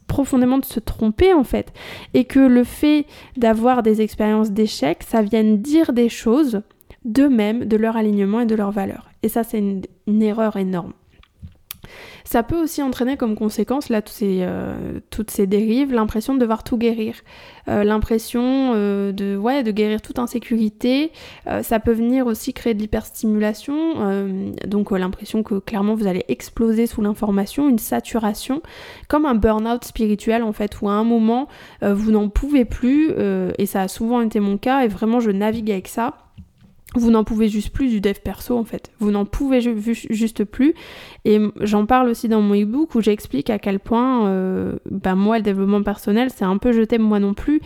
profondément 0.06 0.58
de 0.58 0.64
se 0.64 0.80
tromper 0.80 1.32
en 1.32 1.44
fait. 1.44 1.72
Et 2.14 2.24
que 2.24 2.40
le 2.40 2.64
fait 2.64 3.06
d'avoir 3.36 3.82
des 3.82 4.00
expériences 4.00 4.50
d'échec, 4.50 5.02
ça 5.02 5.22
vienne 5.22 5.60
dire 5.60 5.92
des 5.92 6.08
choses 6.08 6.62
d'eux-mêmes, 7.04 7.64
de 7.64 7.76
leur 7.76 7.96
alignement 7.96 8.40
et 8.40 8.46
de 8.46 8.54
leurs 8.54 8.72
valeurs. 8.72 9.10
Et 9.22 9.28
ça, 9.28 9.44
c'est 9.44 9.62
une 10.06 10.22
erreur 10.22 10.56
énorme. 10.56 10.92
Ça 12.24 12.42
peut 12.42 12.60
aussi 12.60 12.82
entraîner 12.82 13.16
comme 13.16 13.36
conséquence, 13.36 13.88
là, 13.88 14.00
euh, 14.22 15.00
toutes 15.10 15.30
ces, 15.30 15.46
dérives, 15.46 15.92
l'impression 15.92 16.34
de 16.34 16.40
devoir 16.40 16.64
tout 16.64 16.76
guérir. 16.76 17.14
Euh, 17.68 17.84
l'impression 17.84 18.72
euh, 18.74 19.12
de, 19.12 19.36
ouais, 19.36 19.62
de 19.62 19.70
guérir 19.70 20.02
toute 20.02 20.18
insécurité. 20.18 21.12
ça 21.62 21.80
peut 21.80 21.92
venir 21.92 22.26
aussi 22.26 22.52
créer 22.52 22.74
de 22.74 22.80
l'hyperstimulation, 22.80 24.26
donc 24.66 24.90
l'impression 24.90 25.42
que 25.42 25.58
clairement 25.58 25.94
vous 25.94 26.06
allez 26.06 26.24
exploser 26.28 26.86
sous 26.86 27.00
l'information, 27.00 27.68
une 27.68 27.78
saturation, 27.78 28.62
comme 29.08 29.26
un 29.26 29.34
burn-out 29.34 29.84
spirituel 29.84 30.42
en 30.42 30.52
fait, 30.52 30.80
où 30.80 30.88
à 30.88 30.92
un 30.92 31.04
moment 31.04 31.48
vous 31.82 32.10
n'en 32.10 32.28
pouvez 32.28 32.64
plus, 32.64 33.10
et 33.58 33.66
ça 33.66 33.82
a 33.82 33.88
souvent 33.88 34.20
été 34.20 34.40
mon 34.40 34.58
cas, 34.58 34.84
et 34.84 34.88
vraiment 34.88 35.20
je 35.20 35.30
navigue 35.30 35.70
avec 35.70 35.88
ça 35.88 36.25
vous 36.94 37.10
n'en 37.10 37.24
pouvez 37.24 37.48
juste 37.48 37.70
plus 37.70 37.88
du 37.88 38.00
dev 38.00 38.14
perso 38.22 38.56
en 38.56 38.64
fait. 38.64 38.90
Vous 39.00 39.10
n'en 39.10 39.24
pouvez 39.24 39.60
juste 39.60 40.44
plus. 40.44 40.74
Et 41.24 41.40
j'en 41.60 41.84
parle 41.84 42.08
aussi 42.08 42.28
dans 42.28 42.40
mon 42.40 42.54
ebook 42.54 42.94
où 42.94 43.00
j'explique 43.00 43.50
à 43.50 43.58
quel 43.58 43.80
point, 43.80 44.28
euh, 44.28 44.76
bah, 44.90 45.14
moi, 45.14 45.38
le 45.38 45.42
développement 45.42 45.82
personnel, 45.82 46.30
c'est 46.34 46.44
un 46.44 46.58
peu 46.58 46.72
je 46.72 46.82
t'aime 46.82 47.02
moi 47.02 47.18
non 47.18 47.34
plus. 47.34 47.60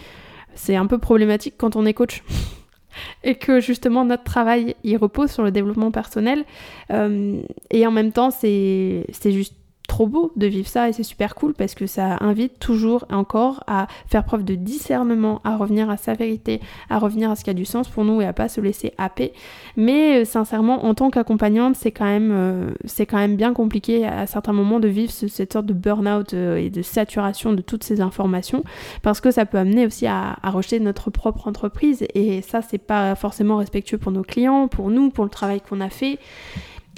C'est 0.55 0.75
un 0.75 0.87
peu 0.87 0.99
problématique 0.99 1.55
quand 1.57 1.77
on 1.77 1.87
est 1.87 1.95
coach. 1.95 2.25
et 3.23 3.37
que 3.37 3.61
justement 3.61 4.05
notre 4.05 4.25
travail 4.25 4.75
il 4.83 4.97
repose 4.97 5.31
sur 5.31 5.45
le 5.45 5.53
développement 5.53 5.93
personnel 5.93 6.45
euh, 6.91 7.41
et 7.71 7.87
en 7.87 7.93
même 7.93 8.11
temps 8.11 8.33
c'est 8.33 9.05
juste 9.25 9.55
trop 9.91 10.07
beau 10.07 10.31
de 10.37 10.47
vivre 10.47 10.69
ça 10.69 10.89
et 10.89 10.93
c'est 10.93 11.03
super 11.03 11.35
cool 11.35 11.53
parce 11.53 11.75
que 11.75 11.89
ça 11.89 12.17
invite 12.21 12.61
toujours 12.61 13.07
encore 13.11 13.65
à 13.67 13.89
faire 14.07 14.23
preuve 14.23 14.45
de 14.45 14.55
discernement, 14.55 15.41
à 15.43 15.57
revenir 15.57 15.91
à 15.91 15.97
sa 15.97 16.15
vérité, 16.15 16.61
à 16.89 17.01
revenir 17.01 17.29
à 17.29 17.35
ce 17.35 17.43
qui 17.43 17.51
a 17.51 17.55
du 17.55 17.65
sens 17.65 17.89
pour 17.89 18.05
nous 18.05 18.21
et 18.21 18.25
à 18.25 18.33
pas 18.33 18.49
se 18.49 18.61
laisser 18.61 18.93
happer. 18.99 19.33
Mais 19.77 20.21
euh, 20.21 20.25
sincèrement, 20.25 20.85
en 20.85 20.95
tant 20.95 21.11
qu'accompagnante, 21.11 21.75
c'est 21.75 21.91
quand 21.91 22.05
même 22.05 22.31
euh, 22.33 22.71
c'est 22.85 23.05
quand 23.05 23.17
même 23.17 23.35
bien 23.35 23.53
compliqué 23.53 24.07
à, 24.07 24.29
certains 24.29 24.53
moments 24.53 24.79
de 24.79 24.87
vivre 24.87 25.11
cette 25.11 25.53
sorte 25.53 25.67
de 25.67 25.75
burn-out 25.75 26.35
euh, 26.35 26.57
et 26.57 26.71
de 26.71 26.83
saturation 26.83 27.53
de 27.53 27.61
toutes 27.61 27.83
ces 27.83 28.01
informations 28.01 28.63
parce 29.03 29.21
que 29.21 29.33
ça 29.33 29.45
peut 29.45 29.59
amener 29.59 29.87
aussi 29.87 30.07
à, 30.07 30.37
à 30.41 30.51
rejeter 30.51 30.79
notre 30.79 31.11
propre 31.11 31.49
entreprise 31.49 32.07
et 32.15 32.43
ça 32.43 32.63
c'est 32.63 32.79
pas 32.79 33.17
forcément 33.17 33.57
respectueux 33.57 33.99
pour 33.99 34.13
nos 34.13 34.23
clients, 34.23 34.69
pour 34.69 34.91
nous, 34.91 35.11
pour 35.11 35.25
le 35.25 35.31
travail 35.31 35.61
qu'on 35.61 35.81
a 35.81 35.91
fait. 35.91 36.21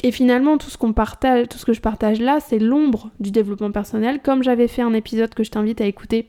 Et 0.02 0.10
finalement, 0.10 0.58
tout 0.58 0.70
ce 0.70 0.78
qu'on 0.78 0.92
partage, 0.92 1.48
tout 1.48 1.58
ce 1.58 1.64
que 1.64 1.72
je 1.72 1.80
partage 1.80 2.20
là, 2.20 2.40
c'est 2.40 2.58
l'ombre 2.58 3.10
du 3.20 3.30
développement 3.30 3.70
personnel. 3.70 4.20
Comme 4.20 4.42
j'avais 4.42 4.68
fait 4.68 4.82
un 4.82 4.94
épisode 4.94 5.34
que 5.34 5.44
je 5.44 5.50
t'invite 5.50 5.80
à 5.80 5.86
écouter, 5.86 6.28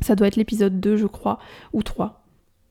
ça 0.00 0.14
doit 0.14 0.26
être 0.26 0.36
l'épisode 0.36 0.80
2, 0.80 0.96
je 0.96 1.06
crois, 1.06 1.38
ou 1.72 1.82
3. 1.82 2.18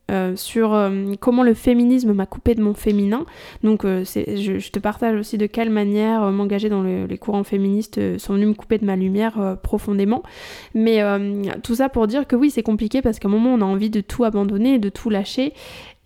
Euh, 0.09 0.37
sur 0.37 0.73
euh, 0.73 1.15
comment 1.19 1.43
le 1.43 1.53
féminisme 1.53 2.13
m'a 2.13 2.25
coupé 2.25 2.55
de 2.55 2.61
mon 2.61 2.73
féminin. 2.73 3.25
Donc 3.61 3.83
euh, 3.83 4.05
je, 4.05 4.57
je, 4.57 4.71
te 4.71 4.79
partage 4.79 5.19
aussi 5.19 5.37
de 5.37 5.47
quelle 5.47 5.69
manière 5.69 6.31
m'engager 6.31 6.69
dans 6.69 6.81
les 6.81 7.17
courants 7.17 7.43
féministes 7.43 8.17
sont 8.17 8.35
venus 8.35 8.47
me 8.47 8.53
couper 8.53 8.77
de 8.77 8.85
ma 8.85 8.95
lumière 8.95 9.57
profondément. 9.61 10.23
Mais 10.73 11.01
tout 11.61 11.75
ça 11.75 11.89
pour 11.89 12.07
dire 12.07 12.25
que 12.25 12.37
oui, 12.37 12.51
c'est 12.51 12.63
compliqué 12.63 13.01
parce 13.01 13.19
qu'à 13.19 13.27
un 13.27 13.31
moment 13.31 13.53
on 13.53 13.61
a 13.61 13.65
envie 13.65 13.89
de 13.89 13.99
tout 13.99 14.23
abandonner, 14.23 14.79
de 14.79 14.89
tout 14.89 15.09
lâcher. 15.09 15.53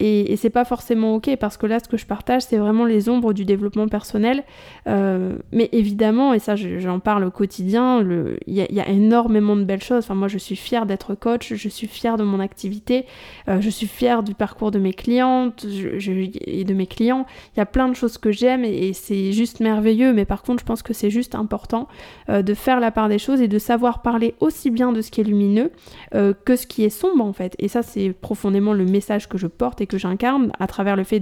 Et, 0.03 0.35
c'est 0.35 0.49
pas 0.49 0.65
forcément 0.65 1.15
ok 1.15 1.35
parce 1.39 1.57
que 1.57 1.67
là, 1.67 1.79
ce 1.79 1.87
que 1.87 1.95
je 1.95 2.07
partage, 2.07 2.41
c'est 2.41 2.57
vraiment 2.57 2.85
les 2.85 3.07
ombres 3.07 3.33
du 3.33 3.45
développement 3.45 3.87
personnel. 3.87 4.43
Euh, 4.87 5.37
mais 5.51 5.69
évidemment, 5.71 6.33
et 6.33 6.39
ça, 6.39 6.55
j'en 6.55 6.99
parle 6.99 7.23
au 7.25 7.29
quotidien, 7.29 8.03
il 8.47 8.55
y, 8.55 8.79
a 8.79 8.89
énormément 8.89 9.55
de 9.55 9.63
belles 9.63 9.83
choses. 9.83 10.03
Enfin, 10.05 10.15
moi, 10.15 10.27
je 10.27 10.39
suis 10.39 10.55
fière 10.55 10.87
d'être 10.87 11.13
coach, 11.13 11.53
je 11.53 11.69
suis 11.69 11.85
fière 11.85 12.17
de 12.17 12.23
mon 12.23 12.39
activité, 12.39 13.05
euh, 13.47 13.61
je 13.61 13.69
suis 13.69 13.85
fière 13.85 14.23
du 14.23 14.33
parcours 14.33 14.71
de 14.71 14.79
mes 14.79 14.93
clientes 14.93 15.65
et 15.65 16.63
de 16.63 16.73
mes 16.73 16.87
clients. 16.87 17.27
Il 17.55 17.59
y 17.59 17.61
a 17.61 17.67
plein 17.67 17.87
de 17.87 17.93
choses 17.93 18.17
que 18.17 18.31
j'aime 18.31 18.65
et, 18.65 18.93
c'est 18.93 19.31
juste 19.31 19.59
merveilleux. 19.59 20.13
Mais 20.13 20.25
par 20.25 20.41
contre, 20.41 20.61
je 20.61 20.65
pense 20.65 20.81
que 20.81 20.93
c'est 20.93 21.11
juste 21.11 21.35
important 21.35 21.87
euh, 22.29 22.41
de 22.41 22.55
faire 22.55 22.79
la 22.79 22.89
part 22.89 23.07
des 23.07 23.19
choses 23.19 23.39
et 23.39 23.47
de 23.47 23.59
savoir 23.59 24.01
parler 24.01 24.33
aussi 24.39 24.71
bien 24.71 24.91
de 24.93 25.01
ce 25.01 25.11
qui 25.11 25.21
est 25.21 25.25
lumineux 25.25 25.71
que 26.11 26.55
ce 26.55 26.65
qui 26.65 26.83
est 26.83 26.89
sombre, 26.89 27.23
en 27.23 27.33
fait. 27.33 27.55
Et 27.59 27.67
ça, 27.67 27.83
c'est 27.83 28.09
profondément 28.09 28.73
le 28.73 28.85
message 28.85 29.29
que 29.29 29.37
je 29.37 29.47
porte 29.47 29.81
et 29.81 29.87
que 29.90 29.90
j'incarne 29.97 30.51
à 30.59 30.67
travers 30.67 30.95
le 30.95 31.03
fait 31.03 31.21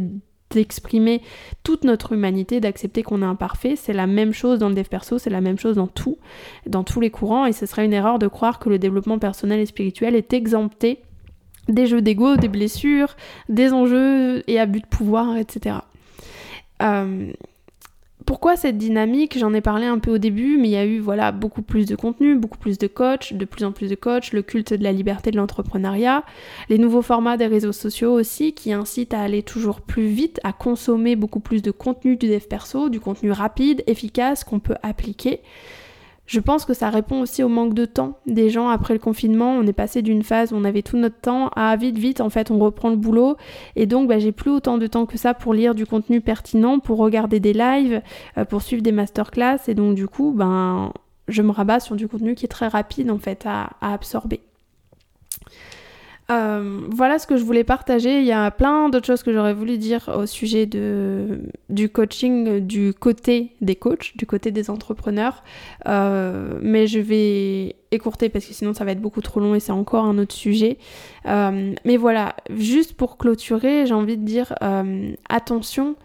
d'exprimer 0.49 1.22
toute 1.63 1.84
notre 1.84 2.13
humanité, 2.13 2.59
d'accepter 2.59 3.03
qu'on 3.03 3.22
est 3.22 3.26
imparfait. 3.26 3.76
C'est 3.76 3.93
la 3.93 4.07
même 4.07 4.34
chose 4.34 4.59
dans 4.59 4.70
le 4.70 4.76
dev 4.76 4.86
perso, 4.86 5.17
c'est 5.20 5.30
la 5.30 5.41
même 5.41 5.59
chose 5.59 5.76
dans 5.76 5.88
tout, 5.88 6.17
dans 6.65 6.84
tous 6.84 6.99
les 6.99 7.11
courants, 7.11 7.45
et 7.45 7.51
ce 7.51 7.65
serait 7.65 7.86
une 7.86 7.93
erreur 7.93 8.20
de 8.20 8.28
croire 8.28 8.59
que 8.59 8.70
le 8.70 8.80
développement 8.80 9.20
personnel 9.20 9.59
et 9.59 9.65
spirituel 9.65 10.15
est 10.15 10.34
exempté 10.34 11.01
des 11.67 11.86
jeux 11.86 12.01
d'ego, 12.01 12.36
des 12.36 12.47
blessures, 12.47 13.15
des 13.47 13.74
enjeux 13.74 14.43
et 14.49 14.59
abus 14.59 14.82
de 14.82 14.88
pouvoir, 14.88 15.38
etc. 15.38 15.78
pourquoi 18.30 18.56
cette 18.56 18.78
dynamique 18.78 19.40
J'en 19.40 19.56
ai 19.56 19.60
parlé 19.60 19.88
un 19.88 19.98
peu 19.98 20.12
au 20.12 20.18
début, 20.20 20.60
mais 20.60 20.68
il 20.68 20.72
y 20.74 20.78
a 20.78 20.86
eu 20.86 21.00
voilà 21.00 21.32
beaucoup 21.32 21.64
plus 21.64 21.88
de 21.88 21.96
contenu, 21.96 22.36
beaucoup 22.36 22.60
plus 22.60 22.78
de 22.78 22.86
coachs, 22.86 23.34
de 23.34 23.44
plus 23.44 23.66
en 23.66 23.72
plus 23.72 23.90
de 23.90 23.96
coachs, 23.96 24.34
le 24.34 24.44
culte 24.44 24.72
de 24.72 24.84
la 24.84 24.92
liberté 24.92 25.32
de 25.32 25.38
l'entrepreneuriat, 25.38 26.24
les 26.70 26.78
nouveaux 26.78 27.02
formats 27.02 27.38
des 27.38 27.48
réseaux 27.48 27.72
sociaux 27.72 28.12
aussi 28.14 28.54
qui 28.54 28.72
incitent 28.72 29.16
à 29.16 29.22
aller 29.22 29.42
toujours 29.42 29.82
plus 29.82 30.06
vite, 30.06 30.40
à 30.44 30.54
consommer 30.54 31.16
beaucoup 31.16 31.40
plus 31.40 31.64
de 31.64 31.72
contenu 31.72 32.18
du 32.18 32.28
dev 32.28 32.46
perso, 32.48 32.90
du 32.90 33.00
contenu 33.00 33.32
rapide, 33.32 33.84
efficace 33.88 34.44
qu'on 34.44 34.60
peut 34.60 34.78
appliquer. 34.84 35.42
Je 36.30 36.40
pense 36.40 36.64
que 36.64 36.76
ça 36.76 36.92
répond 36.92 37.22
aussi 37.22 37.42
au 37.42 37.50
manque 37.50 37.74
de 37.74 37.86
temps 37.86 38.20
des 38.28 38.52
gens 38.52 38.70
après 38.70 38.94
le 38.94 39.00
confinement. 39.00 39.50
On 39.54 39.66
est 39.66 39.74
passé 39.74 40.04
d'une 40.04 40.22
phase 40.22 40.54
où 40.54 40.58
on 40.58 40.64
avait 40.64 40.84
tout 40.84 40.96
notre 40.96 41.20
temps 41.20 41.48
à 41.56 41.76
vite, 41.76 41.98
vite, 41.98 42.22
en 42.22 42.30
fait, 42.30 42.52
on 42.52 42.60
reprend 42.60 42.92
le 42.92 42.98
boulot. 42.98 43.36
Et 43.76 43.88
donc, 43.88 44.08
bah, 44.08 44.20
j'ai 44.20 44.32
plus 44.32 44.52
autant 44.52 44.78
de 44.78 44.86
temps 44.86 45.08
que 45.08 45.18
ça 45.18 45.34
pour 45.34 45.56
lire 45.56 45.74
du 45.74 45.88
contenu 45.88 46.22
pertinent, 46.22 46.78
pour 46.78 47.00
regarder 47.00 47.40
des 47.40 47.54
lives, 47.54 48.04
euh, 48.38 48.46
pour 48.46 48.62
suivre 48.62 48.84
des 48.84 48.92
masterclass. 48.92 49.58
Et 49.68 49.74
donc, 49.74 49.96
du 49.96 50.08
coup, 50.08 50.32
ben, 50.32 50.94
je 51.28 51.42
me 51.42 51.50
rabats 51.50 51.80
sur 51.80 51.96
du 51.96 52.08
contenu 52.08 52.36
qui 52.36 52.46
est 52.46 52.50
très 52.50 52.68
rapide, 52.68 53.10
en 53.10 53.18
fait, 53.18 53.48
à 53.48 53.72
absorber. 53.82 54.42
Euh, 56.32 56.82
voilà 56.92 57.18
ce 57.18 57.26
que 57.26 57.38
je 57.38 57.44
voulais 57.44 57.64
partager. 57.64 58.20
Il 58.20 58.26
y 58.26 58.32
a 58.32 58.52
plein 58.52 58.90
d'autres 58.90 59.08
choses 59.08 59.24
que 59.24 59.34
j'aurais 59.34 59.54
voulu 59.54 59.78
dire 59.78 60.10
au 60.16 60.26
sujet 60.26 60.66
de, 60.66 61.42
du 61.70 61.90
coaching 61.90 62.60
du 62.60 62.94
côté 62.94 63.52
des 63.62 63.76
coachs, 63.76 64.16
du 64.16 64.26
côté 64.26 64.52
des 64.52 64.70
entrepreneurs. 64.70 65.44
Euh, 65.88 66.60
mais 66.62 66.86
je 66.86 67.00
vais 67.00 67.76
écourter 67.92 68.30
parce 68.30 68.46
que 68.46 68.54
sinon 68.54 68.74
ça 68.74 68.86
va 68.86 68.92
être 68.92 69.02
beaucoup 69.02 69.22
trop 69.22 69.40
long 69.40 69.56
et 69.56 69.60
c'est 69.60 69.72
encore 69.72 70.06
un 70.06 70.18
autre 70.20 70.36
sujet. 70.36 70.78
Euh, 71.26 71.74
mais 71.84 71.98
voilà, 71.98 72.36
juste 72.56 72.94
pour 72.94 73.18
clôturer, 73.18 73.88
j'ai 73.88 73.96
envie 73.96 74.18
de 74.18 74.26
dire 74.26 74.54
attention 75.30 75.96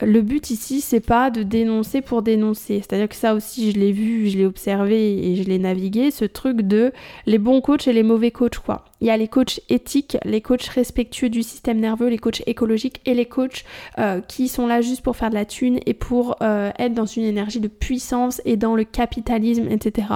le 0.00 0.22
but 0.22 0.50
ici, 0.50 0.80
c'est 0.80 1.00
pas 1.00 1.30
de 1.30 1.44
dénoncer 1.44 2.00
pour 2.00 2.22
dénoncer. 2.22 2.80
C'est-à-dire 2.80 3.08
que 3.08 3.14
ça 3.14 3.32
aussi, 3.32 3.70
je 3.70 3.78
l'ai 3.78 3.92
vu, 3.92 4.28
je 4.28 4.36
l'ai 4.36 4.44
observé 4.44 5.30
et 5.30 5.36
je 5.36 5.44
l'ai 5.44 5.58
navigué, 5.58 6.10
ce 6.10 6.24
truc 6.24 6.62
de 6.62 6.92
les 7.26 7.38
bons 7.38 7.60
coachs 7.60 7.86
et 7.86 7.92
les 7.92 8.02
mauvais 8.02 8.32
coachs, 8.32 8.58
quoi. 8.58 8.84
Il 9.00 9.06
y 9.06 9.10
a 9.10 9.16
les 9.16 9.28
coachs 9.28 9.60
éthiques, 9.68 10.16
les 10.24 10.40
coachs 10.40 10.64
respectueux 10.64 11.28
du 11.28 11.44
système 11.44 11.78
nerveux, 11.78 12.08
les 12.08 12.18
coachs 12.18 12.42
écologiques 12.46 13.02
et 13.06 13.14
les 13.14 13.26
coachs 13.26 13.64
euh, 13.98 14.20
qui 14.20 14.48
sont 14.48 14.66
là 14.66 14.80
juste 14.80 15.02
pour 15.02 15.16
faire 15.16 15.30
de 15.30 15.34
la 15.34 15.44
thune 15.44 15.78
et 15.86 15.94
pour 15.94 16.36
euh, 16.42 16.72
être 16.78 16.94
dans 16.94 17.06
une 17.06 17.24
énergie 17.24 17.60
de 17.60 17.68
puissance 17.68 18.42
et 18.44 18.56
dans 18.56 18.74
le 18.74 18.84
capitalisme, 18.84 19.68
etc. 19.70 20.08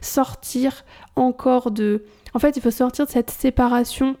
Sortir 0.00 0.84
encore 1.14 1.70
de... 1.70 2.04
En 2.32 2.38
fait, 2.38 2.56
il 2.56 2.62
faut 2.62 2.70
sortir 2.70 3.04
de 3.04 3.10
cette 3.10 3.30
séparation 3.30 4.16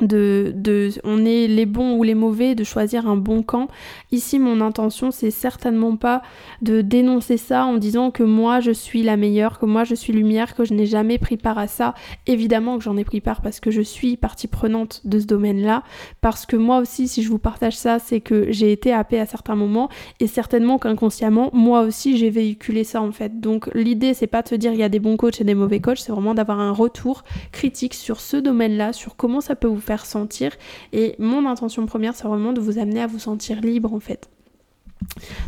de, 0.00 0.52
de, 0.56 0.90
on 1.04 1.24
est 1.24 1.46
les 1.46 1.66
bons 1.66 1.96
ou 1.96 2.02
les 2.02 2.14
mauvais, 2.14 2.54
de 2.54 2.64
choisir 2.64 3.06
un 3.06 3.16
bon 3.16 3.42
camp. 3.42 3.68
Ici, 4.10 4.38
mon 4.38 4.60
intention, 4.60 5.10
c'est 5.10 5.30
certainement 5.30 5.96
pas 5.96 6.22
de 6.62 6.80
dénoncer 6.80 7.36
ça 7.36 7.64
en 7.64 7.76
disant 7.76 8.10
que 8.10 8.22
moi 8.22 8.60
je 8.60 8.72
suis 8.72 9.02
la 9.02 9.16
meilleure, 9.16 9.58
que 9.58 9.66
moi 9.66 9.84
je 9.84 9.94
suis 9.94 10.12
lumière, 10.12 10.54
que 10.54 10.64
je 10.64 10.74
n'ai 10.74 10.86
jamais 10.86 11.18
pris 11.18 11.36
part 11.36 11.58
à 11.58 11.68
ça. 11.68 11.94
Évidemment 12.26 12.78
que 12.78 12.84
j'en 12.84 12.96
ai 12.96 13.04
pris 13.04 13.20
part 13.20 13.40
parce 13.40 13.60
que 13.60 13.70
je 13.70 13.82
suis 13.82 14.16
partie 14.16 14.48
prenante 14.48 15.00
de 15.04 15.20
ce 15.20 15.26
domaine-là, 15.26 15.84
parce 16.20 16.44
que 16.44 16.56
moi 16.56 16.78
aussi, 16.78 17.06
si 17.06 17.22
je 17.22 17.28
vous 17.28 17.38
partage 17.38 17.76
ça, 17.76 17.98
c'est 17.98 18.20
que 18.20 18.50
j'ai 18.50 18.72
été 18.72 18.92
happée 18.92 19.20
à 19.20 19.26
certains 19.26 19.54
moments 19.54 19.88
et 20.18 20.26
certainement 20.26 20.78
qu'inconsciemment, 20.78 21.50
moi 21.52 21.82
aussi, 21.82 22.16
j'ai 22.16 22.30
véhiculé 22.30 22.82
ça 22.82 23.00
en 23.00 23.12
fait. 23.12 23.40
Donc 23.40 23.70
l'idée, 23.74 24.14
c'est 24.14 24.26
pas 24.26 24.42
de 24.42 24.48
se 24.48 24.54
dire 24.56 24.72
il 24.72 24.78
y 24.78 24.82
a 24.82 24.88
des 24.88 25.00
bons 25.00 25.16
coachs 25.16 25.40
et 25.40 25.44
des 25.44 25.54
mauvais 25.54 25.80
coachs, 25.80 25.98
c'est 25.98 26.12
vraiment 26.12 26.34
d'avoir 26.34 26.58
un 26.58 26.72
retour 26.72 27.22
critique 27.52 27.94
sur 27.94 28.20
ce 28.20 28.36
domaine-là, 28.36 28.92
sur 28.92 29.16
comment 29.16 29.40
ça 29.40 29.54
peut 29.54 29.68
vous 29.68 29.83
faire 29.84 30.06
sentir. 30.06 30.52
Et 30.92 31.14
mon 31.18 31.46
intention 31.46 31.86
première, 31.86 32.14
c'est 32.14 32.26
vraiment 32.26 32.52
de 32.52 32.60
vous 32.60 32.78
amener 32.78 33.02
à 33.02 33.06
vous 33.06 33.18
sentir 33.18 33.60
libre 33.60 33.92
en 33.94 34.00
fait. 34.00 34.28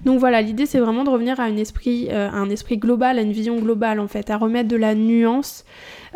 Donc 0.05 0.19
voilà, 0.19 0.43
l'idée 0.43 0.67
c'est 0.67 0.79
vraiment 0.79 1.05
de 1.05 1.11
revenir 1.11 1.41
à 1.41 1.45
un 1.45 1.57
esprit, 1.57 2.09
euh, 2.11 2.31
un 2.31 2.51
esprit 2.51 2.79
global, 2.79 3.19
à 3.19 3.23
une 3.23 3.33
vision 3.33 3.57
globale 3.57 4.01
en 4.01 4.09
fait, 4.09 4.31
à 4.31 4.37
remettre 4.37 4.69
de 4.69 4.77
la 4.77 4.95
nuance. 4.95 5.65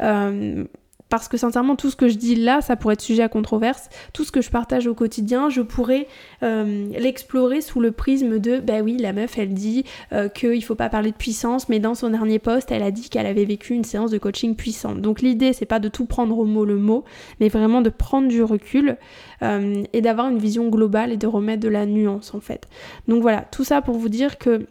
Euh, 0.00 0.64
parce 1.11 1.28
que 1.28 1.36
sincèrement, 1.36 1.76
tout 1.76 1.90
ce 1.90 1.96
que 1.96 2.08
je 2.08 2.16
dis 2.16 2.36
là, 2.36 2.62
ça 2.62 2.76
pourrait 2.76 2.94
être 2.94 3.00
sujet 3.02 3.22
à 3.22 3.28
controverse. 3.28 3.88
Tout 4.12 4.24
ce 4.24 4.32
que 4.32 4.40
je 4.40 4.50
partage 4.50 4.86
au 4.86 4.94
quotidien, 4.94 5.50
je 5.50 5.61
pourrais 5.61 6.06
euh, 6.42 6.88
l'explorer 6.98 7.61
sous 7.61 7.80
le 7.80 7.90
prisme 7.90 8.38
de, 8.38 8.61
bah 8.61 8.80
oui, 8.82 8.96
la 8.96 9.12
meuf, 9.12 9.36
elle 9.36 9.52
dit 9.52 9.84
euh, 10.12 10.28
qu'il 10.28 10.62
faut 10.64 10.76
pas 10.76 10.88
parler 10.88 11.11
de 11.11 11.16
puissance, 11.16 11.68
mais 11.68 11.80
dans 11.80 11.96
son 11.96 12.11
dernier 12.11 12.38
poste, 12.38 12.70
elle 12.70 12.84
a 12.84 12.92
dit 12.92 13.11
qu'elle 13.11 13.26
avait 13.26 13.44
vécu 13.44 13.74
une 13.74 13.84
séance 13.84 14.12
de 14.12 14.18
coaching 14.18 14.54
puissante. 14.54 15.00
Donc 15.00 15.20
l'idée, 15.20 15.52
c'est 15.52 15.66
pas 15.66 15.80
de 15.80 15.88
tout 15.88 16.06
prendre 16.06 16.38
au 16.38 16.44
mot 16.44 16.64
le 16.64 16.76
mot, 16.76 17.04
mais 17.40 17.48
vraiment 17.48 17.82
de 17.82 17.90
prendre 17.90 18.28
du 18.28 18.44
recul 18.44 18.96
euh, 19.42 19.82
et 19.92 20.00
d'avoir 20.00 20.28
une 20.28 20.38
vision 20.38 20.68
globale 20.68 21.11
et 21.11 21.16
de 21.16 21.26
remettre 21.26 21.61
de 21.61 21.68
la 21.68 21.86
nuance 21.86 22.34
en 22.34 22.40
fait. 22.40 22.68
Donc 23.08 23.20
voilà, 23.20 23.42
tout 23.50 23.64
ça 23.64 23.82
pour 23.82 23.96
vous 23.96 24.08
dire 24.08 24.38
que 24.38 24.66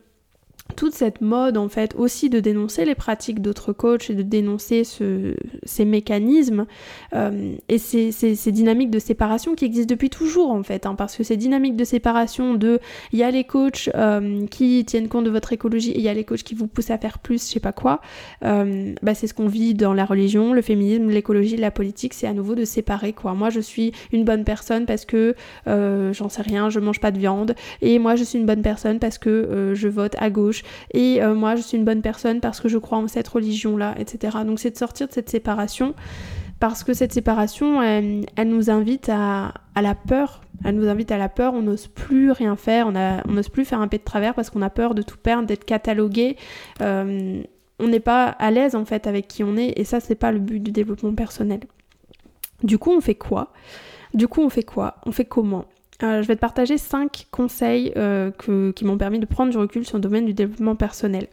toute 0.76 0.94
cette 0.94 1.22
mode 1.22 1.58
en 1.58 1.70
fait 1.70 1.96
aussi 1.96 2.30
de 2.30 2.40
dénoncer 2.40 2.86
les 2.86 2.96
pratiques 2.96 3.42
d'autres 3.42 3.74
coachs 3.74 4.10
et 4.10 4.14
de 4.14 4.22
dénoncer 4.22 4.84
ces 4.84 5.86
mécanismes 5.86 6.66
euh, 7.14 7.54
et 7.68 7.78
ces, 7.78 8.52
dynamiques 8.52 8.92
de 8.92 9.00
séparation 9.00 9.56
qui 9.56 9.66
existent 9.66 9.94
depuis 9.94 10.10
toujours 10.10 10.52
en 10.52 10.64
fait 10.64 10.86
hein, 10.86 10.96
parce 10.96 11.16
que 11.16 11.24
ces 11.24 11.38
dynamiques 11.38 11.76
de 11.76 11.84
séparation 11.84 12.54
de 12.54 12.80
il 13.12 13.20
y 13.20 13.24
a 13.24 13.32
les 13.32 13.44
coachs 13.44 13.90
euh, 13.96 14.46
qui 14.48 14.84
tiennent 14.86 15.08
compte 15.08 15.26
de 15.26 15.30
votre 15.30 15.54
écologie 15.54 15.92
et 15.92 15.98
il 15.98 16.04
y 16.04 16.10
a 16.10 16.14
les 16.14 16.24
coachs 16.24 16.44
qui 16.44 16.56
vous 16.56 16.68
poussent 16.68 16.92
à 16.92 16.98
faire 16.98 17.20
plus 17.20 17.46
je 17.46 17.54
sais 17.54 17.60
pas 17.60 17.74
quoi 17.74 18.02
euh, 18.46 18.94
bah, 19.02 19.16
c'est 19.16 19.28
ce 19.28 19.34
qu'on 19.34 19.48
vit 19.48 19.74
dans 19.74 19.94
la 19.94 20.06
religion 20.06 20.54
le 20.54 20.62
féminisme 20.62 21.10
l'écologie 21.10 21.58
la 21.58 21.72
politique 21.72 22.14
c'est 22.14 22.28
à 22.28 22.34
nouveau 22.34 22.56
de 22.56 22.66
séparer 22.66 23.14
quoi. 23.14 23.34
Moi 23.34 23.50
je 23.50 23.60
suis 23.60 23.92
une 24.12 24.24
bonne 24.24 24.44
personne 24.44 24.86
parce 24.86 25.06
que 25.06 25.36
j'en 25.66 26.30
sais 26.30 26.42
rien 26.42 26.70
je 26.70 26.80
mange 26.80 27.00
pas 27.00 27.12
de 27.12 27.20
viande 27.20 27.56
et 27.82 28.00
moi 28.00 28.16
je 28.16 28.24
suis 28.24 28.40
une 28.40 28.46
bonne 28.46 28.62
personne 28.62 29.00
parce 29.00 29.18
que 29.18 29.74
je 29.76 29.88
vote 29.88 30.16
à 30.20 30.30
gauche 30.30 30.59
et 30.94 31.22
euh, 31.22 31.34
moi 31.34 31.56
je 31.56 31.62
suis 31.62 31.78
une 31.78 31.86
bonne 31.86 32.02
personne 32.02 32.40
parce 32.40 32.60
que 32.60 32.70
je 32.70 32.78
crois 32.78 32.98
en 32.98 33.08
cette 33.08 33.28
religion-là, 33.28 33.96
etc. 33.98 34.38
Donc 34.46 34.60
c'est 34.60 34.72
de 34.72 34.78
sortir 34.78 35.08
de 35.08 35.14
cette 35.14 35.30
séparation 35.30 35.96
parce 36.60 36.84
que 36.84 36.94
cette 36.94 37.14
séparation, 37.14 37.82
elle, 37.82 38.26
nous 38.46 38.70
invite 38.70 39.10
à, 39.10 39.54
la 39.82 39.96
peur. 39.96 40.42
Elle 40.66 40.76
nous 40.76 40.90
invite 40.90 41.10
à 41.12 41.18
la 41.18 41.30
peur, 41.30 41.54
on 41.54 41.62
n'ose 41.62 41.88
plus 41.88 42.32
rien 42.32 42.58
faire, 42.58 42.88
on 42.88 43.32
n'ose 43.32 43.48
plus 43.48 43.64
faire 43.64 43.80
un 43.80 43.88
pet 43.88 44.00
de 44.00 44.04
travers 44.04 44.36
parce 44.36 44.50
qu'on 44.50 44.62
a 44.62 44.70
peur 44.70 44.94
de 44.94 45.02
tout 45.02 45.18
perdre, 45.18 45.48
d'être 45.48 45.64
catalogué. 45.64 46.36
Euh, 46.82 47.42
on 47.80 47.88
n'est 47.88 48.02
pas 48.02 48.26
à 48.26 48.52
l'aise 48.52 48.76
en 48.76 48.84
fait 48.84 49.08
avec 49.08 49.30
qui 49.30 49.44
on 49.44 49.56
est 49.56 49.74
et 49.78 49.86
ça 49.86 50.02
c'est 50.02 50.16
pas 50.16 50.34
le 50.34 50.40
but 50.40 50.60
du 50.60 50.72
développement 50.72 51.14
personnel. 51.14 51.62
Du 52.62 52.78
coup 52.78 52.92
on 52.92 53.00
fait 53.00 53.16
quoi? 53.16 53.54
Du 54.14 54.28
coup 54.28 54.42
on 54.42 54.50
fait 54.50 54.64
quoi? 54.64 54.96
On 55.06 55.14
fait 55.14 55.24
comment? 55.24 55.64
Euh, 56.02 56.22
je 56.22 56.28
vais 56.28 56.36
te 56.36 56.42
partager 56.42 56.78
5 56.78 57.28
conseils 57.32 57.92
euh, 57.98 58.32
qui 58.76 58.86
m'ont 58.86 58.98
permis 58.98 59.20
de 59.20 59.26
prendre 59.26 59.52
du 59.52 59.58
recul 59.58 59.86
sur 59.86 59.98
le 59.98 60.02
domaine 60.02 60.26
du 60.26 60.34
développement 60.34 60.76
personnel. 60.76 61.28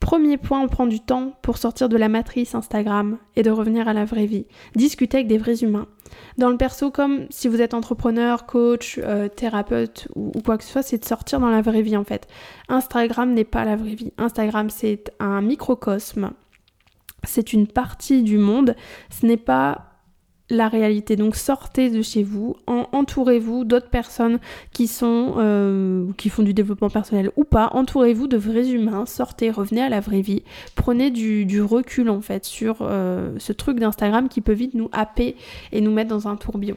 Premier 0.00 0.38
point, 0.38 0.60
on 0.60 0.68
prend 0.68 0.86
du 0.86 1.00
temps 1.00 1.34
pour 1.42 1.58
sortir 1.58 1.90
de 1.90 1.96
la 1.98 2.08
matrice 2.08 2.54
Instagram 2.54 3.18
et 3.36 3.42
de 3.42 3.50
revenir 3.50 3.86
à 3.86 3.92
la 3.92 4.06
vraie 4.06 4.24
vie. 4.24 4.46
Discuter 4.74 5.18
avec 5.18 5.28
des 5.28 5.36
vrais 5.36 5.62
humains. 5.62 5.86
Dans 6.38 6.48
le 6.48 6.56
perso, 6.56 6.90
comme 6.90 7.26
si 7.28 7.48
vous 7.48 7.60
êtes 7.60 7.74
entrepreneur, 7.74 8.46
coach, 8.46 8.98
euh, 9.02 9.28
thérapeute 9.28 10.08
ou, 10.16 10.32
ou, 10.34 10.40
quoi 10.40 10.56
que 10.56 10.64
ce 10.64 10.70
soit, 10.70 10.82
c'est 10.82 10.98
de 10.98 11.04
sortir 11.04 11.38
dans 11.38 11.50
la 11.50 11.60
vraie 11.60 11.82
vie 11.82 11.98
en 11.98 12.04
fait. 12.04 12.26
Instagram 12.70 13.34
n'est 13.34 13.44
pas 13.44 13.66
la 13.66 13.76
vraie 13.76 13.94
vie. 13.94 14.12
Instagram, 14.16 14.70
c'est 14.70 15.12
un 15.20 15.42
microcosme. 15.42 16.30
C'est 17.24 17.52
une 17.52 17.66
partie 17.66 18.22
du 18.22 18.38
monde. 18.38 18.74
Ce 19.10 19.26
n'est 19.26 19.36
pas 19.36 19.89
la 20.50 20.68
réalité. 20.68 21.16
Donc 21.16 21.36
sortez 21.36 21.90
de 21.90 22.02
chez 22.02 22.22
vous, 22.22 22.56
entourez-vous 22.66 23.64
d'autres 23.64 23.88
personnes 23.88 24.38
qui 24.72 24.86
sont 24.86 25.34
euh, 25.38 26.06
qui 26.16 26.28
font 26.28 26.42
du 26.42 26.52
développement 26.52 26.90
personnel 26.90 27.30
ou 27.36 27.44
pas. 27.44 27.70
Entourez-vous 27.72 28.26
de 28.26 28.36
vrais 28.36 28.70
humains. 28.70 29.06
Sortez, 29.06 29.50
revenez 29.50 29.82
à 29.82 29.88
la 29.88 30.00
vraie 30.00 30.20
vie. 30.20 30.42
Prenez 30.74 31.10
du, 31.10 31.62
recul 31.62 32.10
en 32.10 32.20
fait 32.20 32.44
sur 32.44 32.78
euh, 32.80 33.32
ce 33.38 33.52
truc 33.52 33.78
d'Instagram 33.78 34.28
qui 34.28 34.40
peut 34.40 34.52
vite 34.52 34.74
nous 34.74 34.88
happer 34.92 35.36
et 35.72 35.80
nous 35.80 35.92
mettre 35.92 36.10
dans 36.10 36.26
un 36.26 36.36
tourbillon. 36.36 36.76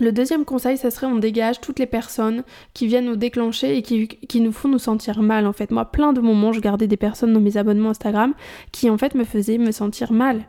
Le 0.00 0.10
deuxième 0.10 0.44
conseil, 0.44 0.76
ça 0.76 0.90
serait 0.90 1.06
on 1.06 1.16
dégage 1.16 1.60
toutes 1.60 1.78
les 1.78 1.86
personnes 1.86 2.42
qui 2.72 2.88
viennent 2.88 3.04
nous 3.04 3.14
déclencher 3.14 3.76
et 3.76 3.82
qui, 3.82 4.08
qui, 4.08 4.40
nous 4.40 4.50
font 4.50 4.68
nous 4.68 4.80
sentir 4.80 5.22
mal 5.22 5.46
en 5.46 5.52
fait. 5.52 5.70
Moi, 5.70 5.84
plein 5.84 6.12
de 6.12 6.20
moments, 6.20 6.52
je 6.52 6.58
gardais 6.58 6.88
des 6.88 6.96
personnes 6.96 7.32
dans 7.32 7.40
mes 7.40 7.56
abonnements 7.56 7.90
Instagram 7.90 8.34
qui 8.72 8.90
en 8.90 8.98
fait 8.98 9.14
me 9.14 9.22
faisaient 9.22 9.58
me 9.58 9.70
sentir 9.70 10.12
mal. 10.12 10.46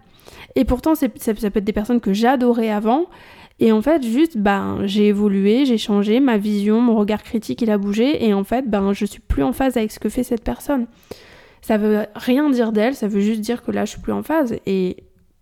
Et 0.56 0.66
pourtant, 0.66 0.96
ça, 0.96 1.08
ça 1.18 1.34
peut 1.34 1.60
être 1.60 1.64
des 1.64 1.74
personnes 1.74 2.00
que 2.00 2.14
j'adorais 2.14 2.70
avant. 2.70 3.08
Et 3.60 3.72
en 3.72 3.82
fait, 3.82 4.04
juste, 4.04 4.38
ben, 4.38 4.80
j'ai 4.84 5.08
évolué, 5.08 5.66
j'ai 5.66 5.78
changé, 5.78 6.20
ma 6.20 6.38
vision, 6.38 6.82
mon 6.82 6.96
regard 6.96 7.24
critique, 7.24 7.62
il 7.62 7.72
a 7.72 7.78
bougé. 7.78 8.26
Et 8.26 8.34
en 8.34 8.44
fait, 8.44 8.70
ben, 8.70 8.94
je 8.94 9.06
suis 9.06 9.22
plus 9.22 9.44
en 9.44 9.54
phase 9.54 9.78
avec 9.78 9.92
ce 9.92 10.00
que 10.00 10.10
fait 10.10 10.24
cette 10.24 10.44
personne. 10.44 10.88
Ça 11.62 11.78
veut 11.78 12.06
rien 12.16 12.50
dire 12.50 12.72
d'elle, 12.72 12.96
ça 12.96 13.08
veut 13.08 13.22
juste 13.22 13.42
dire 13.42 13.64
que 13.64 13.72
là, 13.72 13.86
je 13.86 13.92
suis 13.92 14.02
plus 14.02 14.12
en 14.12 14.24
phase. 14.24 14.56
Et 14.66 14.98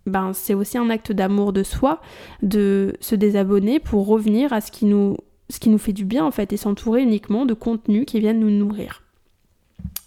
ben, 0.05 0.31
c'est 0.33 0.53
aussi 0.53 0.77
un 0.77 0.89
acte 0.89 1.11
d'amour 1.11 1.53
de 1.53 1.63
soi 1.63 2.01
de 2.41 2.95
se 2.99 3.15
désabonner 3.15 3.79
pour 3.79 4.05
revenir 4.05 4.53
à 4.53 4.61
ce 4.61 4.71
qui 4.71 4.85
nous, 4.85 5.17
ce 5.49 5.59
qui 5.59 5.69
nous 5.69 5.77
fait 5.77 5.93
du 5.93 6.05
bien 6.05 6.25
en 6.25 6.31
fait 6.31 6.51
et 6.53 6.57
s'entourer 6.57 7.01
uniquement 7.01 7.45
de 7.45 7.53
contenus 7.53 8.05
qui 8.05 8.19
viennent 8.19 8.39
nous 8.39 8.51
nourrir. 8.51 9.03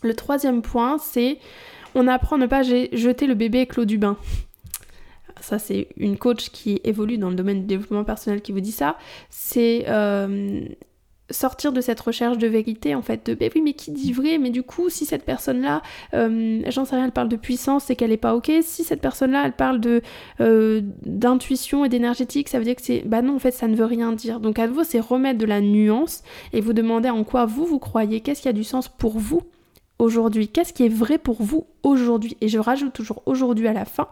Le 0.03 0.14
troisième 0.14 0.62
point, 0.62 0.99
c'est 0.99 1.39
on 1.95 2.09
apprend 2.09 2.37
à 2.37 2.41
ne 2.41 2.47
pas 2.47 2.62
jeter 2.62 3.27
le 3.27 3.35
bébé 3.35 3.61
éclos 3.61 3.87
du 3.87 3.97
bain. 3.97 4.16
Ça, 5.47 5.61
c'est 5.61 5.86
une 5.97 6.18
coach 6.18 6.51
qui 6.51 6.80
évolue 6.82 7.18
dans 7.18 7.30
le 7.30 7.36
domaine 7.36 7.61
du 7.61 7.66
développement 7.66 8.03
personnel 8.03 8.42
qui 8.42 8.51
vous 8.51 8.59
dit 8.61 8.72
ça. 8.72 8.97
C'est 9.30 9.84
euh, 9.86 10.66
sortir 11.30 11.72
de 11.72 11.80
cette 11.80 12.01
recherche 12.01 12.36
de 12.36 12.49
vérité 12.49 12.97
en 12.97 13.03
fait 13.03 13.26
de 13.26 13.34
ben 13.34 13.49
oui 13.55 13.62
mais 13.62 13.72
qui 13.72 13.92
dit 13.92 14.12
vrai? 14.12 14.38
Mais 14.38 14.51
du 14.51 14.64
coup 14.64 14.88
si 14.88 15.05
cette 15.05 15.24
personne 15.24 15.61
là 15.61 15.82
euh, 16.14 16.62
j'en 16.68 16.84
sais 16.84 16.97
rien 16.97 17.05
elle 17.05 17.12
parle 17.12 17.28
de 17.28 17.36
puissance 17.36 17.84
c'est 17.84 17.97
qu'elle 17.97 18.12
est 18.12 18.16
pas 18.16 18.34
ok 18.34 18.51
si 18.62 18.82
cette 18.82 19.01
personne 19.01 19.30
là 19.30 19.42
elle 19.44 19.53
parle 19.53 19.80
de 19.80 20.03
euh, 20.40 20.80
d'intuition 21.05 21.84
et 21.84 21.88
d'énergétique 21.88 22.49
ça 22.49 22.59
veut 22.59 22.64
dire 22.64 22.76
que 22.76 22.82
c'est 22.82 23.03
bah 23.07 23.22
non 23.22 23.36
en 23.36 23.38
fait 23.38 23.53
ça 23.53 23.68
ne 23.68 23.76
veut 23.76 23.84
rien 23.84 24.12
dire. 24.12 24.40
Donc 24.40 24.59
à 24.59 24.66
nouveau 24.66 24.82
c'est 24.82 25.01
remettre 25.01 25.38
de 25.38 25.47
la 25.47 25.61
nuance 25.61 26.22
et 26.53 26.61
vous 26.61 26.72
demander 26.72 27.11
en 27.11 27.22
quoi 27.22 27.47
vous 27.47 27.66
vous 27.66 27.78
croyez 27.78 28.20
qu'est-ce 28.20 28.42
qui 28.42 28.49
a 28.49 28.53
du 28.53 28.64
sens 28.64 28.88
pour 28.88 29.18
vous? 29.18 29.42
Aujourd'hui 29.99 30.49
Qu'est-ce 30.49 30.72
qui 30.72 30.84
est 30.84 30.90
vrai 30.92 31.18
pour 31.18 31.42
vous 31.42 31.66
aujourd'hui? 31.82 32.36
Et 32.40 32.49
je 32.49 32.59
rajoute 32.59 32.92
toujours 32.92 33.22
aujourd'hui 33.26 33.68
à 33.68 33.72
la 33.72 33.84
fin 33.84 34.09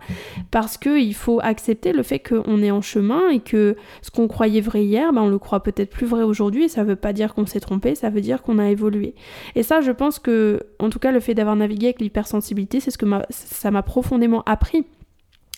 parce 0.50 0.76
qu'il 0.78 1.14
faut 1.14 1.40
accepter 1.42 1.92
le 1.92 2.02
fait 2.02 2.18
qu'on 2.18 2.62
est 2.62 2.70
en 2.70 2.80
chemin 2.80 3.28
et 3.30 3.40
que 3.40 3.76
ce 4.02 4.10
qu'on 4.10 4.28
croyait 4.28 4.60
vrai 4.60 4.84
hier, 4.84 5.12
ben 5.12 5.22
on 5.22 5.28
le 5.28 5.38
croit 5.38 5.62
peut-être 5.62 5.90
plus 5.90 6.06
vrai 6.06 6.22
aujourd'hui 6.22 6.64
et 6.64 6.68
ça 6.68 6.84
veut 6.84 6.96
pas 6.96 7.12
dire 7.12 7.34
qu'on 7.34 7.46
s'est 7.46 7.60
trompé, 7.60 7.94
ça 7.94 8.10
veut 8.10 8.20
dire 8.20 8.42
qu'on 8.42 8.58
a 8.58 8.68
évolué. 8.70 9.14
Et 9.54 9.62
ça, 9.62 9.80
je 9.80 9.90
pense 9.90 10.18
que, 10.18 10.60
en 10.78 10.90
tout 10.90 10.98
cas, 10.98 11.12
le 11.12 11.20
fait 11.20 11.34
d'avoir 11.34 11.56
navigué 11.56 11.86
avec 11.86 12.00
l'hypersensibilité, 12.00 12.80
c'est 12.80 12.90
ce 12.90 12.98
que 12.98 13.06
ça 13.30 13.70
m'a 13.70 13.82
profondément 13.82 14.42
appris. 14.46 14.86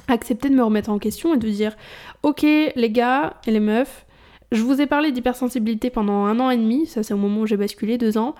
Accepter 0.08 0.50
de 0.50 0.54
me 0.54 0.62
remettre 0.62 0.90
en 0.90 0.98
question 0.98 1.34
et 1.34 1.38
de 1.38 1.48
dire, 1.48 1.76
ok 2.22 2.42
les 2.42 2.90
gars 2.90 3.34
et 3.46 3.50
les 3.50 3.60
meufs, 3.60 4.06
je 4.52 4.62
vous 4.62 4.80
ai 4.80 4.86
parlé 4.86 5.10
d'hypersensibilité 5.10 5.90
pendant 5.90 6.24
un 6.24 6.38
an 6.38 6.50
et 6.50 6.56
demi, 6.56 6.86
ça 6.86 7.02
c'est 7.02 7.14
au 7.14 7.16
moment 7.16 7.40
où 7.40 7.46
j'ai 7.46 7.56
basculé, 7.56 7.98
deux 7.98 8.16
ans 8.16 8.36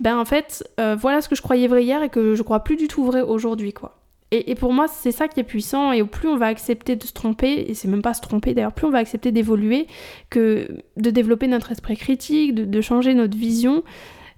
ben 0.00 0.18
en 0.18 0.24
fait, 0.24 0.68
euh, 0.78 0.96
voilà 0.98 1.20
ce 1.20 1.28
que 1.28 1.34
je 1.34 1.42
croyais 1.42 1.66
vrai 1.68 1.84
hier 1.84 2.02
et 2.02 2.08
que 2.08 2.34
je 2.34 2.42
crois 2.42 2.60
plus 2.60 2.76
du 2.76 2.88
tout 2.88 3.04
vrai 3.04 3.20
aujourd'hui, 3.20 3.72
quoi. 3.72 3.98
Et, 4.30 4.54
pour 4.56 4.74
moi, 4.74 4.88
c'est 4.88 5.10
ça 5.10 5.26
qui 5.26 5.40
est 5.40 5.44
puissant, 5.44 5.90
et 5.90 6.02
au 6.02 6.06
plus 6.06 6.28
on 6.28 6.36
va 6.36 6.46
accepter 6.46 6.96
de 6.96 7.04
se 7.04 7.14
tromper, 7.14 7.64
et 7.66 7.72
c'est 7.72 7.88
même 7.88 8.02
pas 8.02 8.12
se 8.12 8.20
tromper 8.20 8.52
d'ailleurs, 8.52 8.74
plus 8.74 8.86
on 8.86 8.90
va 8.90 8.98
accepter 8.98 9.32
d'évoluer, 9.32 9.86
que 10.28 10.68
de 10.98 11.10
développer 11.10 11.46
notre 11.46 11.72
esprit 11.72 11.96
critique, 11.96 12.54
de, 12.54 12.80
changer 12.82 13.14
notre 13.14 13.38
vision, 13.38 13.84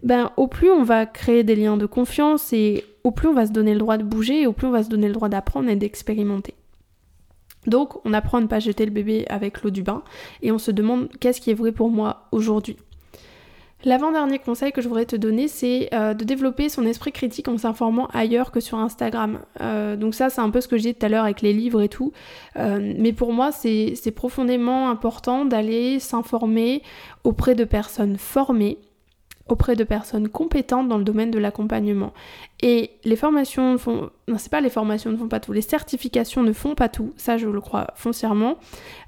ben 0.04 0.30
au 0.36 0.46
plus 0.46 0.70
on 0.70 0.84
va 0.84 1.06
créer 1.06 1.42
des 1.42 1.56
liens 1.56 1.76
de 1.76 1.86
confiance, 1.86 2.52
et 2.52 2.84
au 3.02 3.10
plus 3.10 3.26
on 3.26 3.34
va 3.34 3.46
se 3.46 3.52
donner 3.52 3.72
le 3.72 3.80
droit 3.80 3.96
de 3.96 4.04
bouger, 4.04 4.42
et 4.42 4.46
au 4.46 4.52
plus 4.52 4.68
on 4.68 4.70
va 4.70 4.84
se 4.84 4.88
donner 4.88 5.08
le 5.08 5.14
droit 5.14 5.28
d'apprendre 5.28 5.68
et 5.68 5.74
d'expérimenter. 5.74 6.54
Donc 7.66 7.98
on 8.06 8.12
apprend 8.12 8.38
à 8.38 8.42
ne 8.42 8.46
pas 8.46 8.60
jeter 8.60 8.84
le 8.84 8.92
bébé 8.92 9.24
avec 9.28 9.60
l'eau 9.62 9.70
du 9.70 9.82
bain, 9.82 10.04
et 10.40 10.52
on 10.52 10.58
se 10.58 10.70
demande 10.70 11.08
qu'est-ce 11.18 11.40
qui 11.40 11.50
est 11.50 11.54
vrai 11.54 11.72
pour 11.72 11.90
moi 11.90 12.28
aujourd'hui. 12.30 12.76
L'avant-dernier 13.84 14.38
conseil 14.38 14.72
que 14.72 14.82
je 14.82 14.88
voudrais 14.88 15.06
te 15.06 15.16
donner, 15.16 15.48
c'est 15.48 15.88
euh, 15.94 16.12
de 16.12 16.22
développer 16.24 16.68
son 16.68 16.84
esprit 16.84 17.12
critique 17.12 17.48
en 17.48 17.56
s'informant 17.56 18.08
ailleurs 18.08 18.50
que 18.50 18.60
sur 18.60 18.78
Instagram. 18.78 19.40
Euh, 19.62 19.96
donc 19.96 20.14
ça, 20.14 20.28
c'est 20.28 20.42
un 20.42 20.50
peu 20.50 20.60
ce 20.60 20.68
que 20.68 20.76
j'ai 20.76 20.92
dit 20.92 20.98
tout 20.98 21.06
à 21.06 21.08
l'heure 21.08 21.24
avec 21.24 21.40
les 21.40 21.54
livres 21.54 21.80
et 21.80 21.88
tout. 21.88 22.12
Euh, 22.56 22.94
mais 22.98 23.12
pour 23.14 23.32
moi, 23.32 23.52
c'est 23.52 24.12
profondément 24.14 24.90
important 24.90 25.46
d'aller 25.46 25.98
s'informer 25.98 26.82
auprès 27.24 27.54
de 27.54 27.64
personnes 27.64 28.18
formées 28.18 28.78
auprès 29.50 29.76
de 29.76 29.84
personnes 29.84 30.28
compétentes 30.28 30.88
dans 30.88 30.98
le 30.98 31.04
domaine 31.04 31.30
de 31.30 31.38
l'accompagnement. 31.38 32.12
Et 32.62 32.90
les 33.04 33.16
formations 33.16 33.72
ne 33.72 33.78
font... 33.78 34.10
Non, 34.28 34.36
c'est 34.38 34.50
pas 34.50 34.60
les 34.60 34.70
formations 34.70 35.10
ne 35.10 35.16
font 35.16 35.28
pas 35.28 35.40
tout. 35.40 35.52
Les 35.52 35.62
certifications 35.62 36.42
ne 36.42 36.52
font 36.52 36.74
pas 36.74 36.88
tout. 36.88 37.12
Ça, 37.16 37.38
je 37.38 37.48
le 37.48 37.60
crois 37.60 37.88
foncièrement. 37.96 38.58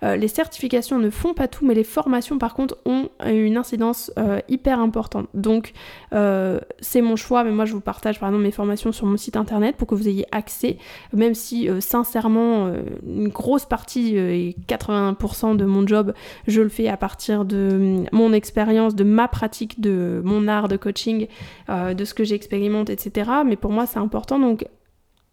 Euh, 0.03 0.16
les 0.16 0.26
certifications 0.26 0.98
ne 0.98 1.11
font 1.11 1.34
pas 1.34 1.48
tout, 1.48 1.64
mais 1.66 1.74
les 1.74 1.84
formations, 1.84 2.38
par 2.38 2.55
contre, 2.55 2.78
ont 2.86 3.11
une 3.26 3.59
incidence 3.59 4.11
euh, 4.18 4.40
hyper 4.48 4.80
importante. 4.80 5.28
Donc, 5.34 5.74
euh, 6.14 6.61
c'est 6.80 7.03
mon 7.03 7.14
choix, 7.14 7.44
mais 7.44 7.50
moi, 7.50 7.66
je 7.66 7.74
vous 7.74 7.80
partage, 7.80 8.18
par 8.18 8.30
exemple, 8.30 8.42
mes 8.42 8.50
formations 8.50 8.90
sur 8.90 9.07
mon 9.07 9.18
site 9.18 9.36
internet 9.36 9.76
pour 9.76 9.86
que 9.86 9.94
vous 9.94 10.09
ayez 10.09 10.26
accès, 10.32 10.78
même 11.12 11.34
si, 11.34 11.68
sincèrement, 11.80 12.72
une 13.07 13.28
grosse 13.28 13.66
partie, 13.66 14.16
et 14.16 14.57
80% 14.66 15.57
de 15.57 15.64
mon 15.64 15.86
job, 15.86 16.14
je 16.48 16.62
le 16.62 16.68
fais 16.68 16.88
à 16.88 16.96
partir 16.96 17.44
de 17.44 18.05
mon 18.12 18.32
expérience, 18.32 18.96
de 18.96 19.05
ma 19.05 19.28
pratique, 19.28 19.80
de 19.80 20.22
mon 20.24 20.48
art 20.48 20.68
de 20.68 20.76
coaching, 20.76 21.26
de 21.68 22.05
ce 22.05 22.14
que 22.14 22.24
j'expérimente, 22.24 22.90
etc 22.90 23.41
mais 23.45 23.57
pour 23.57 23.72
moi 23.72 23.86
c'est 23.86 23.99
important. 23.99 24.38
Donc 24.38 24.66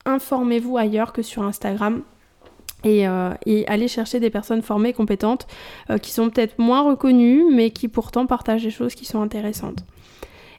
informez-vous 0.06 0.78
ailleurs 0.78 1.14
que 1.14 1.22
sur 1.22 1.44
Instagram. 1.44 2.04
Et, 2.84 3.08
euh, 3.08 3.34
allez 3.68 3.88
chercher 3.90 4.20
des 4.22 4.30
personnes 4.30 4.62
formées, 4.62 4.94
compétentes, 4.94 5.48
euh, 5.90 5.98
qui 5.98 6.12
sont 6.12 6.30
peut-être 6.30 6.60
moins 6.60 6.82
reconnues, 6.82 7.44
mais 7.52 7.72
qui 7.72 7.90
pourtant 7.90 8.26
partagent 8.26 8.64
des 8.64 8.72
choses 8.72 8.96
qui 8.96 9.06
sont 9.06 9.22
intéressantes. 9.22 9.84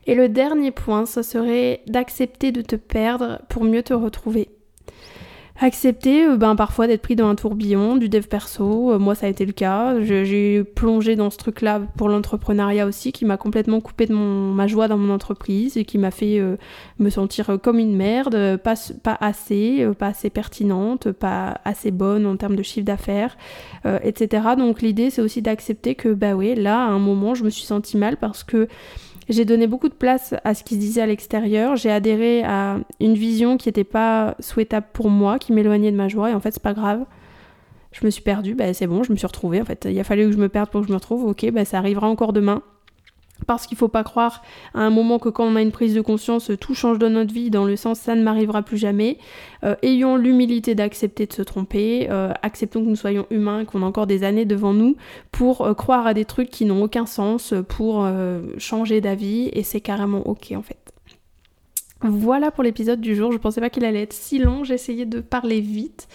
Et 0.07 0.14
le 0.14 0.28
dernier 0.28 0.70
point, 0.70 1.07
ce 1.07 1.22
serait 1.22 1.82
d'accepter 1.86 2.53
de 2.53 2.62
te 2.62 2.76
perdre 2.76 3.40
pour 3.48 3.64
mieux 3.64 3.82
te 3.82 3.94
retrouver. 3.94 4.48
Accepter 5.62 6.24
euh, 6.26 6.36
ben, 6.38 6.56
parfois 6.56 6.86
d'être 6.86 7.02
pris 7.02 7.16
dans 7.16 7.28
un 7.28 7.34
tourbillon 7.34 7.96
du 7.96 8.08
dev 8.08 8.22
perso, 8.22 8.92
euh, 8.92 8.98
moi 8.98 9.14
ça 9.14 9.26
a 9.26 9.28
été 9.28 9.44
le 9.44 9.52
cas, 9.52 10.00
j'ai 10.00 10.64
plongé 10.64 11.16
dans 11.16 11.28
ce 11.28 11.36
truc-là 11.36 11.82
pour 11.98 12.08
l'entrepreneuriat 12.08 12.86
aussi 12.86 13.12
qui 13.12 13.26
m'a 13.26 13.36
complètement 13.36 13.82
coupé 13.82 14.06
de 14.06 14.14
mon, 14.14 14.54
ma 14.54 14.66
joie 14.66 14.88
dans 14.88 14.96
mon 14.96 15.12
entreprise 15.12 15.76
et 15.76 15.84
qui 15.84 15.98
m'a 15.98 16.11
fait 16.11 16.38
euh, 16.38 16.56
me 16.98 17.11
sentir 17.11 17.58
comme 17.62 17.78
une 17.78 17.94
merde, 17.94 18.56
pas, 18.56 18.72
pas 19.02 19.18
assez, 19.20 19.86
pas 19.98 20.06
assez 20.06 20.30
pertinente, 20.30 21.12
pas 21.12 21.61
assez 21.66 21.90
bonne 21.90 22.24
en 22.24 22.36
termes 22.38 22.56
de 22.56 22.62
chiffre 22.62 22.86
d'affaires, 22.86 23.36
etc. 24.02 24.42
Donc 24.56 24.80
l'idée 24.80 25.11
c'est 25.11 25.20
aussi 25.20 25.42
d'accepter 25.42 25.94
que 25.94 26.08
bah 26.08 26.32
oui, 26.34 26.54
là 26.54 26.84
à 26.84 26.88
un 26.88 26.98
moment 26.98 27.34
je 27.34 27.44
me 27.44 27.50
suis 27.50 27.64
sentie 27.64 27.98
mal 27.98 28.16
parce 28.16 28.44
que 28.44 28.66
j'ai 29.31 29.45
donné 29.45 29.66
beaucoup 29.66 29.89
de 29.89 29.95
place 29.95 30.35
à 30.45 30.55
ce 30.55 30.64
qui 30.64 30.74
se 30.74 30.81
disait 30.81 31.01
à 31.01 31.07
l'extérieur. 31.07 31.76
J'ai 31.76 31.91
adhéré 31.91 32.43
à 32.43 32.78
une 32.99 33.14
vision 33.14 33.57
qui 33.57 33.68
n'était 33.68 33.85
pas 33.85 34.35
souhaitable 34.41 34.87
pour 34.93 35.09
moi, 35.09 35.39
qui 35.39 35.53
m'éloignait 35.53 35.93
de 35.93 35.97
ma 35.97 36.09
joie. 36.09 36.31
Et 36.31 36.35
en 36.35 36.41
fait, 36.41 36.51
c'est 36.51 36.62
pas 36.62 36.74
grave. 36.74 37.05
Je 37.93 38.05
me 38.05 38.11
suis 38.11 38.22
perdue, 38.22 38.55
bah, 38.55 38.74
c'est 38.74 38.87
bon, 38.87 39.03
je 39.03 39.12
me 39.12 39.16
suis 39.16 39.26
retrouvée. 39.26 39.61
En 39.61 39.64
fait, 39.64 39.87
il 39.89 39.99
a 39.99 40.05
fallu 40.05 40.26
que 40.26 40.33
je 40.33 40.39
me 40.39 40.49
perde 40.49 40.68
pour 40.68 40.81
que 40.81 40.89
je 40.89 40.93
me 40.93 40.97
retrouve. 40.97 41.24
Ok, 41.24 41.49
bah, 41.53 41.64
ça 41.64 41.78
arrivera 41.78 42.09
encore 42.09 42.33
demain. 42.33 42.62
Parce 43.47 43.66
qu'il 43.66 43.76
ne 43.76 43.78
faut 43.78 43.88
pas 43.88 44.05
croire 44.05 44.43
à 44.74 44.80
un 44.80 44.91
moment 44.91 45.18
que 45.18 45.28
quand 45.28 45.45
on 45.45 45.57
a 45.57 45.62
une 45.62 45.72
prise 45.72 45.95
de 45.95 46.01
conscience, 46.01 46.51
tout 46.61 46.74
change 46.74 46.99
dans 46.99 47.11
notre 47.11 47.32
vie, 47.32 47.51
dans 47.51 47.64
le 47.64 47.76
sens 47.76 47.99
ça 47.99 48.14
ne 48.14 48.22
m'arrivera 48.22 48.62
plus 48.62 48.76
jamais. 48.78 49.18
Euh, 49.64 49.76
ayons 49.82 50.16
l'humilité 50.16 50.74
d'accepter 50.74 51.26
de 51.26 51.32
se 51.32 51.43
tromper, 51.43 52.09
euh, 52.11 52.32
acceptons 52.43 52.82
que 52.82 52.88
nous 52.88 52.97
soyons 52.97 53.26
humains, 53.30 53.64
qu'on 53.64 53.82
a 53.82 53.86
encore 53.86 54.07
des 54.07 54.24
années 54.24 54.45
devant 54.45 54.72
nous 54.72 54.97
pour 55.32 55.62
euh, 55.62 55.74
croire 55.74 56.07
à 56.07 56.14
des 56.14 56.24
trucs 56.24 56.51
qui 56.51 56.64
n'ont 56.64 56.82
aucun 56.82 57.07
sens, 57.07 57.55
pour 57.68 58.07
changer 58.59 59.01
d'avis, 59.01 59.51
et 59.53 59.62
c'est 59.62 59.80
carrément 59.80 60.26
ok 60.26 60.53
en 60.57 60.62
fait. 60.62 60.78
Voilà 62.03 62.51
pour 62.51 62.64
l'épisode 62.64 63.01
du 63.01 63.14
jour, 63.14 63.32
je 63.32 63.38
pensais 63.38 63.61
pas 63.61 63.70
qu'il 63.70 63.84
allait 63.84 64.03
être 64.03 64.12
si 64.12 64.38
long, 64.38 64.64
essayé 64.64 65.05
de 65.07 65.20
parler 65.20 65.61
vite. 65.61 66.09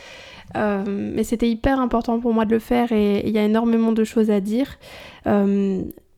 mais 0.55 1.23
c'était 1.23 1.49
hyper 1.49 1.79
important 1.79 2.19
pour 2.19 2.33
moi 2.33 2.45
de 2.45 2.51
le 2.51 2.59
faire 2.59 2.91
et 2.91 3.25
il 3.25 3.31
y 3.31 3.37
a 3.37 3.43
énormément 3.43 3.91
de 3.91 4.03
choses 4.03 4.31
à 4.31 4.39
dire. 4.39 4.77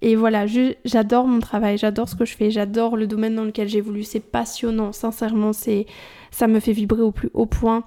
Et 0.01 0.15
voilà, 0.15 0.45
j'adore 0.85 1.27
mon 1.27 1.39
travail, 1.39 1.77
j'adore 1.77 2.07
ce 2.07 2.15
que 2.15 2.25
je 2.25 2.35
fais, 2.35 2.51
j'adore 2.51 2.97
le 2.97 3.07
domaine 3.07 3.35
dans 3.35 3.45
lequel 3.45 3.67
j'évolue, 3.67 4.03
c'est 4.03 4.19
passionnant, 4.19 4.91
sincèrement, 4.91 5.53
c'est 5.53 5.87
ça 6.29 6.47
me 6.47 6.59
fait 6.59 6.71
vibrer 6.71 7.01
au 7.01 7.11
plus 7.11 7.31
haut 7.33 7.47
point. 7.47 7.83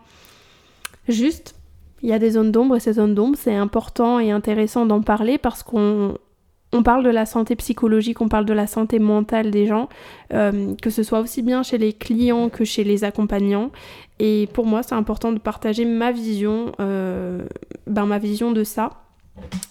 Juste, 1.09 1.55
il 2.03 2.09
y 2.09 2.13
a 2.13 2.19
des 2.19 2.33
zones 2.33 2.51
d'ombre 2.51 2.77
et 2.77 2.81
ces 2.81 2.95
zones 2.95 3.15
d'ombre, 3.15 3.37
c'est 3.39 3.55
important 3.55 4.19
et 4.19 4.33
intéressant 4.33 4.87
d'en 4.87 5.03
parler 5.03 5.39
parce 5.39 5.63
qu'on 5.63 6.17
on 6.73 6.83
parle 6.83 7.05
de 7.05 7.11
la 7.11 7.27
santé 7.27 7.57
psychologique, 7.57 8.21
on 8.21 8.29
parle 8.29 8.45
de 8.45 8.53
la 8.53 8.67
santé 8.67 8.99
mentale 8.99 9.51
des 9.51 9.67
gens, 9.67 9.89
euh, 10.33 10.75
que 10.81 10.91
ce 10.91 11.03
soit 11.03 11.21
aussi 11.21 11.43
bien 11.43 11.63
chez 11.63 11.79
les 11.79 11.93
clients 11.93 12.49
que 12.49 12.65
chez 12.65 12.85
les 12.85 13.05
accompagnants. 13.05 13.71
Et 14.19 14.49
pour 14.53 14.67
moi, 14.67 14.83
c'est 14.83 14.95
important 14.95 15.33
de 15.33 15.39
partager 15.39 15.85
ma 15.85 16.13
vision, 16.13 16.73
euh, 16.81 17.45
ben, 17.87 18.07
ma 18.07 18.19
vision 18.19 18.53
de 18.53 18.65
ça 18.65 18.91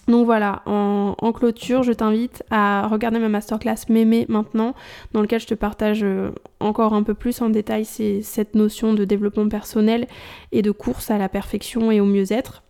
donc 0.08 0.26
voilà, 0.26 0.62
en, 0.66 1.32
clôture, 1.32 1.82
je 1.84 1.92
t'invite 1.92 2.42
à 2.50 2.88
regarder 2.88 3.18
ma 3.18 3.28
masterclass 3.28 3.86
Mémé 3.88 4.26
maintenant, 4.28 4.74
dans 5.12 5.20
lequel 5.20 5.40
je 5.40 5.46
te 5.46 5.54
partage 5.54 6.02
euh, 6.02 6.32
encore 6.58 6.94
un 6.94 7.04
peu 7.04 7.14
plus 7.14 7.40
en 7.40 7.48
détail 7.48 7.84
cette 7.84 8.54
notion 8.54 8.92
de 8.92 9.04
développement 9.04 9.48
personnel 9.48 10.08
et 10.50 10.62
de 10.62 10.72
course 10.72 11.10
à 11.10 11.18
la 11.18 11.28
perfection 11.28 11.92
et 11.92 12.00
au 12.00 12.06
mieux-être. 12.06 12.64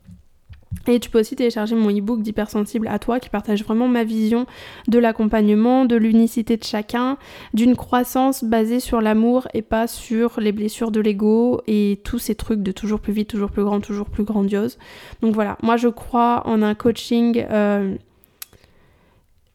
Et 0.87 1.01
tu 1.01 1.11
peux 1.11 1.21
aussi 1.21 1.37
télécharger 1.37 1.75
mon 1.75 1.91
e-book 1.91 2.23
d'hypersensible 2.23 2.89
à 2.89 2.99
toi 2.99 3.21
qui 3.21 3.29
partage 3.29 3.65
vraiment 3.65 3.89
ma 3.89 4.05
vision 4.05 4.47
de 4.89 4.99
l'accompagnement, 4.99 5.85
de 5.85 5.97
l'unicité 5.97 6.57
de 6.57 6.65
chacun, 6.65 7.19
d'une 7.55 7.77
croissance 7.77 8.45
basée 8.45 8.81
sur 8.81 9.01
l'amour 9.01 9.49
et 9.53 9.63
pas 9.63 9.87
sur 9.87 10.41
les 10.41 10.53
blessures 10.53 10.91
de 10.91 11.01
l'ego 11.01 11.61
et 11.67 12.01
tous 12.05 12.19
ces 12.19 12.35
trucs 12.35 12.63
de 12.63 12.73
toujours 12.73 13.01
plus 13.01 13.13
vite, 13.13 13.29
toujours 13.29 13.51
plus 13.51 13.65
grand, 13.65 13.81
toujours 13.81 14.09
plus 14.09 14.25
grandiose. 14.25 14.79
Donc 15.23 15.35
voilà, 15.35 15.59
moi 15.63 15.77
je 15.77 15.89
crois 15.89 16.47
en 16.47 16.63
un 16.63 16.75
coaching 16.75 17.45
euh, 17.51 17.97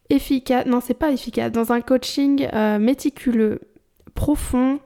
efficace, 0.09 0.65
non 0.65 0.81
c'est 0.81 0.93
pas 0.93 1.11
efficace, 1.11 1.51
dans 1.51 1.71
un 1.71 1.81
coaching 1.81 2.47
euh, 2.53 2.77
méticuleux, 2.77 3.61
profond, 4.15 4.79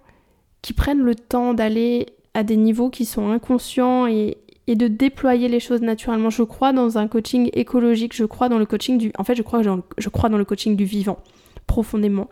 qui 0.61 0.73
prenne 0.73 0.99
le 0.99 1.15
temps 1.15 1.53
d'aller 1.53 2.05
à 2.33 2.43
des 2.43 2.57
niveaux 2.57 2.89
qui 2.89 3.05
sont 3.05 3.29
inconscients 3.31 4.07
et, 4.07 4.37
et 4.69 4.75
de 4.75 4.87
déployer 4.87 5.47
les 5.47 5.59
choses 5.59 5.81
naturellement. 5.81 6.29
Je 6.29 6.43
crois 6.43 6.73
dans 6.73 6.99
un 6.99 7.07
coaching 7.07 7.49
écologique, 7.53 8.15
je 8.15 8.23
crois 8.23 8.49
dans 8.49 8.59
le 8.59 8.67
coaching 8.67 8.99
du... 8.99 9.11
En 9.17 9.23
fait, 9.23 9.33
je 9.33 9.41
crois, 9.41 9.61
je 9.63 10.09
crois 10.09 10.29
dans 10.29 10.37
le 10.37 10.45
coaching 10.45 10.75
du 10.75 10.85
vivant, 10.85 11.17
profondément. 11.65 12.29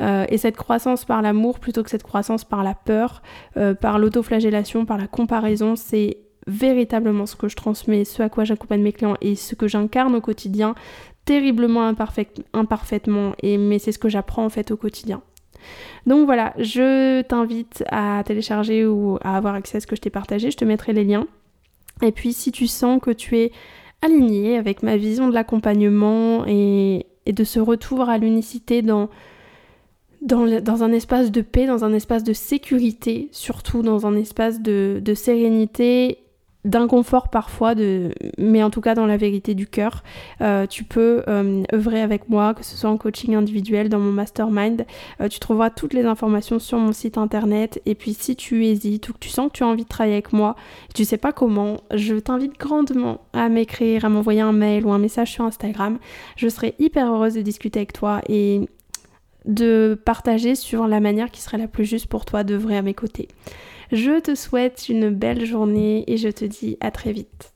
Euh, 0.00 0.26
et 0.28 0.36
cette 0.36 0.56
croissance 0.56 1.04
par 1.04 1.22
l'amour 1.22 1.60
plutôt 1.60 1.84
que 1.84 1.90
cette 1.90 2.02
croissance 2.02 2.42
par 2.42 2.64
la 2.64 2.74
peur, 2.74 3.22
euh, 3.56 3.72
par 3.74 4.00
l'autoflagellation, 4.00 4.84
par 4.84 4.98
la 4.98 5.06
comparaison, 5.06 5.76
c'est 5.76 6.18
véritablement 6.48 7.24
ce 7.24 7.36
que 7.36 7.46
je 7.46 7.54
transmets, 7.54 8.04
ce 8.04 8.20
à 8.20 8.28
quoi 8.28 8.42
j'accompagne 8.42 8.82
mes 8.82 8.92
clients 8.92 9.16
et 9.20 9.36
ce 9.36 9.54
que 9.54 9.68
j'incarne 9.68 10.16
au 10.16 10.20
quotidien, 10.20 10.74
terriblement 11.24 11.86
imparfaitement, 12.52 13.34
et, 13.42 13.58
mais 13.58 13.78
c'est 13.78 13.92
ce 13.92 13.98
que 14.00 14.08
j'apprends 14.08 14.44
en 14.44 14.50
fait 14.50 14.72
au 14.72 14.76
quotidien. 14.76 15.22
Donc 16.04 16.26
voilà, 16.26 16.52
je 16.58 17.22
t'invite 17.22 17.84
à 17.90 18.22
télécharger 18.24 18.86
ou 18.86 19.18
à 19.22 19.36
avoir 19.36 19.54
accès 19.54 19.78
à 19.78 19.80
ce 19.80 19.86
que 19.86 19.94
je 19.94 20.00
t'ai 20.00 20.10
partagé, 20.10 20.50
je 20.50 20.56
te 20.56 20.64
mettrai 20.64 20.92
les 20.92 21.04
liens. 21.04 21.28
Et 22.02 22.12
puis 22.12 22.32
si 22.32 22.52
tu 22.52 22.66
sens 22.66 23.00
que 23.00 23.10
tu 23.10 23.38
es 23.38 23.52
aligné 24.02 24.56
avec 24.56 24.82
ma 24.82 24.96
vision 24.96 25.28
de 25.28 25.34
l'accompagnement 25.34 26.44
et, 26.46 27.06
de 27.26 27.44
ce 27.44 27.58
retour 27.58 28.08
à 28.08 28.18
l'unicité 28.18 28.82
dans, 28.82 29.08
un 30.30 30.92
espace 30.92 31.32
de 31.32 31.40
paix, 31.40 31.66
dans 31.66 31.84
un 31.84 31.92
espace 31.92 32.22
de 32.22 32.32
sécurité, 32.32 33.28
surtout 33.32 33.82
dans 33.82 34.06
un 34.06 34.14
espace 34.16 34.60
de 34.60 35.14
sérénité 35.14 36.25
d'inconfort 36.66 37.28
parfois, 37.28 37.74
mais 38.38 38.62
en 38.62 38.70
tout 38.70 38.80
cas 38.80 38.94
dans 38.94 39.06
la 39.06 39.16
vérité 39.16 39.54
du 39.54 39.66
cœur. 39.66 40.02
Euh, 40.40 40.66
tu 40.66 40.84
peux 40.84 41.22
euh, 41.28 41.62
œuvrer 41.72 42.02
avec 42.02 42.28
moi, 42.28 42.54
que 42.54 42.64
ce 42.64 42.76
soit 42.76 42.90
en 42.90 42.96
coaching 42.96 43.34
individuel, 43.34 43.88
dans 43.88 44.00
mon 44.00 44.12
mastermind. 44.12 44.84
Euh, 45.20 45.28
tu 45.28 45.38
trouveras 45.38 45.70
toutes 45.70 45.94
les 45.94 46.04
informations 46.04 46.58
sur 46.58 46.78
mon 46.78 46.92
site 46.92 47.16
internet. 47.18 47.80
Et 47.86 47.94
puis 47.94 48.14
si 48.14 48.36
tu 48.36 48.66
hésites 48.66 49.08
ou 49.08 49.12
que 49.12 49.18
tu 49.18 49.28
sens 49.28 49.48
que 49.48 49.56
tu 49.56 49.64
as 49.64 49.68
envie 49.68 49.84
de 49.84 49.88
travailler 49.88 50.16
avec 50.16 50.32
moi, 50.32 50.56
tu 50.94 51.04
sais 51.04 51.16
pas 51.16 51.32
comment, 51.32 51.78
je 51.94 52.16
t'invite 52.16 52.58
grandement 52.58 53.20
à 53.32 53.48
m'écrire, 53.48 54.04
à 54.04 54.08
m'envoyer 54.08 54.40
un 54.40 54.52
mail 54.52 54.84
ou 54.84 54.92
un 54.92 54.98
message 54.98 55.32
sur 55.32 55.44
Instagram. 55.44 55.98
Je 56.36 56.48
serai 56.48 56.74
hyper 56.78 57.12
heureuse 57.12 57.34
de 57.34 57.42
discuter 57.42 57.78
avec 57.78 57.92
toi 57.92 58.20
et 58.28 58.68
de 59.44 59.96
partager 60.04 60.56
sur 60.56 60.88
la 60.88 60.98
manière 60.98 61.30
qui 61.30 61.40
serait 61.40 61.58
la 61.58 61.68
plus 61.68 61.84
juste 61.84 62.08
pour 62.08 62.24
toi 62.24 62.42
d'œuvrer 62.42 62.76
à 62.76 62.82
mes 62.82 62.94
côtés. 62.94 63.28
Je 63.92 64.20
te 64.20 64.34
souhaite 64.34 64.88
une 64.88 65.10
belle 65.10 65.44
journée 65.44 66.04
et 66.06 66.16
je 66.16 66.28
te 66.28 66.44
dis 66.44 66.76
à 66.80 66.90
très 66.90 67.12
vite. 67.12 67.55